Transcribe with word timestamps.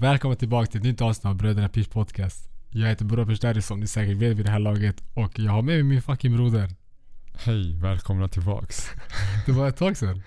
Välkommen 0.00 0.36
tillbaka 0.36 0.66
till 0.70 0.80
ett 0.80 0.84
nytt 0.86 1.00
avsnitt 1.00 1.24
av 1.24 1.34
Bröderna 1.36 1.68
Pish 1.68 1.88
Podcast. 1.90 2.48
Jag 2.70 2.88
heter 2.88 3.04
Burra 3.04 3.26
Pershdari 3.26 3.62
som 3.62 3.80
ni 3.80 3.86
säkert 3.86 4.16
vet 4.16 4.36
vid 4.36 4.46
det 4.46 4.50
här 4.52 4.58
laget 4.58 5.02
och 5.14 5.38
jag 5.38 5.52
har 5.52 5.62
med 5.62 5.74
mig 5.74 5.82
min 5.82 6.02
fucking 6.02 6.36
broder. 6.36 6.70
Hej, 7.34 7.76
välkomna 7.76 8.28
tillbaks. 8.28 8.90
Det 9.46 9.52
var 9.52 9.68
ett 9.68 9.76
tag 9.76 9.96
sedan. 9.96 10.22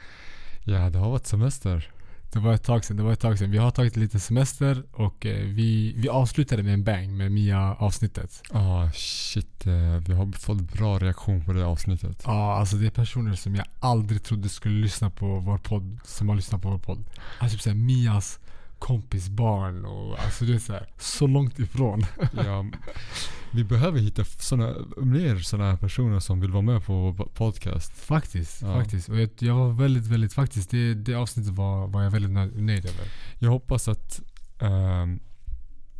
Ja, 0.63 0.89
det 0.89 0.99
har 0.99 1.09
varit 1.09 1.25
semester. 1.27 1.89
Det 2.31 2.39
var 2.39 2.53
ett 2.53 2.63
tag 2.63 2.85
sedan, 2.85 2.97
det 2.97 3.03
var 3.03 3.13
ett 3.13 3.19
tag 3.19 3.37
sedan. 3.39 3.51
Vi 3.51 3.57
har 3.57 3.71
tagit 3.71 3.95
lite 3.95 4.19
semester 4.19 4.83
och 4.91 5.25
eh, 5.25 5.45
vi, 5.45 5.93
vi 5.97 6.09
avslutade 6.09 6.63
med 6.63 6.73
en 6.73 6.83
bang 6.83 7.17
med 7.17 7.31
Mia 7.31 7.73
avsnittet. 7.75 8.41
Ah, 8.51 8.91
shit. 8.93 9.65
eh, 9.67 9.73
Vi 10.07 10.13
har 10.13 10.31
fått 10.39 10.61
bra 10.73 10.99
reaktion 10.99 11.45
på 11.45 11.53
det 11.53 11.65
avsnittet. 11.65 12.21
Ja, 12.25 12.55
alltså 12.59 12.75
det 12.75 12.85
är 12.85 12.91
personer 12.91 13.35
som 13.35 13.55
jag 13.55 13.65
aldrig 13.79 14.23
trodde 14.23 14.49
skulle 14.49 14.81
lyssna 14.81 15.09
på 15.09 15.39
vår 15.39 15.57
podd, 15.57 15.99
som 16.03 16.29
har 16.29 16.35
lyssnat 16.35 16.61
på 16.61 16.69
vår 16.69 16.77
podd. 16.79 17.03
Alltså 17.39 17.55
typ 17.57 17.61
såhär 17.63 17.75
Mias 17.77 18.39
kompis 18.79 19.29
barn 19.29 19.85
och 19.85 20.19
alltså 20.19 20.45
det 20.45 20.53
är 20.53 20.59
såhär, 20.59 20.87
så 20.99 21.27
långt 21.27 21.59
ifrån. 21.59 22.05
Ja, 22.45 22.65
vi 23.51 23.63
behöver 23.63 23.99
hitta 23.99 24.23
såna, 24.25 24.75
mer 24.97 25.37
sådana 25.39 25.69
här 25.69 25.77
personer 25.77 26.19
som 26.19 26.39
vill 26.39 26.51
vara 26.51 26.61
med 26.61 26.85
på 26.85 27.11
vår 27.11 27.25
podcast. 27.25 27.91
Faktiskt, 27.97 28.61
Ja. 28.61 28.73
faktiskt. 28.73 29.09
Och 29.09 29.19
jag, 29.19 29.29
jag 29.39 29.55
var 29.55 29.69
väldigt, 29.69 30.05
väldigt, 30.07 30.33
faktiskt 30.33 30.69
det, 30.69 30.93
det 30.93 31.13
avsnittet 31.15 31.53
var, 31.53 31.87
var 31.87 32.03
jag 32.03 32.11
väldigt 32.11 32.31
nöjd, 32.61 32.85
över. 32.85 33.07
Jag 33.39 33.49
hoppas 33.49 33.87
att, 33.87 34.21
ehm, 34.59 35.19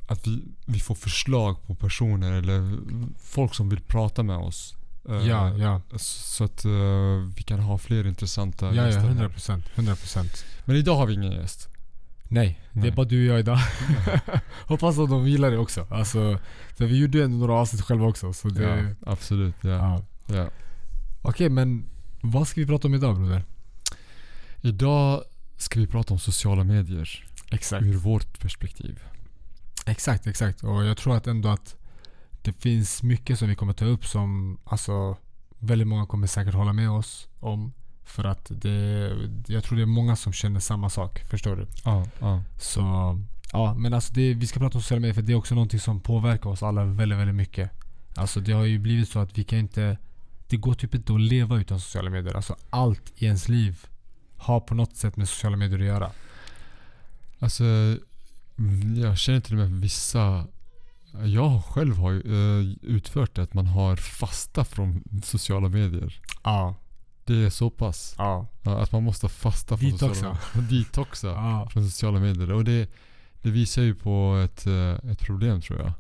att 0.10 0.28
vi, 0.28 0.44
vi 0.66 0.80
får 0.80 0.96
förslag 0.96 1.64
på 1.68 1.76
personer 1.76 2.32
eller 2.32 2.78
folk 3.20 3.56
som 3.56 3.70
vill 3.70 3.82
prata 3.82 4.24
med 4.24 4.38
oss. 4.38 4.76
Eh, 5.10 5.16
Ja, 5.28 5.58
ja. 5.58 5.82
Så 5.98 6.44
att 6.44 6.66
eh, 6.66 6.72
vi 7.36 7.44
kan 7.46 7.60
ha 7.60 7.78
fler 7.78 8.08
intressanta 8.08 8.66
Ja, 8.66 8.74
ja, 8.74 8.86
gäster 8.86 9.02
här. 9.02 9.08
100 9.08 9.30
procent. 9.30 9.66
100 9.76 9.96
procent. 9.96 10.46
Men 10.66 10.76
idag 10.76 10.96
har 10.96 11.06
vi 11.06 11.14
ingen 11.14 11.32
gäst. 11.32 11.70
Nej, 12.32 12.62
det 12.72 12.88
är 12.88 12.92
bara 12.92 13.06
du 13.06 13.28
och 13.28 13.34
jag 13.34 13.40
idag. 13.40 13.60
Hoppas 14.68 15.00
att 15.00 15.10
de 15.10 15.28
gillar 15.28 15.52
det 15.52 15.58
också. 15.58 15.88
Alltså, 15.90 16.40
för 16.76 16.86
vi 16.86 16.98
gjorde 16.98 17.24
ändå 17.24 17.38
några 17.38 17.54
avsnitt 17.54 17.82
själva 17.82 18.08
också. 18.08 18.34
Så 18.34 18.48
det, 18.48 18.64
Ja, 18.64 19.12
absolut. 19.12 19.56
Ja. 19.62 19.70
ja. 19.70 20.02
Ja. 20.36 20.50
Okej, 21.22 21.50
men 21.50 21.86
vad 22.22 22.48
ska 22.48 22.62
vi 22.62 22.68
prata 22.68 22.88
om 22.88 22.94
idag 22.94 23.16
broder? 23.16 23.44
Idag 24.62 25.24
ska 25.58 25.80
vi 25.80 25.88
prata 25.88 26.14
om 26.14 26.20
sociala 26.20 26.64
medier 26.64 27.26
Exakt. 27.52 27.86
ur 27.86 27.94
vårt 27.94 28.40
perspektiv. 28.40 29.00
Exakt, 29.86 30.28
exakt. 30.28 30.64
Och 30.64 30.86
jag 30.86 30.98
tror 30.98 31.16
att 31.16 31.28
ändå 31.28 31.50
att 31.50 31.76
det 32.42 32.54
finns 32.54 33.04
mycket 33.04 33.40
som 33.40 33.48
vi 33.48 33.56
kommer 33.56 33.74
ta 33.74 33.86
upp 33.86 34.06
som 34.06 34.58
alltså 34.64 35.18
väldigt 35.60 35.88
många 35.88 36.06
kommer 36.06 36.28
säkert 36.28 36.54
hålla 36.54 36.74
med 36.74 36.90
oss 36.90 37.28
om. 37.40 37.74
För 38.10 38.24
att 38.24 38.52
det, 38.56 39.12
jag 39.48 39.64
tror 39.64 39.78
det 39.78 39.82
är 39.82 39.86
många 39.86 40.16
som 40.16 40.34
känner 40.34 40.60
samma 40.60 40.90
sak. 40.90 41.20
Förstår 41.20 41.56
du? 41.56 41.68
Ja, 41.86 42.06
ja. 42.20 42.44
Så 42.60 42.82
ja, 43.52 43.74
men 43.74 43.94
alltså 43.94 44.14
det, 44.14 44.34
vi 44.34 44.48
ska 44.48 44.60
prata 44.60 44.78
om 44.78 44.82
sociala 44.82 45.00
medier 45.00 45.14
för 45.14 45.22
det 45.22 45.32
är 45.32 45.36
också 45.36 45.56
någonting 45.56 45.80
som 45.80 46.00
påverkar 46.00 46.50
oss 46.50 46.64
alla 46.64 46.86
väldigt, 46.86 47.18
väldigt 47.18 47.36
mycket. 47.36 47.72
Alltså 48.16 48.40
det 48.40 48.52
har 48.52 48.64
ju 48.64 48.80
blivit 48.80 49.10
så 49.10 49.20
att 49.20 49.38
vi 49.38 49.44
kan 49.44 49.60
inte 49.60 49.98
Det 50.48 50.58
går 50.58 50.74
typ 50.74 50.96
inte 50.96 51.14
att 51.14 51.22
leva 51.22 51.60
utan 51.60 51.80
sociala 51.80 52.10
medier. 52.10 52.36
Alltså 52.36 52.56
allt 52.70 53.14
i 53.16 53.26
ens 53.26 53.50
liv 53.50 53.86
har 54.38 54.60
på 54.60 54.76
något 54.76 54.96
sätt 54.96 55.18
med 55.18 55.30
sociala 55.30 55.58
medier 55.58 55.80
att 55.80 55.86
göra. 55.86 56.12
Alltså, 57.40 57.64
jag 58.96 59.18
känner 59.18 59.40
till 59.40 59.54
och 59.54 59.60
med 59.60 59.82
vissa 59.82 60.48
jag 61.26 61.64
själv 61.64 61.98
har 61.98 62.12
ju 62.12 62.20
eh, 62.20 62.76
utfört 62.82 63.36
det 63.36 63.44
att 63.44 63.54
man 63.54 63.68
har 63.68 63.96
fasta 63.96 64.66
från 64.66 65.04
sociala 65.24 65.70
medier. 65.70 66.22
Ja, 66.44 66.76
Det 67.34 67.46
är 67.46 67.50
så 67.50 67.70
pass. 67.70 68.16
ja, 68.18 68.48
Ja, 68.64 68.82
att 68.82 68.92
man 68.92 69.04
måste 69.04 69.30
fasta 69.30 69.78
från 69.78 69.92
Detoxa. 69.92 70.14
sociala 70.16 70.38
Detoxa 70.70 71.28
ja. 71.28 71.68
från 71.72 71.84
sociala 71.86 72.20
medier. 72.20 72.52
Och 72.52 72.64
det, 72.64 72.90
det 73.42 73.50
visar 73.50 73.82
ju 73.82 73.96
på 73.96 74.42
ett, 74.46 74.66
eh, 74.68 75.12
ett 75.12 75.20
problem 75.20 75.62
tror 75.62 75.80
jag. 75.80 75.92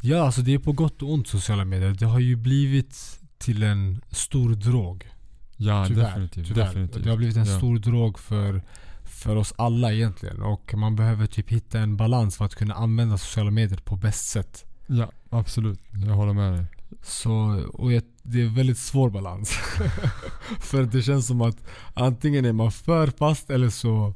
Ja, 0.00 0.24
alltså 0.26 0.40
det 0.40 0.54
är 0.54 0.58
på 0.58 0.72
gott 0.72 1.02
och 1.02 1.12
ont 1.12 1.28
sociala 1.28 1.64
medier. 1.64 1.90
Det 1.90 2.06
har 2.06 2.18
ju 2.18 2.36
blivit 2.36 3.20
till 3.38 3.62
en 3.62 4.00
stor 4.10 4.54
drog. 4.54 5.08
Ja, 5.56 5.84
Tyvärr. 5.88 6.04
definitivt. 6.04 6.46
tyvärr. 6.46 6.64
definitivt. 6.66 7.04
Det 7.04 7.10
har 7.10 7.16
blivit 7.16 7.36
en 7.36 7.44
ja. 7.44 7.58
stor 7.58 7.78
drog 7.78 8.18
för, 8.18 8.62
för 9.04 9.36
oss 9.36 9.54
alla 9.58 9.92
egentligen. 9.92 10.42
Och 10.42 10.74
man 10.74 10.96
behöver 10.96 11.26
typ 11.26 11.50
hitta 11.50 11.78
en 11.80 11.96
balans 11.96 12.36
för 12.36 12.44
att 12.44 12.54
kunna 12.54 12.74
använda 12.74 13.18
sociala 13.18 13.50
medier 13.50 13.78
på 13.84 13.96
bäst 13.96 14.26
sätt. 14.28 14.64
Ja, 14.86 15.10
absolut. 15.30 15.80
Jag 16.06 16.14
håller 16.14 16.32
med 16.32 16.52
dig. 16.52 16.64
Så, 17.06 17.64
och 17.72 17.92
jag, 17.92 18.02
det 18.22 18.40
är 18.40 18.46
en 18.46 18.54
väldigt 18.54 18.78
svår 18.78 19.10
balans. 19.10 19.50
för 20.60 20.82
det 20.82 21.02
känns 21.02 21.26
som 21.26 21.40
att 21.40 21.56
antingen 21.94 22.44
är 22.44 22.52
man 22.52 22.72
för 22.72 23.06
fast 23.06 23.50
eller 23.50 23.68
så 23.68 24.14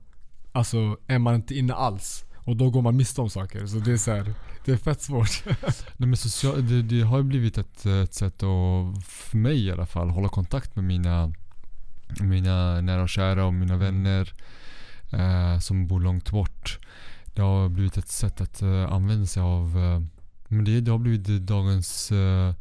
alltså, 0.52 0.96
är 1.06 1.18
man 1.18 1.34
inte 1.34 1.54
inne 1.54 1.74
alls. 1.74 2.24
Och 2.34 2.56
då 2.56 2.70
går 2.70 2.82
man 2.82 2.96
miste 2.96 3.20
om 3.20 3.30
saker. 3.30 3.66
Så 3.66 3.78
det 3.78 3.92
är 3.92 3.96
så 3.96 4.10
här, 4.10 4.34
det 4.64 4.72
är 4.72 4.76
fett 4.76 5.02
svårt. 5.02 5.44
Nej, 5.96 6.08
men 6.08 6.16
social, 6.16 6.68
det, 6.68 6.82
det 6.82 7.00
har 7.00 7.18
ju 7.18 7.24
blivit 7.24 7.58
ett, 7.58 7.86
ett 7.86 8.14
sätt 8.14 8.34
att, 8.34 9.04
för 9.04 9.36
mig 9.36 9.66
i 9.66 9.72
alla 9.72 9.86
fall, 9.86 10.10
hålla 10.10 10.28
kontakt 10.28 10.76
med 10.76 10.84
mina, 10.84 11.32
mina 12.20 12.80
nära 12.80 13.02
och 13.02 13.08
kära 13.08 13.44
och 13.44 13.54
mina 13.54 13.76
vänner 13.76 14.32
eh, 15.10 15.58
som 15.58 15.86
bor 15.86 16.00
långt 16.00 16.30
bort. 16.30 16.78
Det 17.34 17.42
har 17.42 17.68
blivit 17.68 17.96
ett 17.96 18.08
sätt 18.08 18.40
att 18.40 18.62
eh, 18.62 18.92
använda 18.92 19.26
sig 19.26 19.42
av, 19.42 19.78
eh, 19.78 20.00
men 20.48 20.64
det, 20.64 20.80
det 20.80 20.90
har 20.90 20.98
blivit 20.98 21.26
dagens 21.26 22.12
eh, 22.12 22.54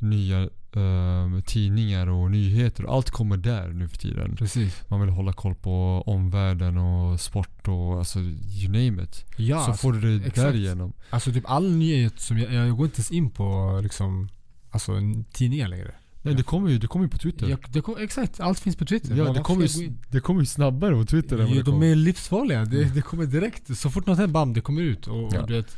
nya 0.00 0.42
eh, 0.42 1.40
tidningar 1.46 2.06
och 2.06 2.30
nyheter. 2.30 2.96
Allt 2.96 3.10
kommer 3.10 3.36
där 3.36 3.68
nu 3.68 3.88
för 3.88 3.96
tiden. 3.96 4.36
Precis. 4.36 4.82
Man 4.88 5.00
vill 5.00 5.10
hålla 5.10 5.32
koll 5.32 5.54
på 5.54 6.02
omvärlden 6.06 6.78
och 6.78 7.20
sport 7.20 7.68
och 7.68 7.98
alltså 7.98 8.18
you 8.18 8.66
name 8.66 9.02
it. 9.02 9.24
Ja, 9.36 9.56
så 9.58 9.64
alltså, 9.70 9.82
får 9.82 9.92
du 9.92 10.18
det 10.18 10.26
exakt. 10.26 10.36
därigenom. 10.36 10.92
Alltså 11.10 11.32
typ 11.32 11.50
all 11.50 11.70
nyhet 11.72 12.20
som 12.20 12.38
jag, 12.38 12.52
jag 12.52 12.76
går 12.76 12.86
inte 12.86 12.98
ens 12.98 13.10
in 13.10 13.30
på 13.30 13.80
liksom 13.82 14.28
Alltså 14.72 14.92
tidningar 15.32 15.68
längre. 15.68 15.94
Nej, 16.22 16.34
det 16.34 16.42
kommer 16.42 16.70
ju 16.70 16.78
det 16.78 16.86
kommer 16.86 17.04
ju 17.04 17.10
på 17.10 17.18
Twitter. 17.18 17.48
Jag, 17.48 17.58
det 17.68 17.80
kom, 17.80 17.94
exakt, 17.98 18.40
allt 18.40 18.58
finns 18.60 18.76
på 18.76 18.84
Twitter. 18.84 19.16
Ja, 19.16 19.32
det 19.32 19.40
kommer, 19.40 19.66
ju, 19.66 19.92
det 20.08 20.20
kommer 20.20 20.40
ju 20.40 20.46
snabbare 20.46 20.94
på 20.94 21.04
Twitter 21.04 21.36
än 21.38 21.42
vad 21.42 21.50
Ja, 21.50 21.54
det 21.54 21.62
de 21.62 21.70
kommer. 21.70 21.86
är 21.86 21.94
livsfarliga. 21.94 22.64
Det, 22.64 22.84
det 22.94 23.02
kommer 23.02 23.26
direkt. 23.26 23.78
Så 23.78 23.90
fort 23.90 24.06
något 24.06 24.18
händer, 24.18 24.32
bam, 24.32 24.52
det 24.52 24.60
kommer 24.60 24.82
ut. 24.82 25.06
Och, 25.06 25.30
Ja. 25.34 25.40
och 25.40 25.48
du 25.48 25.54
vet, 25.54 25.76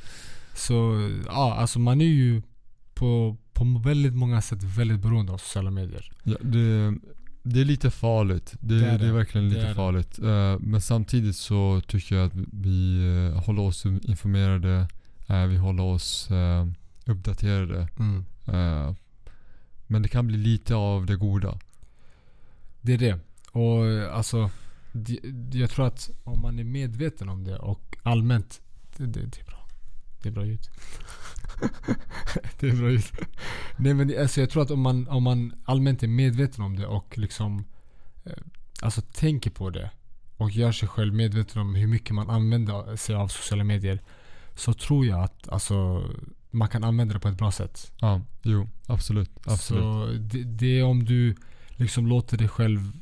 så 0.55 1.09
ja, 1.27 1.55
alltså 1.55 1.79
man 1.79 2.01
är 2.01 2.05
ju 2.05 2.43
på, 2.95 3.37
på 3.53 3.65
väldigt 3.85 4.15
många 4.15 4.43
sätt 4.43 4.63
väldigt 4.63 5.01
beroende 5.01 5.33
av 5.33 5.39
sociala 5.39 5.71
medier. 5.71 6.13
Ja, 6.23 6.37
det, 6.41 6.95
det 7.43 7.61
är 7.61 7.65
lite 7.65 7.91
farligt. 7.91 8.55
Det, 8.61 8.75
Det 8.75 8.81
det, 8.81 8.87
är 8.87 8.95
är, 8.95 8.99
det. 8.99 9.13
verkligen 9.13 9.49
Det 9.49 9.55
lite 9.55 9.67
är 9.67 9.69
det. 9.69 9.75
farligt. 9.75 10.19
Eh, 10.19 10.59
men 10.61 10.81
samtidigt 10.81 11.37
så 11.37 11.81
tycker 11.87 12.17
jag 12.17 12.27
att 12.27 12.33
vi 12.53 12.99
eh, 13.35 13.45
håller 13.45 13.63
oss 13.63 13.87
informerade. 13.87 14.89
eh, 15.29 15.47
vi 15.47 15.57
håller 15.57 15.83
oss 15.83 16.29
uh, 16.31 16.67
uppdaterade. 17.07 17.89
Mm. 17.99 18.25
Men 19.87 20.03
det 20.03 20.09
kan 20.09 20.27
bli 20.27 20.37
lite 20.39 20.75
av 20.75 21.07
det 21.07 21.17
goda. 21.17 21.59
Det 22.81 22.93
är 22.93 22.99
det. 22.99 23.19
Och 23.53 23.85
alltså, 24.17 24.51
det, 24.93 25.19
det- 25.23 25.59
jag 25.59 25.71
tror 25.71 25.87
att 25.87 26.11
om 26.25 26.41
man 26.41 26.59
är 26.59 26.65
medveten 26.65 27.29
om 27.29 27.45
det 27.45 27.57
och 27.57 27.97
allmänt, 28.03 28.61
det, 28.97 29.07
det, 29.07 29.21
det 29.21 29.41
är 29.41 29.45
bra. 29.45 29.69
Det 30.23 30.29
är 30.29 30.33
bra 30.33 30.47
ljud. 30.47 30.61
det 32.61 32.69
är 32.69 32.77
bra 32.77 32.91
ljud. 32.91 33.05
Nej 33.77 33.95
men 33.95 34.21
alltså 34.21 34.41
jag 34.41 34.51
tror 34.51 34.63
att 34.63 34.71
om 34.71 34.81
man, 34.81 35.09
om 35.09 35.23
man 35.23 35.53
allmänt 35.65 36.03
är 36.03 36.09
medveten 36.09 36.65
om 36.65 36.77
det 36.77 36.87
och 36.87 37.19
liksom 37.19 37.65
eh, 38.25 38.33
Alltså 38.83 39.01
tänker 39.01 39.51
på 39.51 39.71
det 39.71 39.91
och 40.37 40.51
gör 40.51 40.73
sig 40.73 40.89
själv 40.89 41.15
medveten 41.15 41.63
om 41.63 41.75
hur 41.75 41.87
mycket 41.87 42.15
man 42.15 42.31
använder 42.31 42.97
sig 42.97 43.15
av 43.15 43.29
sociala 43.29 43.65
medier 43.65 44.03
Så 44.55 44.73
tror 44.73 45.07
jag 45.07 45.21
att 45.21 45.49
alltså 45.49 46.05
man 46.51 46.69
kan 46.69 46.85
använda 46.85 47.15
det 47.15 47.21
på 47.21 47.29
ett 47.29 47.39
bra 47.39 47.53
sätt. 47.53 47.93
Ja, 48.01 48.21
jo, 48.43 48.69
absolut. 48.87 49.31
absolut. 49.45 49.83
Så 49.83 50.07
det, 50.21 50.45
det 50.45 50.79
är 50.79 50.85
om 50.85 51.05
du 51.05 51.35
liksom 51.69 52.07
låter 52.07 52.39
dig 52.39 52.49
själv 52.49 52.93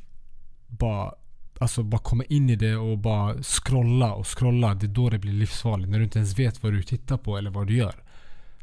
bara 0.67 1.13
Alltså 1.59 1.83
bara 1.83 2.01
komma 2.01 2.23
in 2.23 2.49
i 2.49 2.55
det 2.55 2.75
och 2.75 2.97
bara 2.97 3.43
scrolla 3.43 4.13
och 4.13 4.37
scrolla. 4.37 4.73
Det 4.73 4.85
är 4.85 4.87
då 4.87 5.09
det 5.09 5.19
blir 5.19 5.33
livsfarligt. 5.33 5.89
När 5.89 5.97
du 5.97 6.03
inte 6.03 6.19
ens 6.19 6.39
vet 6.39 6.63
vad 6.63 6.73
du 6.73 6.83
tittar 6.83 7.17
på 7.17 7.37
eller 7.37 7.49
vad 7.49 7.67
du 7.67 7.75
gör. 7.75 8.03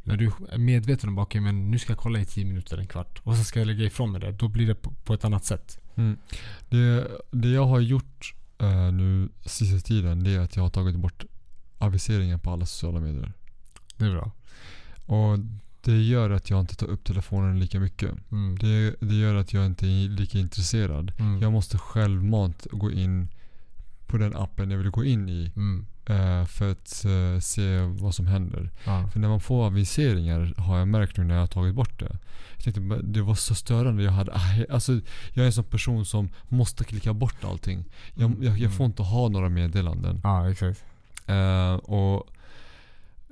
När 0.08 0.16
du 0.16 0.30
är 0.50 0.58
medveten 0.58 1.08
om 1.08 1.18
att 1.18 1.26
okay, 1.26 1.40
men 1.40 1.70
nu 1.70 1.78
ska 1.78 1.92
jag 1.92 1.98
kolla 1.98 2.20
i 2.20 2.24
10 2.24 2.44
minuter, 2.44 2.78
en 2.78 2.86
kvart. 2.86 3.20
Och 3.24 3.34
sen 3.34 3.44
ska 3.44 3.58
jag 3.60 3.66
lägga 3.66 3.84
ifrån 3.84 4.12
mig 4.12 4.20
det. 4.20 4.32
Då 4.32 4.48
blir 4.48 4.66
det 4.66 4.74
på, 4.74 4.92
på 5.04 5.14
ett 5.14 5.24
annat 5.24 5.44
sätt. 5.44 5.78
Mm. 5.94 6.16
Det, 6.68 7.08
det 7.30 7.48
jag 7.48 7.66
har 7.66 7.80
gjort 7.80 8.34
eh, 8.58 8.92
nu 8.92 9.28
sista 9.44 9.88
tiden 9.88 10.24
det 10.24 10.30
är 10.30 10.40
att 10.40 10.56
jag 10.56 10.62
har 10.62 10.70
tagit 10.70 10.96
bort 10.96 11.24
aviseringar 11.78 12.38
på 12.38 12.50
alla 12.50 12.66
sociala 12.66 13.00
medier. 13.00 13.32
Det 13.96 14.04
är 14.04 14.10
bra. 14.10 14.32
Och 15.06 15.38
det 15.80 16.02
gör 16.02 16.30
att 16.30 16.50
jag 16.50 16.60
inte 16.60 16.76
tar 16.76 16.86
upp 16.86 17.04
telefonen 17.04 17.60
lika 17.60 17.80
mycket. 17.80 18.14
Mm. 18.32 18.58
Det, 18.58 18.94
det 19.00 19.14
gör 19.14 19.34
att 19.34 19.52
jag 19.52 19.66
inte 19.66 19.86
är 19.86 20.08
lika 20.08 20.38
intresserad. 20.38 21.12
Mm. 21.18 21.42
Jag 21.42 21.52
måste 21.52 21.78
självmant 21.78 22.66
gå 22.70 22.90
in 22.90 23.28
på 24.06 24.18
den 24.18 24.36
appen 24.36 24.70
jag 24.70 24.78
vill 24.78 24.90
gå 24.90 25.04
in 25.04 25.28
i 25.28 25.52
Mm. 25.56 25.86
Eh, 26.08 26.44
för 26.44 26.70
att 26.72 27.04
eh, 27.04 27.40
se 27.40 27.78
vad 27.80 28.14
som 28.14 28.26
händer. 28.26 28.70
Ja. 28.86 29.08
För 29.12 29.20
när 29.20 29.28
man 29.28 29.40
får 29.40 29.66
aviseringar 29.66 30.54
har 30.56 30.78
jag 30.78 30.88
märkt 30.88 31.16
nu 31.16 31.24
när 31.24 31.34
jag 31.34 31.42
har 31.42 31.46
tagit 31.46 31.74
bort 31.74 31.98
det. 31.98 32.16
Jag 32.56 32.64
tänkte, 32.74 33.00
det 33.02 33.22
var 33.22 33.34
så 33.34 33.54
störande. 33.54 34.02
Jag, 34.02 34.12
hade, 34.12 34.32
alltså, 34.70 34.92
jag 35.32 35.42
är 35.42 35.46
en 35.46 35.52
sån 35.52 35.64
person 35.64 36.04
som 36.04 36.28
måste 36.48 36.84
klicka 36.84 37.12
bort 37.12 37.44
allting. 37.44 37.84
Jag, 38.14 38.30
Mm. 38.30 38.42
jag, 38.42 38.58
jag 38.58 38.72
får 38.72 38.86
inte 38.86 39.02
ha 39.02 39.28
några 39.28 39.48
meddelanden. 39.48 40.20
ja, 40.24 40.50
exakt. 40.50 40.84
Eh, 41.26 41.72
och 41.74 42.26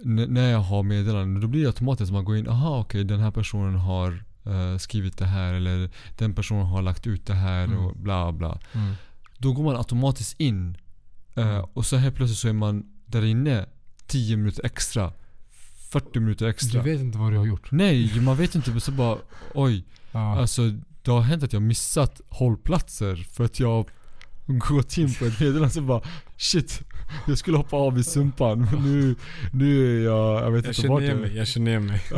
när 0.04 0.50
jag 0.50 0.58
har 0.58 0.82
meddelanden, 0.82 1.40
då 1.40 1.46
blir 1.48 1.60
det 1.60 1.66
automatiskt 1.66 2.08
att 2.10 2.14
man 2.14 2.24
går 2.24 2.36
in, 2.36 2.48
aha 2.48 2.78
okej 2.80 3.04
den 3.04 3.20
här 3.20 3.30
personen 3.30 3.74
har 3.74 4.24
eh, 4.46 4.78
skrivit 4.78 5.18
det 5.18 5.26
här 5.26 5.54
eller 5.54 5.90
den 6.18 6.34
personen 6.34 6.66
har 6.66 6.82
lagt 6.82 7.06
ut 7.06 7.26
det 7.26 7.34
här 7.34 7.64
Mm. 7.64 7.78
och 7.78 7.96
bla 7.96 8.32
bla. 8.32 8.58
Mm. 8.72 8.94
Då 9.38 9.52
går 9.52 9.64
man 9.64 9.76
automatiskt 9.76 10.40
in 10.40 10.76
eh, 11.36 11.48
Mm. 11.48 11.64
och 11.72 11.86
så 11.86 11.96
helt 11.96 12.14
plötsligt 12.14 12.38
så 12.38 12.48
är 12.48 12.52
man 12.52 12.84
där 13.06 13.24
inne 13.24 13.66
10 14.06 14.36
minuter 14.36 14.64
extra. 14.66 15.12
40 15.90 16.20
minuter 16.20 16.46
extra. 16.46 16.82
Du 16.82 16.90
vet 16.90 17.00
inte 17.00 17.18
vad 17.18 17.32
du 17.32 17.38
har 17.38 17.46
gjort. 17.46 17.70
Nej, 17.70 18.20
man 18.20 18.36
vet 18.36 18.54
inte. 18.54 18.80
Så 18.80 18.92
bara 18.92 19.18
oj. 19.54 19.84
Ja. 20.12 20.38
Alltså 20.38 20.62
det 21.02 21.10
har 21.10 21.20
hänt 21.20 21.42
att 21.42 21.52
jag 21.52 21.62
missat 21.62 22.20
hållplatser 22.28 23.16
för 23.32 23.44
att 23.44 23.60
jag 23.60 23.88
gått 24.46 24.98
in 24.98 25.14
på 25.14 25.24
ett 25.24 25.40
meddelande 25.40 25.70
så 25.70 25.80
bara 25.80 26.02
shit. 26.36 26.80
Jag 27.26 27.38
skulle 27.38 27.56
hoppa 27.56 27.76
av 27.76 27.98
i 27.98 28.02
Sumpan 28.04 28.60
men 28.72 28.82
nu, 28.82 29.14
nu 29.52 29.96
är 30.00 30.04
jag, 30.04 30.42
jag 30.42 30.50
vet 30.50 30.64
jag 30.64 30.74
inte 30.74 30.88
vart 30.88 31.02
jag 31.02 31.18
mig, 31.18 31.36
jag 31.36 31.46
känner 31.48 31.70
igen 31.70 31.86
mig. 31.86 32.02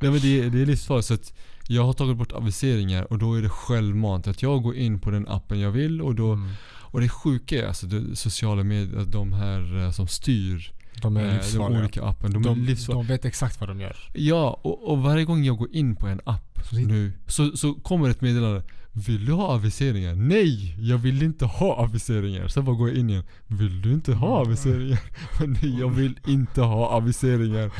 Nej 0.00 0.10
men 0.10 0.20
det, 0.20 0.40
är- 0.40 0.50
det 0.50 0.62
är 0.62 0.66
livsfarligt 0.66 1.06
så 1.08 1.14
att 1.14 1.32
jag 1.68 1.84
har 1.84 1.92
tagit 1.92 2.16
bort 2.16 2.32
aviseringar 2.32 3.12
och 3.12 3.18
då 3.18 3.34
är 3.34 3.42
det 3.42 3.48
självmant 3.48 4.26
att 4.26 4.42
jag 4.42 4.62
går 4.62 4.76
in 4.76 5.00
på 5.00 5.10
den 5.10 5.28
appen 5.28 5.60
jag 5.60 5.70
vill 5.70 6.02
och 6.02 6.14
då 6.14 6.32
Mm. 6.32 6.50
Och 6.92 7.00
det 7.00 7.08
sjuka 7.08 7.62
är 7.62 7.66
alltså 7.66 7.86
det, 7.86 8.16
sociala 8.16 8.62
medier, 8.62 9.04
de 9.04 9.32
här 9.32 9.84
eh, 9.84 9.90
som 9.90 10.08
styr 10.08 10.72
De 11.02 11.16
är 11.16 11.34
eh, 11.34 11.40
de 11.54 11.76
olika 11.78 12.04
appen, 12.04 12.32
de, 12.32 12.42
De, 12.42 12.76
de 12.86 13.06
vet 13.06 13.24
exakt 13.24 13.60
vad 13.60 13.68
de 13.68 13.80
gör. 13.80 13.96
Ja, 14.12 14.60
och, 14.62 14.90
och 14.90 15.02
varje 15.02 15.24
gång 15.24 15.44
jag 15.44 15.56
går 15.56 15.68
in 15.72 15.96
på 15.96 16.06
en 16.06 16.20
app 16.24 16.60
Så 16.70 16.76
nu 16.76 17.12
så, 17.26 17.56
så 17.56 17.74
kommer 17.74 18.10
ett 18.10 18.20
meddelande. 18.20 18.62
Vill 18.94 19.26
du 19.26 19.32
ha 19.32 19.54
aviseringar? 19.54 20.14
Nej! 20.14 20.76
Jag 20.78 20.98
vill 20.98 21.22
inte 21.22 21.44
ha 21.44 21.76
aviseringar. 21.76 22.48
Sen 22.48 22.64
bara 22.64 22.76
går 22.76 22.88
jag 22.88 22.98
in 22.98 23.10
igen. 23.10 23.24
Vill 23.46 23.82
du 23.82 23.92
inte 23.92 24.14
ha 24.14 24.40
aviseringar? 24.40 24.98
Nej, 25.46 25.78
jag 25.80 25.88
vill 25.88 26.18
inte 26.26 26.60
ha 26.60 26.88
aviseringar. 26.90 27.70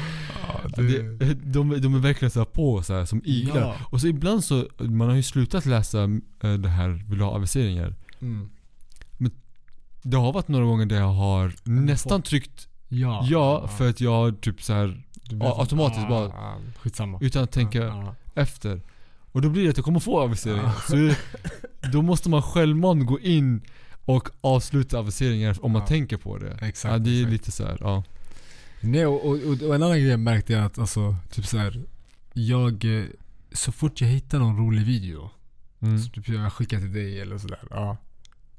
Det, 0.76 1.34
de, 1.34 1.80
de 1.80 1.94
är 1.94 1.98
verkligen 1.98 2.30
så 2.30 2.44
på 2.44 2.82
så 2.82 2.94
här, 2.94 3.04
som 3.04 3.22
iglar. 3.24 3.60
Ja. 3.60 3.74
Och 3.90 4.00
så 4.00 4.06
ibland 4.06 4.44
så, 4.44 4.66
man 4.78 5.08
har 5.08 5.16
ju 5.16 5.22
slutat 5.22 5.66
läsa 5.66 6.02
eh, 6.42 6.54
det 6.54 6.68
här 6.68 6.88
Vill 7.08 7.18
du 7.18 7.24
ha 7.24 7.34
aviseringar? 7.34 7.94
Mm. 8.20 8.50
Det 10.02 10.16
har 10.16 10.32
varit 10.32 10.48
några 10.48 10.64
gånger 10.64 10.86
där 10.86 10.96
jag 10.96 11.12
har 11.12 11.52
nästan 11.64 12.22
tryckt 12.22 12.68
Ja. 12.88 13.26
ja 13.30 13.68
för 13.68 13.88
att 13.90 14.00
jag 14.00 14.10
har 14.10 14.32
typ 14.32 14.62
så 14.62 14.72
här 14.72 15.02
automatiskt 15.40 16.08
bara- 16.08 16.28
Ja, 16.28 16.56
skitsamma. 16.78 17.18
utan 17.22 17.42
att 17.44 17.52
tänka 17.52 18.14
efter. 18.34 18.80
Och 19.32 19.42
då 19.42 19.48
blir 19.48 19.64
det 19.64 19.70
att 19.70 19.76
jag 19.76 19.84
kommer 19.84 20.00
få 20.00 20.20
aviseringar. 20.20 20.64
Ja. 20.64 20.74
Så 20.88 21.14
då 21.92 22.02
måste 22.02 22.30
man 22.30 22.42
självmant 22.42 23.06
gå 23.06 23.20
in 23.20 23.60
och 24.04 24.28
avsluta 24.40 24.98
aviseringar 24.98 25.56
om 25.64 25.72
man 25.72 25.84
tänker 25.86 26.16
på 26.16 26.38
det. 26.38 26.58
Exakt, 26.62 26.92
ja, 26.92 26.98
det 26.98 27.10
är 27.10 27.16
exakt. 27.20 27.32
lite 27.32 27.52
så 27.52 27.64
här, 27.66 27.76
ja. 27.80 28.04
Nej 28.80 29.06
och, 29.06 29.24
och, 29.26 29.32
och, 29.68 29.74
en 29.74 29.82
annan 29.82 29.98
grej 29.98 30.06
jag 30.08 30.20
märkte 30.20 30.54
är 30.56 30.60
att 30.62 30.78
alltså, 30.78 31.16
typ 31.30 31.46
så 31.46 31.58
här. 31.58 31.82
Jag, 32.32 32.98
eh, 32.98 33.04
så 33.52 33.72
fort 33.72 34.00
jag 34.00 34.08
hittar 34.08 34.38
någon 34.38 34.56
rolig 34.56 34.82
video, 34.86 35.30
Mm. 35.82 35.98
så 35.98 36.10
typ 36.10 36.28
jag 36.28 36.52
skickar 36.52 36.78
till 36.78 36.92
dig 36.92 37.20
eller 37.20 37.38
sådär. 37.38 37.58
Ja. 37.70 37.96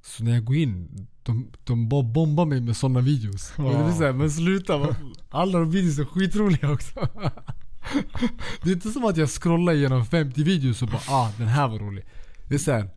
Så 0.02 0.24
när 0.24 0.32
jag 0.34 0.44
går 0.46 0.56
in, 0.56 1.08
de, 1.24 1.52
de 1.64 1.90
bara 1.90 2.04
bombar 2.04 2.46
mig 2.46 2.62
med 2.62 2.78
sådana 2.78 3.00
videos. 3.00 3.54
Och 3.58 3.64
det 3.64 3.84
blir 3.84 3.94
såhär, 3.94 4.14
men 4.14 4.32
sluta. 4.32 4.96
Alla 5.30 5.60
de 5.60 5.72
videos 5.72 6.00
är 6.00 6.06
skitroliga 6.06 6.72
också. 6.72 7.08
Det 8.64 8.70
är 8.70 8.74
inte 8.74 8.90
som 8.90 9.06
att 9.06 9.18
jag 9.18 9.30
scrollar 9.30 9.74
igenom 9.74 10.06
50 10.06 10.44
videos 10.44 10.82
och 10.82 10.88
bara 10.88 11.02
ah 11.08 11.32
den 11.38 11.48
här 11.48 11.68
var 11.68 11.80
rolig. 11.80 12.06
Det 12.48 12.56
är 12.56 12.60
såhär, 12.60 12.90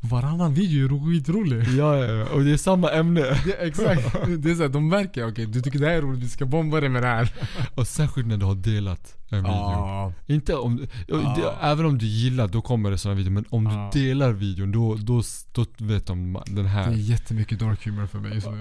varannan 0.00 0.54
video 0.54 0.84
är 0.96 1.10
skitrolig. 1.10 1.62
Ja, 1.68 1.96
ja, 1.96 2.14
ja, 2.14 2.26
och 2.28 2.44
det 2.44 2.52
är 2.52 2.56
samma 2.56 2.90
ämne. 2.90 3.20
Det, 3.44 3.52
exakt. 3.52 4.12
Det 4.38 4.50
är 4.50 4.54
såhär, 4.54 4.68
de 4.68 4.88
märker 4.88 5.28
okej 5.28 5.46
du 5.46 5.60
tycker 5.60 5.78
det 5.78 5.86
här 5.86 5.92
är 5.94 6.02
roligt, 6.02 6.22
vi 6.24 6.28
ska 6.28 6.46
bomba 6.46 6.80
dig 6.80 6.88
med 6.88 7.02
det 7.02 7.08
här. 7.08 7.32
Och 7.74 7.86
särskilt 7.86 8.26
när 8.28 8.36
du 8.36 8.44
har 8.46 8.54
delat 8.54 9.16
en 9.28 9.38
video. 9.38 9.52
Ja. 9.52 10.12
Inte 10.26 10.54
om, 10.54 10.86
Ja. 11.08 11.16
det, 11.16 11.66
även 11.66 11.86
om 11.86 11.98
du 11.98 12.06
gillar, 12.06 12.48
då 12.48 12.60
kommer 12.62 12.90
det 12.90 12.98
sådana 12.98 13.16
videor. 13.18 13.32
Men 13.32 13.44
om 13.50 13.66
Ja. 13.66 13.90
du 13.92 14.00
delar 14.00 14.32
videon, 14.32 14.72
då, 14.72 14.94
då, 14.94 15.22
då 15.52 15.64
vet 15.78 16.06
de 16.06 16.32
den 16.46 16.54
Det 16.54 16.60
är 16.62 16.64
här. 16.64 16.90
jättemycket 16.92 17.58
dark 17.58 17.84
humor 17.86 18.06
för 18.06 18.18
mig 18.18 18.34
just 18.34 18.50
nu. 18.50 18.58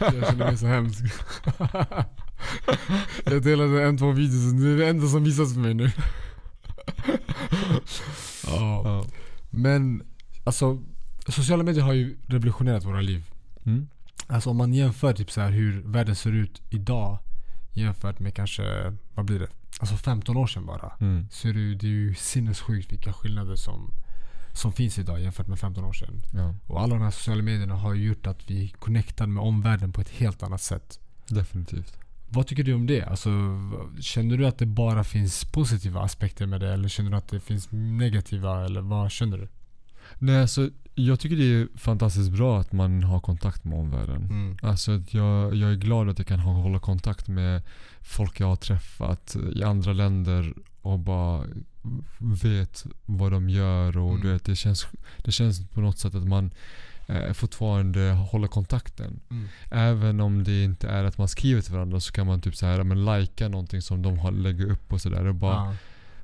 Jag 0.00 0.26
känner 0.28 0.46
mig 0.46 0.56
så 0.56 0.66
hemsk. 0.66 1.04
Jag 3.24 3.42
delade 3.42 3.82
en, 3.82 3.98
två 3.98 4.12
videos 4.12 4.52
det 4.52 4.68
är 4.68 4.76
det 4.76 4.88
enda 4.88 5.06
som 5.08 5.24
visas 5.24 5.52
för 5.54 5.60
mig 5.60 5.74
nu. 5.74 5.90
Ja. 8.46 9.04
Men 9.50 10.02
alltså, 10.48 10.82
sociala 11.28 11.62
medier 11.62 11.84
har 11.84 11.92
ju 11.92 12.16
revolutionerat 12.26 12.84
våra 12.84 13.00
liv. 13.00 13.24
Mm. 13.64 13.88
Alltså 14.26 14.50
om 14.50 14.56
man 14.56 14.74
jämför 14.74 15.12
typ 15.12 15.30
så 15.30 15.40
här 15.40 15.50
hur 15.50 15.82
världen 15.82 16.16
ser 16.16 16.32
ut 16.32 16.62
idag 16.70 17.18
jämfört 17.72 18.18
med 18.18 18.34
kanske, 18.34 18.62
vad 19.14 19.24
blir 19.26 19.38
det? 19.38 19.48
Alltså 19.80 19.96
15 19.96 20.36
år 20.36 20.46
sedan 20.46 20.66
bara. 20.66 20.92
Mm. 21.00 21.26
Så 21.30 21.48
är 21.48 21.52
det, 21.52 21.74
det 21.74 21.86
är 21.86 21.90
ju 21.90 22.14
sinnessjukt 22.14 22.92
vilka 22.92 23.12
skillnader 23.12 23.56
som, 23.56 23.90
som 24.52 24.72
finns 24.72 24.98
idag 24.98 25.20
jämfört 25.20 25.46
med 25.46 25.58
15 25.58 25.84
år 25.84 25.92
sedan. 25.92 26.22
Ja, 26.32 26.54
Och 26.66 26.80
alla 26.80 26.94
de 26.94 27.02
här 27.04 27.10
sociala 27.10 27.42
medierna 27.42 27.74
har 27.74 27.94
gjort 27.94 28.26
att 28.26 28.50
vi 28.50 28.68
connectar 28.68 29.26
med 29.26 29.42
omvärlden 29.42 29.92
på 29.92 30.00
ett 30.00 30.08
helt 30.10 30.42
annat 30.42 30.62
sätt. 30.62 31.00
definitivt. 31.28 31.98
Vad 32.30 32.46
tycker 32.46 32.62
du 32.62 32.74
om 32.74 32.86
det? 32.86 33.02
Alltså, 33.02 33.30
känner 34.00 34.36
du 34.36 34.46
att 34.46 34.58
det 34.58 34.66
bara 34.66 35.04
finns 35.04 35.44
positiva 35.44 36.00
aspekter 36.00 36.46
med 36.46 36.60
det? 36.60 36.72
Eller 36.72 36.88
känner 36.88 37.10
du 37.10 37.16
att 37.16 37.28
det 37.28 37.40
finns 37.40 37.68
negativa? 37.70 38.64
Eller 38.64 38.80
vad 38.80 39.10
känner 39.10 39.38
du? 39.38 39.48
Nej, 40.18 40.40
alltså, 40.40 40.70
jag 40.94 41.20
tycker 41.20 41.36
det 41.36 41.44
är 41.54 41.68
fantastiskt 41.78 42.30
bra 42.30 42.60
att 42.60 42.72
man 42.72 43.02
har 43.02 43.20
kontakt 43.20 43.64
med 43.64 43.78
omvärlden. 43.78 44.22
Mm. 44.22 44.56
Alltså 44.62 45.02
jag, 45.10 45.54
jag 45.54 45.70
är 45.70 45.76
glad 45.76 46.08
att 46.08 46.18
jag 46.18 46.26
kan 46.26 46.40
hålla 46.40 46.78
kontakt 46.78 47.28
med 47.28 47.62
folk 48.00 48.40
jag 48.40 48.46
har 48.46 48.56
träffat 48.56 49.36
i 49.54 49.62
andra 49.62 49.92
länder 49.92 50.54
och 50.82 50.98
bara 50.98 51.44
vet 52.18 52.86
vad 53.06 53.32
de 53.32 53.48
gör 53.50 53.96
och 53.98 54.10
Mm. 54.10 54.20
du 54.22 54.32
vet, 54.32 54.44
det, 54.44 54.56
känns, 54.56 54.86
det 55.24 55.32
känns 55.32 55.68
på 55.68 55.80
något 55.80 55.98
sätt 55.98 56.14
att 56.14 56.26
man 56.28 56.50
eh, 57.06 57.32
fortfarande 57.32 58.10
håller 58.12 58.48
kontakten. 58.48 59.20
Mm. 59.30 59.48
Även 59.70 60.20
om 60.20 60.44
det 60.44 60.64
inte 60.64 60.88
är 60.88 61.04
att 61.04 61.18
man 61.18 61.28
skriver 61.28 61.60
till 61.62 61.72
varandra 61.72 62.00
så 62.00 62.12
kan 62.12 62.26
man 62.26 62.40
typ 62.40 62.56
så 62.56 62.66
här, 62.66 62.82
men 62.82 63.04
likea 63.04 63.48
någonting 63.48 63.82
som 63.82 64.02
de 64.02 64.18
har, 64.18 64.30
lägger 64.32 64.70
upp 64.70 64.92
och 64.92 65.00
sådär. 65.00 65.24
Och 65.26 65.34
bara, 65.34 65.76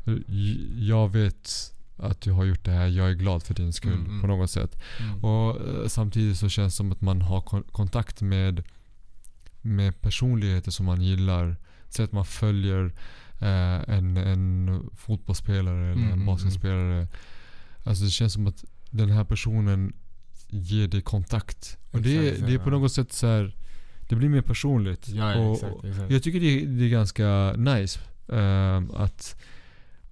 Ja. 0.04 0.12
"J- 0.26 0.88
jag 0.88 1.08
vet 1.12 1.72
att 1.96 2.20
du 2.20 2.32
har 2.32 2.44
gjort 2.44 2.64
det 2.64 2.70
här, 2.70 2.86
jag 2.88 3.10
är 3.10 3.14
glad 3.14 3.42
för 3.42 3.54
din 3.54 3.72
skull 3.72 3.92
Mm, 3.92 4.06
mm. 4.06 4.20
på 4.20 4.26
något 4.26 4.50
sätt. 4.50 4.82
Mm. 5.00 5.24
Och 5.24 5.68
eh, 5.68 5.86
samtidigt 5.88 6.36
så 6.38 6.48
känns 6.48 6.72
det 6.72 6.76
som 6.76 6.92
att 6.92 7.00
man 7.00 7.22
har 7.22 7.40
kon- 7.40 7.64
kontakt 7.72 8.20
med, 8.22 8.62
med 9.62 10.00
personligheter 10.00 10.70
som 10.70 10.86
man 10.86 11.02
gillar. 11.02 11.56
Säg 11.88 12.04
att 12.04 12.12
man 12.12 12.24
följer 12.24 12.84
eh, 13.40 13.94
en, 13.96 14.16
en 14.16 14.80
fotbollsspelare 14.96 15.76
eller 15.84 15.92
Mm, 15.92 16.04
mm, 16.04 16.20
en 16.20 16.26
basketspelare. 16.26 17.08
Alltså 17.84 18.04
det 18.04 18.10
känns 18.10 18.32
som 18.32 18.46
att 18.46 18.64
den 18.90 19.10
här 19.10 19.24
personen 19.24 19.92
ger 20.48 20.88
dig 20.88 21.02
kontakt. 21.02 21.78
Och 21.90 22.00
det, 22.02 22.10
Exakt, 22.10 22.24
är- 22.26 22.32
exakt, 22.32 22.46
det 22.46 22.54
är 22.54 22.58
på 22.58 22.70
något 22.70 22.92
sätt 22.92 23.12
så 23.12 23.26
här. 23.26 23.54
Det 24.08 24.16
blir 24.16 24.28
mer 24.28 24.40
personligt. 24.42 25.08
Ja, 25.08 25.32
ja, 25.32 25.38
och, 25.38 25.84
exakt, 25.84 26.10
jag 26.10 26.22
tycker 26.22 26.40
det, 26.40 26.66
det 26.66 26.84
är 26.84 26.88
ganska 26.88 27.52
nice 27.56 28.00
ehm, 28.32 28.90
att 28.90 29.36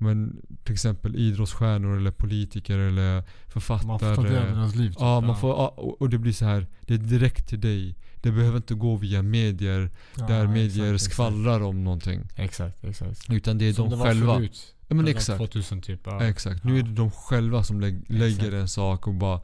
men 0.03 0.43
till 0.65 0.73
exempel 0.73 1.17
idrottsstjärnor 1.17 1.97
eller 1.97 2.11
politiker 2.11 2.79
eller 2.79 3.23
författare. 3.49 3.87
man 3.87 3.99
får 3.99 4.15
ta 4.15 4.23
del 4.23 4.37
av 4.49 4.57
deras 4.57 4.75
liv. 4.75 4.89
Typ. 4.91 4.97
Ja, 5.01 5.21
man 5.21 5.37
får, 5.41 5.51
ja, 5.51 5.69
och 6.01 6.09
det 6.11 6.19
blir 6.19 6.33
så 6.33 6.45
här. 6.45 6.67
Det 6.81 6.95
är 6.95 6.99
direkt 6.99 7.49
till 7.49 7.61
dig. 7.61 7.95
Det 8.23 8.31
behöver 8.33 8.57
inte 8.57 8.75
gå 8.75 8.97
via 8.97 9.23
medier 9.23 9.91
Ja, 10.19 10.27
där 10.27 10.41
exakt, 10.41 10.51
medier 10.55 10.95
exakt. 10.95 11.13
skvallrar 11.15 11.61
om 11.63 11.85
någonting. 11.85 12.21
Exakt, 12.37 12.85
exakt. 12.85 13.31
Utan 13.31 13.59
det 13.59 13.65
är 13.69 13.73
Som 13.73 13.85
de 13.85 13.91
det 13.91 13.97
var 13.97 14.07
själva. 14.07 14.35
förut. 14.35 14.75
Ja 14.89 14.95
men 14.95 15.05
var 15.05 15.11
exakt. 15.11 15.39
2000 15.39 15.83
typ. 15.83 16.01
Ja. 16.05 16.25
Exakt. 16.25 16.65
Nu 16.65 16.79
är 16.79 16.83
det 16.83 16.91
de 16.93 17.11
själva 17.11 17.63
som 17.65 17.81
lä- 17.81 18.01
lägger 18.09 18.29
Exakt. 18.37 18.53
en 18.53 18.69
sak 18.69 19.07
och 19.07 19.15
bara 19.15 19.41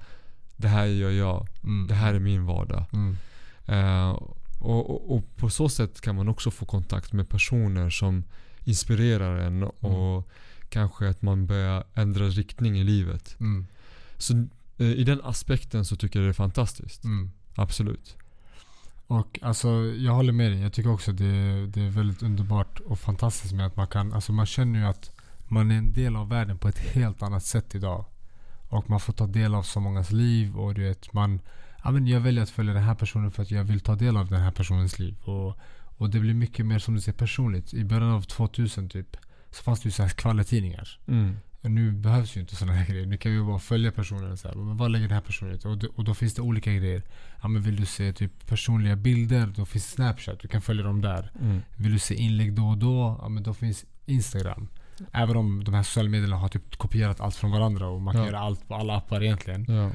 Det 0.57 0.69
här 0.69 0.87
gör 0.87 1.11
jag. 1.11 1.47
Mm. 1.65 1.87
Det 1.87 1.95
här 1.95 2.15
är 2.15 2.19
min 2.19 2.45
vardag. 2.47 2.85
Mm. 2.93 3.17
Eh, 3.67 4.11
och, 4.61 4.91
och, 4.91 5.17
och 5.17 5.37
på 5.37 5.51
så 5.51 5.69
sätt 5.69 6.01
kan 6.01 6.17
man 6.17 6.29
också 6.29 6.51
få 6.51 6.67
kontakt 6.67 7.13
med 7.13 7.29
personer 7.29 7.91
som 7.91 8.25
inspirerar 8.65 9.37
en 9.39 9.63
och 9.63 10.29
kanske 10.69 11.09
att 11.09 11.23
man 11.23 11.47
börjar 11.47 11.85
ändra 11.95 12.25
riktning 12.25 12.79
i 12.79 12.85
livet. 12.85 13.37
Mm. 13.41 13.67
Så 14.19 14.47
eh, 14.79 14.87
i 14.87 15.05
den 15.05 15.21
aspekten 15.25 15.85
så 15.85 15.97
tycker 15.97 16.19
jag 16.19 16.27
det 16.27 16.31
är 16.31 16.33
fantastiskt. 16.33 17.05
Mm. 17.05 17.31
Absolut. 17.55 18.17
Och 19.07 19.39
alltså 19.43 19.69
jag 19.85 20.13
håller 20.13 20.33
med 20.33 20.53
dig. 20.53 20.61
Jag 20.61 20.73
tycker 20.73 20.91
också 20.91 21.13
det, 21.13 21.67
det 21.67 21.83
är 21.83 21.91
väldigt 21.91 22.23
underbart 22.23 22.81
och 22.81 22.99
fantastiskt 22.99 23.55
med 23.55 23.67
att 23.67 23.77
man 23.77 23.87
kan, 23.87 24.13
alltså 24.13 24.33
man 24.33 24.47
känner 24.47 24.79
ju 24.81 24.87
att 24.87 25.11
man 25.49 25.71
är 25.71 25.79
en 25.79 25.93
del 25.93 26.17
av 26.17 26.29
världen 26.29 26.59
på 26.59 26.69
ett 26.69 26.79
helt 26.79 27.23
annat 27.23 27.45
sätt 27.45 27.75
idag. 27.75 28.05
Och 28.69 28.91
man 28.91 29.01
får 29.01 29.13
ta 29.13 29.27
del 29.27 29.55
av 29.55 29.63
så 29.63 29.81
mångas 29.81 30.11
liv 30.13 30.57
och 30.57 30.75
du 30.75 30.83
vet 30.83 31.13
man, 31.13 31.41
ja 31.85 31.91
men 31.91 32.07
jag 32.07 32.21
väljer 32.21 32.43
att 32.43 32.51
följa 32.51 32.75
den 32.75 32.83
här 32.83 32.95
personen 32.95 33.31
för 33.31 33.43
att 33.43 33.51
jag 33.51 33.65
vill 33.65 33.81
ta 33.81 33.95
del 33.95 34.17
av 34.17 34.29
den 34.29 34.41
här 34.41 34.51
personens 34.51 34.99
liv. 34.99 35.17
Och, 35.25 35.59
och 35.97 36.11
det 36.11 36.21
blir 36.21 36.35
mycket 36.35 36.67
mer 36.67 36.79
som 36.79 36.95
du 36.95 37.01
säger 37.01 37.19
personligt. 37.19 37.75
I 37.75 37.85
början 37.85 38.11
av 38.11 38.23
2000 38.23 38.89
typ 38.89 39.17
så 39.51 39.63
fanns 39.63 39.81
det 39.81 39.87
ju 39.87 39.91
så 39.93 40.03
här 40.03 40.09
skvallertidningar. 40.09 40.89
Mm. 41.07 41.37
Nu 41.63 41.93
behövs 41.93 42.37
ju 42.37 42.41
inte 42.41 42.57
sådana 42.57 42.77
här 42.79 42.87
grejer. 42.87 43.07
Nu 43.07 43.17
kan 43.17 43.33
vi 43.33 43.43
bara 43.43 43.59
följa 43.59 43.93
personen 43.93 44.37
säga 44.37 44.55
men 44.55 44.77
vad 44.77 44.91
lägger 44.91 45.09
den 45.09 45.15
här 45.15 45.23
personen 45.23 45.55
ut? 45.55 45.65
Och, 45.65 45.79
då- 45.79 45.89
och 45.97 46.05
då 46.05 46.15
finns 46.15 46.35
det 46.35 46.43
olika 46.43 46.73
grejer. 46.73 47.03
Ja, 47.43 47.49
men 47.49 47.63
vill 47.63 47.77
du 47.77 47.87
se 47.87 48.13
typ 48.13 48.47
personliga 48.47 48.97
bilder, 48.97 49.53
då 49.57 49.65
finns 49.67 49.91
Snapchat. 49.91 50.41
Du 50.41 50.49
kan 50.49 50.63
följa 50.63 50.83
dem 50.85 51.01
där. 51.01 51.31
Mm. 51.41 51.61
Vill 51.77 51.93
du 51.93 51.99
se 51.99 52.15
inlägg 52.15 52.53
då 52.55 52.67
och 52.69 52.79
då, 52.79 53.19
ja, 53.23 53.29
men 53.29 53.43
då 53.43 53.55
finns 53.55 53.85
Instagram. 54.07 54.69
Även 55.13 55.37
om 55.37 55.65
de 55.65 55.75
här 55.75 55.83
sociala 55.83 56.09
medierna 56.11 56.37
har 56.37 56.49
typ 56.49 56.77
kopierat 56.77 57.21
allt 57.21 57.37
från 57.37 57.51
varandra 57.51 57.89
och 57.89 58.01
man 58.03 58.15
kan 58.15 58.23
Ja. 58.23 58.29
göra 58.29 58.39
allt 58.41 58.69
på 58.69 58.75
alla 58.75 58.97
appar 58.97 59.23
egentligen. 59.23 59.65
Ja. 59.69 59.91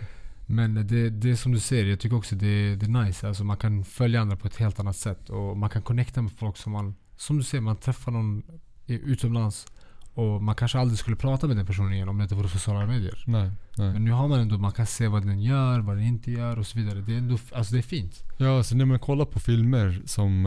Men 0.46 0.88
det, 0.88 1.10
det 1.10 1.30
är 1.30 1.36
som 1.36 1.52
du 1.52 1.60
säger, 1.60 1.86
jag 1.86 2.00
tycker 2.00 2.16
också 2.18 2.36
det, 2.36 2.76
det 2.76 2.86
är 2.86 3.04
nice. 3.06 3.28
Alltså 3.28 3.44
man 3.44 3.58
kan 3.58 3.86
följa 3.86 4.22
andra 4.22 4.36
på 4.38 4.48
ett 4.48 4.56
helt 4.56 4.80
annat 4.80 4.96
sätt. 4.98 5.30
Och 5.30 5.58
man 5.58 5.70
kan 5.70 5.82
connecta 5.82 6.22
med 6.22 6.32
folk 6.32 6.58
som 6.58 6.72
man, 6.72 6.96
som 7.18 7.38
du 7.38 7.44
säger, 7.44 7.62
man 7.62 7.76
träffar 7.78 8.12
någon 8.12 8.44
utomlands. 8.88 9.68
Och 10.13 10.44
man 10.44 10.56
kanske 10.56 10.80
aldrig 10.80 11.00
skulle 11.00 11.16
prata 11.16 11.48
med 11.48 11.58
den 11.58 11.66
personen 11.66 11.94
igen 11.94 12.10
om 12.10 12.18
det 12.18 12.24
inte 12.24 12.36
vore 12.36 12.48
för 12.48 12.58
sociala 12.58 12.86
medier. 12.86 13.24
Nej, 13.28 13.52
nej. 13.78 13.94
Men 13.94 14.06
nu 14.06 14.12
har 14.12 14.28
man 14.28 14.40
ändå, 14.40 14.58
man 14.58 14.72
kan 14.72 14.86
se 14.86 15.08
vad 15.08 15.25
den 15.25 15.42
gör, 15.42 15.80
vad 15.80 15.96
den 15.96 16.06
inte 16.06 16.32
gör 16.32 16.60
och 16.60 16.68
så 16.68 16.80
vidare. 16.80 17.02
Det 17.02 17.13
är 17.13 17.18
ändå, 17.18 17.38
alltså 17.52 17.74
det 17.74 17.80
är 17.80 17.84
fint. 17.84 18.24
Ja, 18.38 18.63
så 18.63 18.75
när 18.75 18.86
man 18.86 19.00
kollar 19.00 19.25
på 19.25 19.40
filmer 19.40 20.02
som 20.06 20.46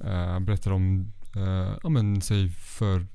äh, 0.00 0.40
berättar 0.40 0.70
om, 0.70 1.12
äh, 1.36 1.72
ja 1.82 1.88
men 1.88 2.20
säg 2.20 2.48
för 2.50 3.06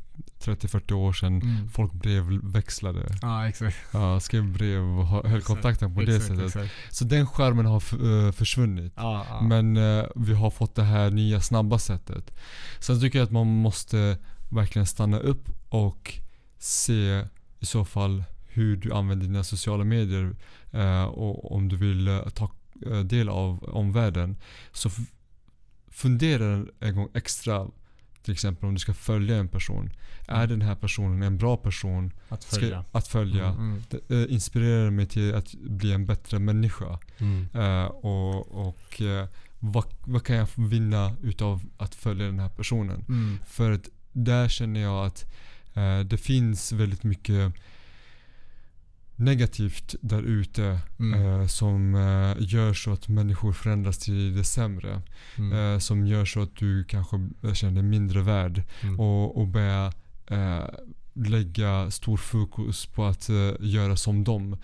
30-40 0.43 0.93
år 0.93 1.13
sedan. 1.13 1.41
Mm. 1.41 1.69
Folk 1.69 1.93
brevväxlade. 1.93 3.05
Ja, 3.21 3.47
exakt. 3.47 3.77
Ja, 3.91 4.19
skrev 4.19 4.53
brev 4.53 4.81
och 4.83 5.29
höll 5.29 5.41
kontakten 5.41 5.95
på 5.95 6.01
det 6.01 6.15
exakt, 6.15 6.27
sättet. 6.27 6.45
Exakt. 6.45 6.95
Så 6.95 7.05
den 7.05 7.27
skärmen 7.27 7.65
har 7.65 8.31
försvunnit. 8.31 8.93
Ja, 8.95 9.25
ja. 9.29 9.41
Men 9.41 9.77
eh, 9.77 10.05
vi 10.15 10.33
har 10.33 10.49
fått 10.49 10.75
det 10.75 10.83
här 10.83 11.09
nya 11.09 11.41
snabba 11.41 11.79
sättet. 11.79 12.31
Sen 12.79 13.01
tycker 13.01 13.19
jag 13.19 13.25
att 13.25 13.31
man 13.31 13.47
måste 13.47 14.17
verkligen 14.49 14.85
stanna 14.85 15.19
upp 15.19 15.49
och 15.69 16.13
se 16.57 17.25
i 17.59 17.65
så 17.65 17.85
fall 17.85 18.23
hur 18.47 18.77
du 18.77 18.93
använder 18.93 19.27
dina 19.27 19.43
sociala 19.43 19.83
medier 19.83 20.35
eh, 20.71 21.03
och 21.03 21.51
om 21.51 21.69
du 21.69 21.75
vill 21.75 22.07
eh, 22.07 22.29
ta 22.29 22.51
eh, 22.85 22.99
del 22.99 23.29
av 23.29 23.63
omvärlden. 23.63 24.37
Så 24.71 24.89
fundera 25.87 26.65
en 26.79 26.95
gång 26.95 27.09
extra 27.13 27.67
till 28.23 28.33
exempel 28.33 28.67
om 28.67 28.73
du 28.73 28.79
ska 28.79 28.93
följa 28.93 29.37
en 29.37 29.47
person. 29.47 29.89
Är 30.27 30.47
den 30.47 30.61
här 30.61 30.75
personen 30.75 31.23
en 31.23 31.37
bra 31.37 31.57
person 31.57 32.13
att 32.29 32.43
ska, 32.43 32.59
följa. 32.59 32.85
att 32.91 33.07
följa? 33.07 33.45
Mm, 33.45 33.81
mm, 34.09 34.23
eh, 34.23 34.33
inspirerar 34.33 34.89
mig 34.89 35.05
till 35.05 35.35
att 35.35 35.53
bli 35.53 35.93
en 35.93 36.05
bättre 36.05 36.39
människa. 36.39 36.99
mm. 37.17 37.47
Eh, 37.53 37.85
och 37.85 38.67
och 38.67 39.01
eh, 39.01 39.27
vad, 39.59 39.85
vad 39.99 40.23
kan 40.23 40.35
jag 40.35 40.47
vinna 40.55 41.15
utav 41.23 41.61
att 41.77 41.95
följa 41.95 42.25
den 42.25 42.39
här 42.39 42.49
personen? 42.49 43.05
Mm. 43.09 43.39
För 43.47 43.71
att 43.71 43.89
där 44.11 44.47
känner 44.47 44.79
jag 44.79 45.05
att 45.05 45.25
eh, 45.73 45.99
det 45.99 46.17
finns 46.17 46.71
väldigt 46.71 47.03
mycket 47.03 47.53
negativt 49.15 49.95
där 50.01 50.21
ute 50.21 50.79
Mm. 50.99 51.21
eh, 51.41 51.47
som 51.47 51.95
eh, 51.95 52.35
gör 52.39 52.73
så 52.73 52.93
att 52.93 53.07
människor 53.07 53.53
förändras 53.53 53.97
till 53.97 54.35
det 54.37 54.43
sämre. 54.43 55.01
Mm. 55.37 55.73
Eh, 55.73 55.79
som 55.79 56.07
gör 56.07 56.25
så 56.25 56.41
att 56.41 56.55
du 56.55 56.83
kanske 56.83 57.29
känner 57.53 57.73
dig 57.73 57.83
mindre 57.83 58.21
värd 58.21 58.63
Mm. 58.83 58.99
och, 58.99 59.37
och 59.41 59.47
börjar 59.47 59.93
eh, 60.27 60.63
lägga 61.13 61.91
stor 61.91 62.17
fokus 62.17 62.85
på 62.85 63.05
att 63.05 63.29
eh, 63.29 63.51
göra 63.59 63.95
som 63.95 64.23
dem. 64.23 64.57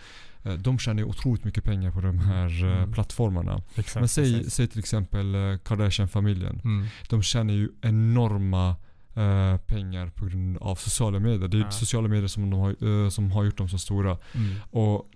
Eh, 0.43 0.53
de 0.53 0.79
tjänar 0.79 0.99
ju 0.99 1.05
otroligt 1.05 1.43
mycket 1.43 1.63
pengar 1.63 1.91
på 1.91 2.01
de 2.01 2.19
här 2.19 2.63
eh, 2.65 2.77
Mm. 2.77 2.91
plattformarna. 2.93 3.61
Exakt, 3.75 3.95
Men 4.01 4.07
säg, 4.07 4.49
säg 4.51 4.67
till 4.67 4.79
exempel 4.79 5.35
eh, 5.35 5.57
Kardashian-familjen. 5.57 6.61
Mm. 6.63 6.87
De 7.09 7.23
tjänar 7.23 7.53
ju 7.53 7.69
enorma 7.81 8.75
eh, 9.15 9.57
pengar 9.57 10.09
på 10.09 10.25
grund 10.25 10.57
av 10.57 10.75
sociala 10.75 11.19
medier. 11.19 11.47
Det 11.47 11.57
är 11.57 11.61
Ja. 11.61 11.71
sociala 11.71 12.07
medier 12.07 12.27
som, 12.27 12.49
de 12.49 12.59
har, 12.59 13.03
eh, 13.03 13.09
som 13.09 13.31
har 13.31 13.43
gjort 13.43 13.57
dem 13.57 13.69
så 13.69 13.77
stora. 13.77 14.17
Mm. 14.33 14.55
Och, 14.71 15.09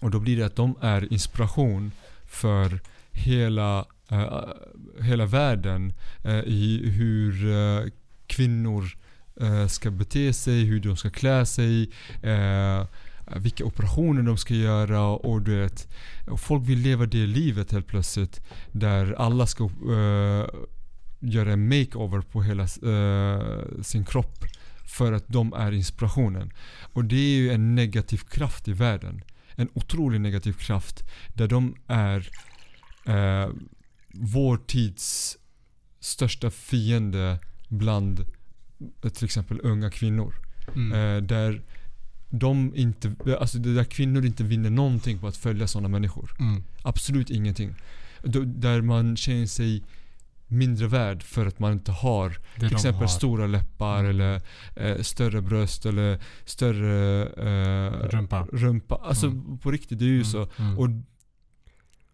och 0.00 0.10
då 0.10 0.20
blir 0.20 0.36
det 0.36 0.46
att 0.46 0.56
de 0.56 0.74
är 0.80 1.12
inspiration 1.12 1.92
för 2.26 2.80
hela, 3.12 3.84
eh, 4.10 4.42
hela 5.00 5.26
världen 5.26 5.92
eh, 6.24 6.38
i 6.38 6.90
hur 6.90 7.50
eh, 7.52 7.84
kvinnor 8.26 8.84
ska 9.68 9.90
bete 9.90 10.32
sig, 10.32 10.64
hur 10.64 10.80
de 10.80 10.96
ska 10.96 11.10
klä 11.10 11.46
sig, 11.46 11.90
eh, 12.22 12.86
vilka 13.36 13.64
operationer 13.64 14.22
de 14.22 14.36
ska 14.36 14.54
göra 14.54 15.02
och 15.06 15.42
du 15.42 15.56
vet. 15.60 15.88
Folk 16.36 16.68
vill 16.68 16.78
leva 16.78 17.06
det 17.06 17.26
livet 17.26 17.72
helt 17.72 17.86
plötsligt. 17.86 18.40
Där 18.72 19.12
alla 19.18 19.46
ska 19.46 19.64
eh, 19.64 20.46
göra 21.20 21.52
en 21.52 21.68
makeover 21.68 22.20
på 22.20 22.42
hela 22.42 22.62
eh, 22.62 23.82
sin 23.82 24.04
kropp. 24.04 24.44
För 24.84 25.12
att 25.12 25.28
de 25.28 25.52
är 25.52 25.72
inspirationen. 25.72 26.52
Och 26.92 27.04
det 27.04 27.16
är 27.16 27.36
ju 27.36 27.50
en 27.50 27.74
negativ 27.74 28.18
kraft 28.18 28.68
i 28.68 28.72
världen. 28.72 29.22
En 29.54 29.68
otrolig 29.74 30.20
negativ 30.20 30.52
kraft. 30.52 31.04
Där 31.34 31.48
de 31.48 31.74
är 31.86 32.28
eh, 33.06 33.50
vår 34.14 34.56
tids 34.56 35.36
största 36.00 36.50
fiende 36.50 37.38
bland 37.68 38.20
eh, 39.02 39.10
till 39.10 39.24
exempel 39.24 39.60
unga 39.62 39.90
kvinnor. 39.90 40.34
Mm. 40.74 40.92
Eh, 40.92 41.22
där 41.22 41.62
de 42.30 42.72
inte, 42.74 43.14
alltså 43.40 43.58
där 43.58 43.84
kvinnor 43.84 44.24
inte 44.24 44.44
vinner 44.44 44.70
någonting 44.70 45.18
på 45.18 45.26
att 45.26 45.36
följa 45.36 45.66
sådana 45.66 45.88
människor. 45.88 46.30
Mm. 46.38 46.62
Absolut 46.82 47.30
ingenting. 47.30 47.74
Då, 48.22 48.40
där 48.44 48.80
man 48.80 49.16
känner 49.16 49.46
sig 49.46 49.82
mindre 50.48 50.86
värd 50.86 51.22
för 51.22 51.46
att 51.46 51.58
man 51.58 51.72
inte 51.72 51.92
har 51.92 52.28
Det 52.54 52.60
till 52.68 52.72
exempel 52.76 53.00
har. 53.00 53.06
stora 53.08 53.46
läppar 53.46 53.98
Mm. 53.98 54.10
eller 54.10 54.42
eh, 54.76 55.00
större 55.02 55.40
bröst 55.42 55.86
eller 55.86 56.18
större 56.44 57.22
eh, 57.26 57.92
Rumpa. 58.08 58.46
rumpa. 58.52 58.94
Alltså 59.04 59.26
Mm. 59.26 59.58
på 59.58 59.70
riktigt, 59.70 59.98
det 59.98 60.04
är 60.04 60.08
ju 60.08 60.14
Mm, 60.14 60.24
så. 60.24 60.48
mm. 60.58 60.78
Och 60.78 60.88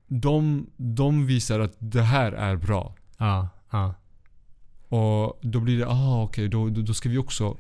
de, 0.09 0.67
de 0.77 1.27
visar 1.27 1.61
att 1.61 1.75
det 1.79 2.03
här 2.03 2.33
är 2.33 2.57
bra. 2.57 2.95
Ja, 3.19 3.49
ja. 3.71 3.95
Och 4.89 5.39
då 5.43 5.61
blir 5.61 5.79
det, 5.79 5.87
ah 5.89 6.23
okej, 6.23 6.49
då, 6.49 6.69
då, 6.69 6.83
då 6.83 6.95
ska 6.95 7.09
vi 7.09 7.19
också 7.19 7.57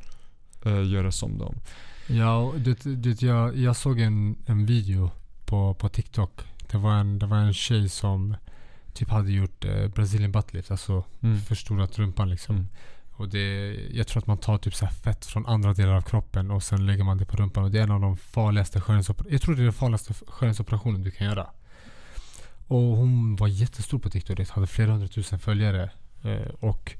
eh, 0.65 0.83
göra 0.93 1.13
som 1.13 1.39
dem. 1.39 1.55
Ja, 2.09 2.53
det, 2.57 2.83
det, 2.85 3.23
jag, 3.23 3.57
jag 3.57 3.77
såg 3.77 4.01
en, 4.01 4.37
en 4.47 4.67
video 4.67 5.11
på, 5.47 5.75
på 5.75 5.89
TikTok. 5.89 6.41
Det 6.71 6.79
var, 6.79 6.93
en, 6.95 7.19
det 7.19 7.27
var 7.27 7.37
en 7.37 7.55
tjej 7.55 7.89
som 7.89 8.37
typ 8.95 9.11
hade 9.11 9.33
gjort 9.33 9.65
eh, 9.65 9.89
Brazilian 9.89 10.33
buttlift. 10.33 10.71
Alltså 10.71 11.05
Mm. 11.23 11.39
förstorat 11.41 11.99
rumpan 11.99 12.31
liksom. 12.31 12.57
Mm. 12.57 12.69
Och 13.17 13.29
det, 13.29 13.75
jag 13.93 14.07
tror 14.07 14.19
att 14.23 14.27
man 14.27 14.39
tar 14.39 14.59
typ 14.59 14.75
så 14.75 14.87
fett 14.87 15.27
från 15.27 15.47
andra 15.47 15.73
delar 15.75 15.93
av 15.95 16.03
kroppen 16.03 16.51
och 16.51 16.63
sen 16.63 16.87
lägger 16.87 17.05
man 17.05 17.19
det 17.19 17.25
på 17.25 17.37
rumpan. 17.37 17.65
Och 17.65 17.71
det 17.71 17.79
är 17.79 17.83
en 17.83 17.91
av 17.91 18.01
de 18.01 18.17
farligaste 18.17 18.81
skönhetsoperationerna. 18.81 19.35
Jag 19.35 19.43
tror 19.43 19.55
det 19.55 19.63
är 19.63 19.65
den 19.65 19.73
farligaste 19.73 20.15
skönhetsoperationen 20.29 21.03
du 21.03 21.11
kan 21.11 21.27
göra. 21.27 21.47
Och 22.67 22.79
hon 22.97 23.37
var 23.37 23.49
jättestor 23.49 23.99
på 23.99 24.11
TikTok. 24.11 24.37
Det 24.37 24.51
hade 24.51 24.67
flera 24.67 24.91
hundratusen 24.93 25.39
följare. 25.39 25.91
Eh, 26.23 26.49
och 26.61 26.95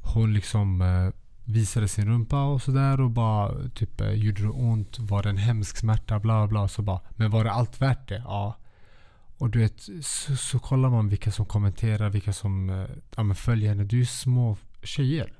hon 0.00 0.34
liksom 0.34 0.80
eh, 0.82 1.08
visade 1.44 1.88
sin 1.88 2.06
rumpa 2.08 2.42
och 2.44 2.62
sådär 2.62 3.00
och 3.00 3.10
bara 3.10 3.68
typ 3.74 4.00
eh, 4.00 4.10
gjorde 4.10 4.42
det 4.42 4.48
ont? 4.48 4.98
Var 4.98 5.22
det 5.22 5.28
en 5.28 5.36
hemsk 5.36 5.76
smärta? 5.76 6.18
Bla 6.18 6.46
bla. 6.46 6.68
Så 6.68 6.82
bara, 6.82 7.00
men 7.10 7.30
var 7.30 7.44
det 7.44 7.52
allt 7.52 7.80
värt 7.80 8.08
det? 8.08 8.22
Ja. 8.24 8.56
Och 9.38 9.50
du 9.50 9.58
vet, 9.58 9.88
så, 10.02 10.36
så 10.36 10.58
kollar 10.58 10.90
man 10.90 11.08
vilka 11.08 11.30
som 11.30 11.46
kommenterar, 11.46 12.10
vilka 12.10 12.32
som 12.32 12.70
eh, 12.70 12.86
ja, 13.16 13.34
följer 13.34 13.68
henne. 13.68 13.84
Det 13.84 13.96
är 13.96 13.98
ju 13.98 14.06
små 14.06 14.56
tjejer. 14.82 15.32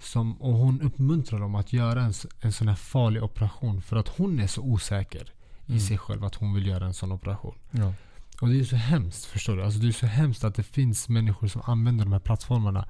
Som, 0.00 0.42
och 0.42 0.52
hon 0.54 0.80
uppmuntrar 0.80 1.40
dem 1.40 1.54
att 1.54 1.72
göra 1.72 2.02
en, 2.02 2.12
en 2.40 2.52
sån 2.52 2.68
här 2.68 2.74
farlig 2.74 3.22
operation 3.22 3.82
för 3.82 3.96
att 3.96 4.08
hon 4.08 4.40
är 4.40 4.46
så 4.46 4.62
osäker 4.62 5.32
i 5.66 5.70
Mm. 5.72 5.80
sig 5.80 5.98
själv 5.98 6.24
att 6.24 6.34
hon 6.34 6.54
vill 6.54 6.66
göra 6.66 6.86
en 6.86 6.94
sån 6.94 7.12
operation. 7.12 7.54
Ja. 7.70 7.94
Och 8.40 8.48
det 8.48 8.54
är 8.54 8.58
ju 8.58 8.64
så 8.64 8.76
hemskt, 8.76 9.24
förstår 9.24 9.56
du? 9.56 9.64
Alltså 9.64 9.80
det 9.80 9.88
är 9.88 9.92
så 9.92 10.06
hemskt 10.06 10.44
att 10.44 10.54
det 10.54 10.62
finns 10.62 11.08
människor 11.08 11.48
som 11.48 11.62
använder 11.64 12.04
de 12.04 12.12
här 12.12 12.20
plattformarna 12.20 12.88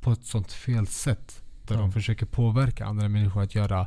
på 0.00 0.12
ett 0.12 0.24
sånt 0.24 0.52
fel 0.52 0.86
sätt. 0.86 1.42
Där 1.62 1.74
Ja. 1.74 1.80
de 1.80 1.92
försöker 1.92 2.26
påverka 2.26 2.86
andra 2.86 3.08
människor 3.08 3.42
att 3.42 3.54
göra... 3.54 3.86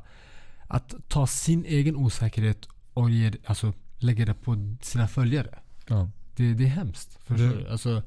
Att 0.68 0.94
ta 1.08 1.28
sin 1.28 1.66
egen 1.66 1.96
osäkerhet 1.96 2.68
och 2.94 3.10
ge, 3.10 3.32
alltså, 3.46 3.74
lägga 3.98 4.26
det 4.26 4.34
på 4.34 4.76
sina 4.82 5.08
följare. 5.08 5.60
Ja. 5.92 6.10
Det, 6.36 6.54
det 6.54 6.64
är 6.64 6.68
hemskt. 6.68 7.20
Förstår 7.26 7.48
Det- 7.48 7.64
du? 7.64 7.68
Alltså, 7.70 8.02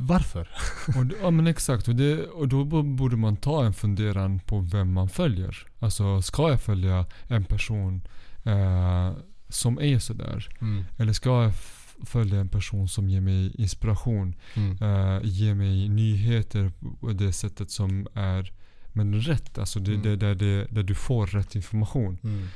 varför? 0.00 0.48
Och, 0.88 1.12
ja 1.22 1.30
men 1.30 1.46
exakt. 1.46 1.88
Och, 1.88 1.94
det, 1.96 2.26
och 2.26 2.48
då 2.48 2.64
borde 2.82 3.16
man 3.16 3.36
ta 3.36 3.64
en 3.64 3.72
funderan 3.74 4.40
på 4.40 4.60
vem 4.60 4.92
man 4.92 5.08
följer. 5.08 5.56
Alltså 5.78 6.22
ska 6.22 6.50
jag 6.50 6.60
följa 6.60 7.06
en 7.28 7.44
person 7.44 8.02
eh, 8.44 9.12
som 9.48 9.78
är 9.80 9.98
sådär? 9.98 10.48
Mm. 10.60 10.84
Eller 10.98 11.12
ska 11.12 11.42
jag 11.42 11.52
följa 12.06 12.40
en 12.40 12.48
person 12.48 12.88
som 12.88 13.08
ger 13.08 13.20
mig 13.20 13.54
inspiration? 13.54 14.34
Mm. 14.54 14.70
eh, 14.72 15.20
ger 15.22 15.54
mig 15.54 15.88
nyheter 15.88 16.72
på 17.00 17.12
det 17.12 17.32
sättet 17.32 17.70
som 17.70 18.06
är 18.14 18.52
men 18.92 19.14
rätt. 19.20 19.58
Alltså 19.58 19.80
det, 19.80 19.90
Mm. 19.90 20.02
det, 20.02 20.16
där, 20.16 20.34
det, 20.34 20.66
där 20.70 20.82
du 20.82 20.94
får 20.94 21.26
rätt 21.26 21.54
information. 21.54 22.18
Mm. 22.24 22.48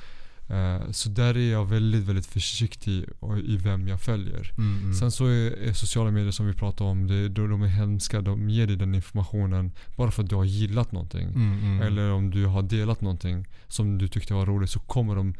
Eh, 0.48 0.90
så 0.90 1.08
där 1.08 1.36
är 1.36 1.52
jag 1.52 1.64
väldigt, 1.66 2.04
väldigt 2.04 2.26
försiktig 2.26 3.04
i 3.44 3.56
vem 3.56 3.88
jag 3.88 4.00
följer. 4.00 4.52
Mm, 4.58 4.78
mm. 4.78 4.94
Sen 4.94 5.10
så 5.10 5.26
är, 5.26 5.50
är 5.50 5.72
sociala 5.72 6.10
medier 6.10 6.30
som 6.30 6.46
vi 6.46 6.52
pratade 6.52 6.90
om, 6.90 7.06
det, 7.06 7.28
de, 7.28 7.50
de 7.50 7.62
är 7.62 7.66
hemska. 7.66 8.20
De 8.20 8.50
ger 8.50 8.66
dig 8.66 8.76
den 8.76 8.94
informationen 8.94 9.72
bara 9.96 10.10
för 10.10 10.22
att 10.22 10.28
du 10.30 10.36
har 10.36 10.44
gillat 10.44 10.92
någonting. 10.92 11.28
Mm, 11.28 11.58
mm. 11.58 11.82
Eller 11.82 12.12
om 12.12 12.30
du 12.30 12.46
har 12.46 12.62
delat 12.62 13.00
någonting 13.00 13.46
som 13.68 13.98
du 13.98 14.08
tyckte 14.08 14.34
var 14.34 14.46
roligt 14.46 14.70
så 14.70 14.80
kommer 14.80 15.14
de 15.16 15.34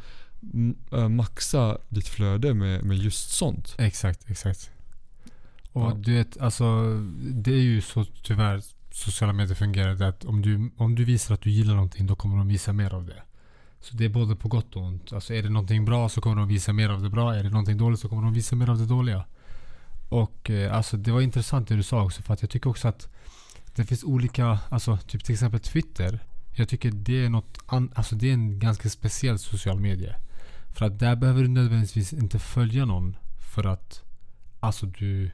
äh, 0.91 1.09
maxa 1.09 1.77
ditt 1.89 2.07
flöde 2.07 2.53
med, 2.53 2.83
med 2.83 2.97
just 2.97 3.29
sånt. 3.29 3.75
Exakt, 3.77 4.29
exakt. 4.29 4.71
Och 5.71 5.81
Ja. 5.81 5.93
du 5.97 6.13
vet, 6.13 6.37
alltså 6.37 6.65
det 7.33 7.51
är 7.51 7.61
ju 7.61 7.81
så 7.81 8.05
tyvärr 8.23 8.61
sociala 8.91 9.33
medier 9.33 9.55
fungerar. 9.55 9.95
Det 9.95 10.07
att 10.07 10.25
om 10.25 10.41
du, 10.41 10.71
om 10.77 10.95
du 10.95 11.03
visar 11.05 11.33
att 11.33 11.41
du 11.41 11.49
gillar 11.51 11.73
någonting 11.73 12.07
då 12.07 12.15
kommer 12.15 12.37
de 12.37 12.47
visa 12.47 12.73
mer 12.73 12.93
av 12.93 13.05
det. 13.05 13.21
Så 13.79 13.95
det 13.95 14.05
är 14.05 14.09
både 14.09 14.35
på 14.35 14.47
gott 14.47 14.75
och 14.75 14.81
ont. 14.81 15.13
Alltså 15.13 15.33
är 15.33 15.43
det 15.43 15.49
någonting 15.49 15.85
bra 15.85 16.09
så 16.09 16.21
kommer 16.21 16.35
de 16.35 16.47
visa 16.47 16.73
mer 16.73 16.89
av 16.89 17.01
det 17.01 17.09
bra. 17.09 17.35
Är 17.35 17.43
det 17.43 17.49
någonting 17.49 17.77
dåligt 17.77 17.99
så 17.99 18.09
kommer 18.09 18.21
de 18.21 18.33
visa 18.33 18.55
mer 18.55 18.69
av 18.69 18.77
det 18.77 18.85
dåliga. 18.85 19.25
Och 20.09 20.49
eh, 20.49 20.75
alltså 20.75 20.97
det 20.97 21.11
var 21.11 21.21
intressant 21.21 21.67
det 21.67 21.75
du 21.75 21.83
sa 21.83 22.03
också 22.03 22.21
för 22.21 22.33
att 22.33 22.41
jag 22.41 22.49
tycker 22.49 22.69
också 22.69 22.87
att 22.87 23.09
det 23.75 23.85
finns 23.85 24.03
olika, 24.03 24.59
alltså 24.69 24.97
typ 24.97 25.23
till 25.23 25.33
exempel 25.33 25.59
Twitter. 25.59 26.19
Jag 26.55 26.69
tycker 26.69 26.91
det 26.91 27.25
är 27.25 27.29
något 27.29 27.57
an, 27.65 27.91
alltså 27.95 28.15
det 28.15 28.29
är 28.29 28.33
en 28.33 28.59
ganska 28.59 28.89
speciell 28.89 29.39
social 29.39 29.79
medie. 29.79 30.15
För 30.75 30.85
att 30.85 30.99
där 30.99 31.15
behöver 31.15 31.41
du 31.41 31.47
nödvändigtvis 31.47 32.13
inte 32.13 32.39
följa 32.39 32.85
någon 32.85 33.17
för 33.53 33.63
att 33.63 34.03
Alltså 34.59 34.85
du 34.85 35.31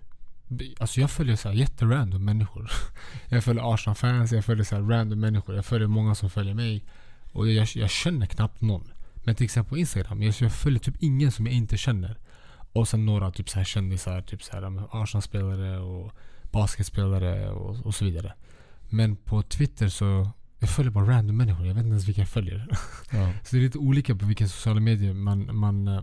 Alltså 0.79 1.01
jag 1.01 1.12
följer 1.12 1.35
så 1.35 1.50
här 1.50 1.55
jätterandom 1.55 2.25
människor. 2.25 2.71
Jag 3.29 3.43
följer 3.43 3.73
Arsenal-fans, 3.73 4.31
jag 4.31 4.45
följer 4.45 4.63
såhär 4.63 4.83
random 4.83 5.19
människor. 5.19 5.55
Jag 5.55 5.65
följer 5.65 5.88
många 5.88 6.15
som 6.15 6.29
följer 6.29 6.53
mig. 6.53 6.85
Och 7.34 7.52
jag, 7.52 7.68
jag 7.75 7.90
känner 7.90 8.25
knappt 8.25 8.62
någon. 8.62 8.92
Men 9.16 9.36
till 9.36 9.46
exempel 9.46 9.70
på 9.70 9.78
Instagram, 9.78 10.22
jag, 10.24 10.36
jag 10.40 10.54
följer 10.54 10.80
typ 10.80 10.96
ingen 11.00 11.32
som 11.32 11.46
jag 11.46 11.56
inte 11.56 11.78
känner. 11.78 12.18
Och 12.74 12.88
sen 12.88 13.06
några 13.06 13.32
typ 13.32 13.50
så 13.50 13.58
här 13.58 13.66
kändisar, 13.66 14.22
typ 14.22 14.44
så 14.44 14.54
här 14.54 14.88
Arsenal-spelare 14.92 15.80
och 15.80 16.12
basketspelare 16.52 17.50
och, 17.50 17.86
och 17.86 17.96
så 17.96 18.06
vidare. 18.06 18.34
Men 18.90 19.16
på 19.16 19.42
Twitter 19.44 19.88
så 19.88 20.30
jag 20.63 20.70
följer 20.70 20.92
bara 20.92 21.08
random 21.08 21.38
människor. 21.38 21.68
Jag 21.68 21.74
vet 21.74 21.82
inte 21.82 21.90
ens 21.90 22.08
vilka 22.08 22.22
jag 22.22 22.30
följer. 22.30 22.68
Ja. 23.12 23.34
Så 23.44 23.56
det 23.56 23.58
är 23.58 23.63
lite 23.63 23.78
olika 23.78 24.16
på 24.16 24.25
vilken 24.25 24.50
sociala 24.50 24.80
medier 24.80 25.13
man, 25.13 25.56
man 25.56 25.88
eh, 25.88 26.02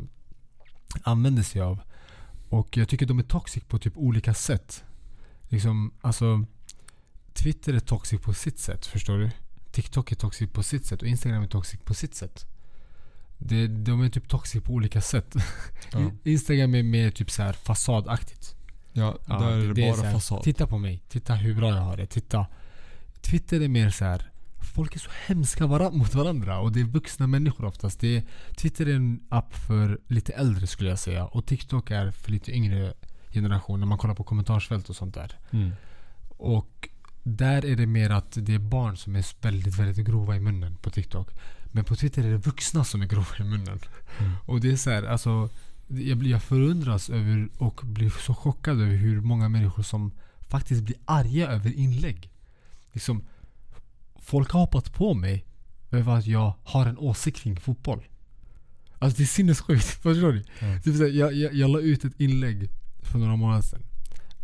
använder 1.03 1.43
sig 1.43 1.61
av. 1.61 1.81
Och 2.49 2.77
jag 2.77 2.89
tycker 2.89 3.07
de 3.07 3.19
är 3.19 3.23
toxic 3.23 3.65
på 3.65 3.79
typ 3.79 3.97
olika 3.97 4.35
sätt. 4.35 4.85
Liksom, 5.49 5.93
alltså 6.01 6.45
Twitter 7.33 7.75
är 7.75 7.81
toxic 7.81 8.21
på 8.21 8.35
sitt 8.35 8.59
sätt, 8.59 8.87
förstår 8.87 9.19
du? 9.19 9.31
TikTok 9.73 10.13
är 10.13 10.17
toxic 10.17 10.51
på 10.53 10.63
sitt 10.63 10.87
sätt 10.87 11.03
och 11.03 11.09
Instagram 11.09 11.43
är 11.43 11.47
toxic 11.47 11.81
på 11.85 11.95
sitt 11.95 12.15
sätt. 12.15 12.47
Det, 13.39 13.67
de 13.67 14.03
är 14.03 14.09
typ 14.09 14.29
toxic 14.29 14.63
på 14.65 14.73
olika 14.73 15.01
sätt. 15.01 15.35
Ja. 15.93 16.11
Instagram 16.25 16.75
är 16.75 16.83
mer 16.83 17.11
typ 17.11 17.31
så 17.31 17.43
här 17.43 17.53
fasadaktigt. 17.53 18.55
Ja, 18.93 19.19
Ja, 19.27 19.39
där 19.39 19.51
är 19.51 19.75
det, 19.75 19.83
är 19.83 19.91
bara 19.91 19.97
så 20.01 20.05
här, 20.05 20.13
fasad. 20.13 20.43
Titta 20.43 20.67
på 20.67 20.79
mig. 20.79 21.03
Titta 21.09 21.35
hur 21.35 21.55
bra 21.55 21.69
jag 21.69 21.83
har 21.83 21.97
det. 21.97 22.07
Titta. 22.07 22.47
Twitter 23.21 23.61
är 23.61 23.69
mer 23.69 23.91
så 23.91 24.05
här. 24.05 24.31
Folk 24.75 24.95
är 24.95 24.99
så 25.01 25.11
hemska 25.27 25.67
vara- 25.67 25.91
mot 25.91 26.15
varandra 26.15 26.61
och 26.61 26.73
det 26.73 26.81
är 26.81 26.85
vuxna 26.85 27.27
människor 27.27 27.65
oftast. 27.65 28.01
Det 28.01 28.17
är, 28.17 28.23
Twitter 28.57 28.87
är 28.89 28.95
en 28.95 29.21
app 29.29 29.55
för 29.55 30.01
lite 30.07 30.33
äldre 30.33 30.67
skulle 30.67 30.91
jag 30.91 30.99
säga. 30.99 31.25
Och 31.27 31.47
TikTok 31.47 31.91
är 31.91 32.11
för 32.11 32.31
lite 32.33 32.53
yngre 32.53 32.95
generation 33.33 33.81
när 33.81 33.87
man 33.87 33.99
kollar 33.99 34.15
på 34.15 34.25
kommentarsfält 34.25 34.89
och 34.89 34.97
sånt 34.97 35.15
där. 35.15 35.39
Mm. 35.51 35.73
Och 36.29 36.89
där 37.23 37.65
är 37.65 37.77
det 37.77 37.87
mer 37.87 38.11
att 38.11 38.33
det 38.33 38.55
är 38.55 38.59
barn 38.59 38.97
som 38.97 39.17
är 39.17 39.27
väldigt, 39.43 39.79
väldigt 39.79 40.07
grova 40.07 40.37
i 40.37 40.41
munnen 40.41 40.77
på 40.77 40.91
TikTok. 40.91 41.29
Men 41.73 41.85
på 41.85 41.97
Twitter 41.97 42.25
är 42.25 42.31
det 42.31 42.37
vuxna 42.37 42.85
som 42.85 43.03
är 43.03 43.07
grova 43.07 43.37
i 43.39 43.45
munnen. 43.45 43.81
Mm. 44.19 44.33
Och 44.47 44.61
det 44.61 44.71
är 44.71 44.77
så 44.77 44.91
här, 44.91 45.03
alltså 45.03 45.49
jag, 45.89 46.19
blir, 46.19 46.31
jag 46.31 46.43
förundras 46.43 47.11
över 47.11 47.49
och 47.59 47.81
blir 47.85 48.11
så 48.11 48.35
chockad 48.35 48.81
över 48.81 48.97
hur 48.97 49.21
många 49.21 49.49
människor 49.49 49.83
som 49.83 50.13
faktiskt 50.49 50.83
blir 50.83 50.97
arga 51.05 51.49
över 51.49 51.73
inlägg. 51.73 52.31
Liksom, 52.93 53.25
folk 54.17 54.51
har 54.51 54.61
hoppat 54.61 54.95
på 54.95 55.15
mig 55.15 55.45
över 55.91 56.17
att 56.17 56.27
jag 56.27 56.55
har 56.65 56.87
en 56.87 56.99
åsikt 56.99 57.39
kring 57.39 57.61
fotboll. 57.61 58.07
Alltså 58.99 59.19
det 59.19 59.25
är 59.25 59.27
sinnessjukt. 59.27 59.85
Förstår. 60.03 60.43
Typ 60.83 60.97
så 60.97 61.03
här, 61.03 61.11
jag, 61.11 61.33
jag, 61.33 61.55
jag 61.55 61.71
la 61.71 61.81
ut 61.81 62.05
ett 62.05 62.21
inlägg 62.21 62.71
för 63.03 63.19
några 63.19 63.37
månader 63.37 63.63
sedan. 63.63 63.83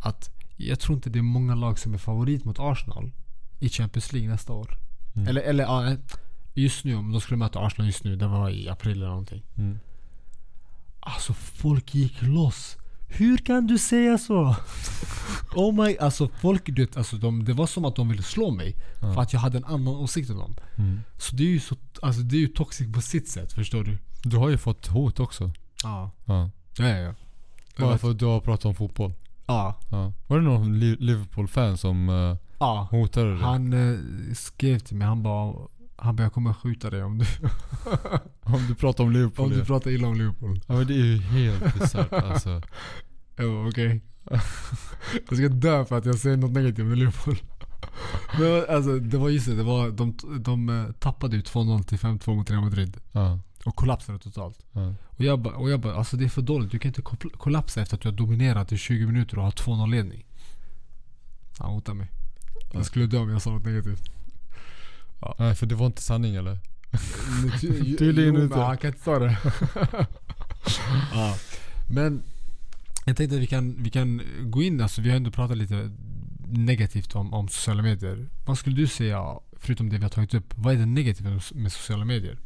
Att 0.00 0.35
jag 0.56 0.80
tror 0.80 0.96
inte 0.96 1.10
det 1.10 1.18
är 1.18 1.22
många 1.22 1.54
lag 1.54 1.78
som 1.78 1.94
är 1.94 1.98
favorit 1.98 2.44
mot 2.44 2.56
Arsenal 2.58 3.12
i 3.58 3.68
Champions 3.68 4.12
League 4.12 4.30
nästa 4.30 4.52
år. 4.52 4.78
Mm. 5.14 5.28
Eller, 5.28 5.40
eller 5.40 5.64
ja, 5.64 5.96
just 6.54 6.84
nu, 6.84 6.94
om 6.94 7.12
de 7.12 7.20
skulle 7.20 7.38
möta 7.38 7.60
Arsenal 7.60 7.86
just 7.86 8.04
nu, 8.04 8.16
det 8.16 8.26
var 8.26 8.50
i 8.50 8.68
april 8.68 8.96
eller 8.96 9.08
någonting. 9.08 9.42
Mm. 9.56 9.78
Alltså 11.00 11.34
folk 11.34 11.94
gick 11.94 12.22
loss. 12.22 12.76
Hur 13.08 13.38
kan 13.38 13.66
du 13.66 13.78
säga 13.78 14.18
så? 14.18 14.56
oh 15.54 15.84
my, 15.84 15.96
alltså 15.96 16.28
folk 16.28 16.66
du 16.66 16.86
vet, 16.86 16.96
alltså 16.96 17.16
de, 17.16 17.44
det 17.44 17.52
var 17.52 17.66
som 17.66 17.84
att 17.84 17.96
de 17.96 18.08
ville 18.08 18.22
slå 18.22 18.50
mig. 18.50 18.76
Ja. 19.00 19.14
För 19.14 19.20
att 19.20 19.32
jag 19.32 19.40
hade 19.40 19.58
en 19.58 19.64
annan 19.64 19.94
åsikt 19.94 20.30
än 20.30 20.36
dem. 20.36 20.56
Mm. 20.76 21.00
Så 21.18 21.36
det 21.36 21.42
är 21.42 21.48
ju 21.48 21.60
så, 21.60 21.76
alltså 22.02 22.22
det 22.22 22.36
är 22.36 22.40
ju 22.40 22.48
toxic 22.48 22.92
på 22.92 23.00
sitt 23.00 23.28
sätt, 23.28 23.52
förstår 23.52 23.84
du? 23.84 23.98
Du 24.22 24.36
har 24.36 24.48
ju 24.48 24.58
fått 24.58 24.86
hot 24.86 25.20
också. 25.20 25.50
Ja. 25.82 26.10
Ja, 26.24 26.50
ja, 26.78 26.88
ja. 26.88 27.14
Bara 27.78 27.98
för 27.98 28.10
att 28.10 28.18
du 28.18 28.24
har 28.24 28.40
pratat 28.40 28.64
om 28.64 28.74
fotboll. 28.74 29.12
Ja. 29.46 29.74
Ja. 29.90 30.12
Var 30.26 30.38
det 30.38 30.44
någon 30.44 30.78
Li- 30.78 30.96
Liverpool-fan 31.00 31.76
som 31.78 32.08
uh, 32.08 32.36
Ja. 32.58 32.88
hotade 32.90 33.30
dig? 33.30 33.42
Han 33.42 33.72
eh, 33.72 33.98
skrev 34.34 34.78
till 34.78 34.96
mig, 34.96 35.06
han 35.08 35.22
bara 35.22 35.54
han 35.98 36.16
bara, 36.16 36.22
jag 36.22 36.32
kommer 36.32 36.52
skjuta 36.52 36.90
dig 36.90 37.02
om 37.04 37.18
du, 37.18 37.24
Om 38.42 38.66
du 38.68 38.74
pratar 38.74 39.04
om 39.04 39.12
Liverpool? 39.12 39.44
om 39.46 39.52
du 39.52 39.58
ja. 39.58 39.64
pratar 39.64 39.90
illa 39.90 40.08
om 40.08 40.14
Liverpool. 40.14 40.60
ja 40.66 40.74
men 40.74 40.86
det 40.86 40.94
är 40.94 41.04
ju 41.04 41.18
helt 41.18 41.74
bisarrt 41.78 42.12
alltså. 42.12 42.48
Jag 43.36 43.50
bara, 43.52 43.68
okej. 43.68 44.00
jag 45.28 45.38
ska 45.38 45.48
dö 45.48 45.84
för 45.84 45.98
att 45.98 46.04
jag 46.06 46.14
säger 46.18 46.36
något 46.36 46.50
negativt 46.52 46.84
om 46.84 46.94
Liverpool. 46.94 47.36
Men 48.38 48.76
alltså, 48.76 48.98
det 48.98 49.18
var 49.18 49.28
just 49.28 49.46
det, 49.46 49.54
det 49.54 49.62
var, 49.62 49.90
de, 49.90 50.16
de 50.40 50.68
eh, 50.68 50.92
tappade 50.92 51.36
ju 51.36 51.42
2-0 51.42 51.82
till 51.82 51.98
5-2 51.98 52.34
mot 52.34 52.50
Real 52.50 52.62
Madrid. 52.62 52.96
Ja. 53.12 53.38
Och 53.66 53.76
kollapsade 53.76 54.18
totalt. 54.18 54.58
Ja. 54.72 54.94
Och 55.06 55.24
jag 55.24 55.38
bara, 55.38 55.54
och 55.54 55.70
jag 55.70 55.80
bara 55.80 55.94
alltså 55.94 56.16
det 56.16 56.24
är 56.24 56.28
för 56.28 56.42
dåligt. 56.42 56.70
Du 56.70 56.78
kan 56.78 56.88
inte 56.88 57.02
kollapsa 57.38 57.82
efter 57.82 57.96
att 57.96 58.02
du 58.02 58.08
har 58.08 58.16
dominerat 58.16 58.72
i 58.72 58.78
20 58.78 59.06
minuter 59.06 59.38
och 59.38 59.44
har 59.44 59.50
2-0 59.50 59.90
ledning. 59.90 60.24
Han 61.58 61.70
hotade 61.70 61.98
mig. 61.98 62.08
Jag 62.72 62.86
skulle 62.86 63.06
dö 63.06 63.18
om 63.18 63.30
jag 63.30 63.42
sa 63.42 63.50
något 63.50 63.64
negativt. 63.64 64.10
Nej 65.38 65.54
för 65.54 65.66
det 65.66 65.74
var 65.74 65.86
inte 65.86 66.02
sanning 66.02 66.34
eller? 66.34 66.58
Tydligen 67.98 68.42
inte. 68.42 68.58
han 68.58 68.78
kan 68.78 68.88
inte 68.88 69.04
ta 69.04 69.18
det. 69.18 69.38
ja. 71.12 71.36
Men 71.90 72.22
jag 73.06 73.16
tänkte 73.16 73.36
att 73.36 73.42
vi 73.42 73.46
kan, 73.46 73.82
vi 73.82 73.90
kan 73.90 74.22
gå 74.40 74.62
in, 74.62 74.80
alltså 74.80 75.00
vi 75.00 75.08
har 75.10 75.16
ändå 75.16 75.30
pratat 75.30 75.56
lite 75.56 75.90
negativt 76.48 77.14
om, 77.14 77.34
om 77.34 77.48
sociala 77.48 77.82
medier. 77.82 78.28
Vad 78.46 78.58
skulle 78.58 78.76
du 78.76 78.86
säga, 78.86 79.38
förutom 79.56 79.88
det 79.88 79.96
vi 79.96 80.02
har 80.02 80.10
tagit 80.10 80.34
upp, 80.34 80.54
vad 80.56 80.74
är 80.74 80.78
det 80.78 80.86
negativa 80.86 81.30
med 81.54 81.72
sociala 81.72 82.04
medier? 82.04 82.38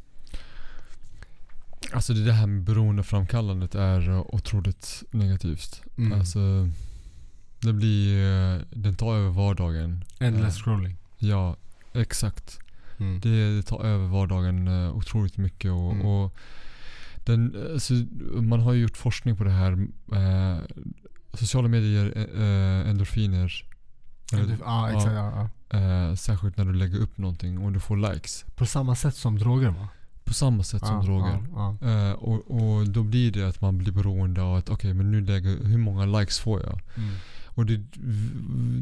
Alltså 1.92 2.12
det 2.14 2.32
här 2.32 2.46
med 2.46 2.62
beroendeframkallandet 2.64 3.74
är 3.74 4.08
eh, 4.10 4.20
otroligt 4.20 5.02
negativt. 5.10 5.82
Mm. 5.98 6.18
Alltså 6.20 6.68
det 7.60 7.72
blir, 7.72 8.24
eh, 8.26 8.60
den 8.70 8.94
tar 8.96 9.14
över 9.14 9.30
vardagen. 9.30 10.04
Endless 10.18 10.56
eh, 10.56 10.62
scrolling. 10.62 10.96
Ja, 11.18 11.56
exakt. 11.92 12.58
Mm. 12.98 13.20
Det, 13.20 13.56
det 13.56 13.62
tar 13.62 13.84
över 13.84 14.06
vardagen 14.08 14.68
otroligt 14.90 15.36
mycket 15.36 15.70
och, 15.72 15.92
Mm. 15.92 16.06
och 16.06 16.34
den, 17.24 17.56
alltså, 17.72 17.94
man 18.40 18.60
har 18.60 18.72
ju 18.72 18.82
gjort 18.82 18.96
forskning 18.96 19.36
på 19.36 19.44
det 19.44 19.50
här. 19.50 19.72
Eh, 20.12 20.58
sociala 21.34 21.68
medier 21.68 22.12
eh, 22.16 22.90
endorfiner. 22.90 23.64
Ja, 24.32 24.38
ja, 24.64 24.88
exakt. 24.90 25.14
Ja, 25.14 25.50
ja. 25.70 25.78
Eh, 25.78 26.14
särskilt 26.14 26.56
när 26.56 26.64
du 26.64 26.72
lägger 26.72 26.98
upp 26.98 27.18
någonting 27.18 27.58
och 27.58 27.72
du 27.72 27.80
får 27.80 27.96
likes. 28.12 28.44
På 28.54 28.66
samma 28.66 28.94
sätt 28.94 29.14
som 29.16 29.38
droger 29.38 29.68
va? 29.68 29.88
På 30.30 30.34
samma 30.34 30.62
sätt 30.62 30.86
som 30.86 31.04
droger. 31.04 31.38
Eh, 31.82 32.12
och, 32.12 32.50
och 32.50 32.88
då 32.88 33.02
blir 33.02 33.32
det 33.32 33.48
att 33.48 33.60
man 33.60 33.78
blir 33.78 33.92
beroende 33.92 34.42
av 34.42 34.56
att 34.56 34.68
okej 34.68 34.94
men 34.94 35.10
nu 35.10 35.20
lägger 35.20 35.64
hur 35.64 35.78
många 35.78 36.06
likes 36.06 36.38
får 36.38 36.60
jag? 36.62 36.80
Mm. 36.96 37.14
Och 37.46 37.66
det, 37.66 37.80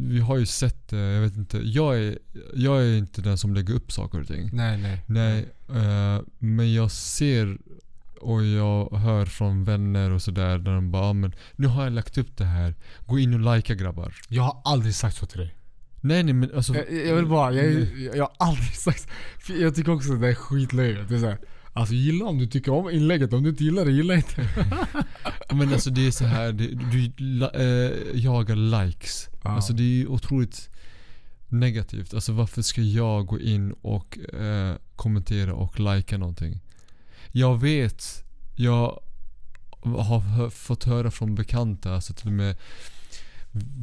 vi- 0.09 0.21
har 0.21 0.37
ju 0.39 0.47
sett 0.47 0.89
det, 0.89 0.97
jag 0.97 1.21
vet 1.21 1.37
inte. 1.37 1.59
Jag 1.59 1.99
är, 1.99 2.19
jag 2.55 2.83
är 2.83 2.99
inte 2.99 3.23
den 3.23 3.39
som 3.39 3.55
lägger 3.55 3.75
upp 3.75 3.93
saker 3.93 4.21
och 4.21 4.27
ting. 4.27 4.51
Nej, 4.53 4.79
nej. 4.79 5.03
Nej, 5.07 5.49
eh, 5.69 6.21
men 6.39 6.75
jag 6.75 6.91
ser 6.91 7.59
och 8.21 8.45
jag 8.45 8.97
hör 8.97 9.27
från 9.27 9.65
vänner 9.65 10.11
och 10.11 10.23
sådär 10.23 10.59
där 10.59 10.75
de 10.75 10.91
bara 10.91 11.03
ah, 11.03 11.13
men 11.13 11.33
nu 11.57 11.67
har 11.67 11.85
jag 11.85 11.93
lagt 11.93 12.19
upp 12.19 12.37
det 12.37 12.45
här. 12.45 12.75
Gå 13.07 13.19
in 13.19 13.35
och 13.35 13.55
likea 13.57 13.77
grabbar. 13.77 14.15
Jag 14.29 14.43
har 14.43 14.61
aldrig 14.65 14.95
sagt 14.95 15.17
så 15.17 15.27
till 15.27 15.39
dig. 15.39 15.55
Nej 16.01 16.23
nej 16.23 16.35
men 16.35 16.55
alltså. 16.55 16.75
Jag, 16.75 17.07
jag 17.07 17.17
vill 17.17 17.27
bara, 17.27 17.53
jag, 17.53 17.73
jag, 17.73 18.17
jag 18.17 18.25
har 18.25 18.33
aldrig 18.49 18.75
sagt... 18.77 19.09
Jag 19.49 19.75
tycker 19.75 19.93
också 19.93 20.13
att 20.13 20.21
det 20.21 20.29
är 20.29 20.35
skitlöjligt. 20.35 21.09
Det 21.09 21.15
är 21.15 21.19
såhär, 21.19 21.39
alltså 21.73 21.95
gilla 21.95 22.25
om 22.25 22.39
du 22.39 22.47
tycker 22.47 22.73
om 22.73 22.91
inlägget, 22.91 23.33
om 23.33 23.43
du 23.43 23.51
inte 23.51 23.65
gillar 23.65 23.85
det, 23.85 23.91
gilla 23.93 24.15
inte. 24.15 24.49
Men 25.53 25.73
alltså 25.73 25.91
det 25.91 26.07
är 26.07 26.11
så 26.11 26.25
här, 26.25 26.53
det, 26.53 26.67
du 26.67 27.13
la- 27.17 27.51
eh, 27.55 27.93
jagar 28.15 28.57
likes. 28.87 29.29
Ja. 29.45 29.51
Alltså 29.51 29.73
det 29.73 30.03
är 30.03 30.07
otroligt 30.07 30.71
negativt. 31.49 32.15
Alltså 32.15 32.33
varför 32.33 32.63
ska 32.63 32.81
jag 32.81 33.27
gå 33.27 33.41
in 33.41 33.73
och 33.73 34.19
eh, 34.19 34.75
kommentera 34.97 35.55
och 35.55 35.81
likea 35.81 36.19
någonting? 36.19 36.61
jag 37.33 37.61
vet, 37.61 38.25
jag 38.57 39.01
har 39.83 40.51
fått 40.51 40.85
höra 40.85 41.11
från 41.11 41.35
bekanta, 41.35 41.95
alltså 41.95 42.15
till 42.15 42.27
och 42.27 42.33
med 42.33 42.57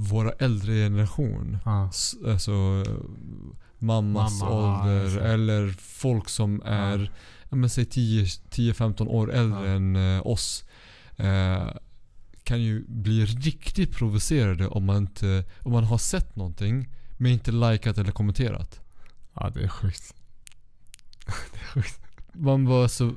våra 0.09 0.31
äldre 0.31 0.73
generation. 0.73 1.57
S- 1.89 2.15
Alltså 2.27 2.83
mammas 3.79 4.39
Mamma, 4.41 4.51
ålder 4.81 5.05
exakt. 5.05 5.25
eller 5.25 5.69
folk 5.79 6.29
som 6.29 6.61
är, 6.65 7.11
ja. 7.49 7.55
men 7.55 7.69
säg 7.69 7.85
10 7.85 8.23
10-15 8.25 9.07
år 9.07 9.33
äldre 9.33 9.69
än 9.71 9.95
eh, 9.95 10.27
oss. 10.27 10.63
Eh, 11.17 11.67
kan 12.43 12.61
ju 12.61 12.85
bli 12.87 13.25
riktigt 13.25 13.95
provocerade 13.95 14.67
om 14.67 14.85
man 14.85 14.97
inte, 14.97 15.43
om 15.59 15.71
man 15.71 15.83
har 15.83 15.97
sett 15.97 16.35
någonting 16.35 16.89
men 17.17 17.31
inte 17.31 17.51
likat 17.51 17.97
eller 17.97 18.11
kommenterat. 18.11 18.79
ja, 19.33 19.49
det 19.49 19.63
är 19.63 19.67
sjukt. 19.67 20.13
det 21.25 21.59
är 21.59 21.65
sjukt. 21.73 21.99
Man 22.33 22.65
bara 22.65 22.87
så, 22.87 23.13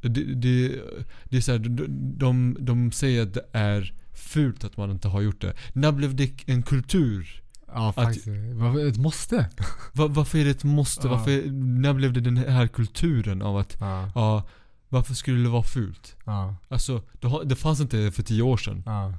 det, 0.00 0.08
det, 0.34 0.80
det 1.24 1.36
är 1.36 1.40
så 1.40 1.52
här, 1.52 1.58
de, 1.58 1.86
de, 2.18 2.56
de 2.60 2.92
säger 2.92 3.22
att 3.22 3.34
det 3.34 3.46
är 3.52 3.94
fult 4.30 4.64
att 4.64 4.76
man 4.76 4.90
inte 4.90 5.08
har 5.08 5.20
gjort 5.20 5.40
det. 5.40 5.54
När 5.72 5.92
blev 5.92 6.14
det 6.16 6.30
en 6.46 6.62
kultur? 6.62 7.42
Ja, 7.66 7.92
faktiskt. 7.92 8.26
Varför- 8.54 8.86
Ett 8.88 8.96
måste. 8.98 9.48
Va- 9.92 10.06
varför 10.08 10.38
är 10.38 10.44
det 10.44 10.50
ett 10.50 10.64
måste? 10.64 11.06
Ja. 11.06 11.14
Varför, 11.14 11.50
när 11.52 11.92
blev 11.94 12.12
det 12.12 12.20
den 12.20 12.36
här 12.36 12.66
kulturen 12.66 13.42
av 13.42 13.56
att, 13.56 13.76
Ja. 13.80 14.10
ja, 14.14 14.42
varför 14.88 15.14
skulle 15.14 15.42
det 15.42 15.48
vara 15.48 15.62
fult? 15.62 16.16
Ja. 16.24 16.56
Alltså, 16.68 17.02
det, 17.44 17.56
fanns 17.56 17.80
inte 17.80 18.10
för 18.12 18.22
tio 18.22 18.42
år 18.42 18.56
sedan. 18.56 18.82
Ja. 18.86 19.14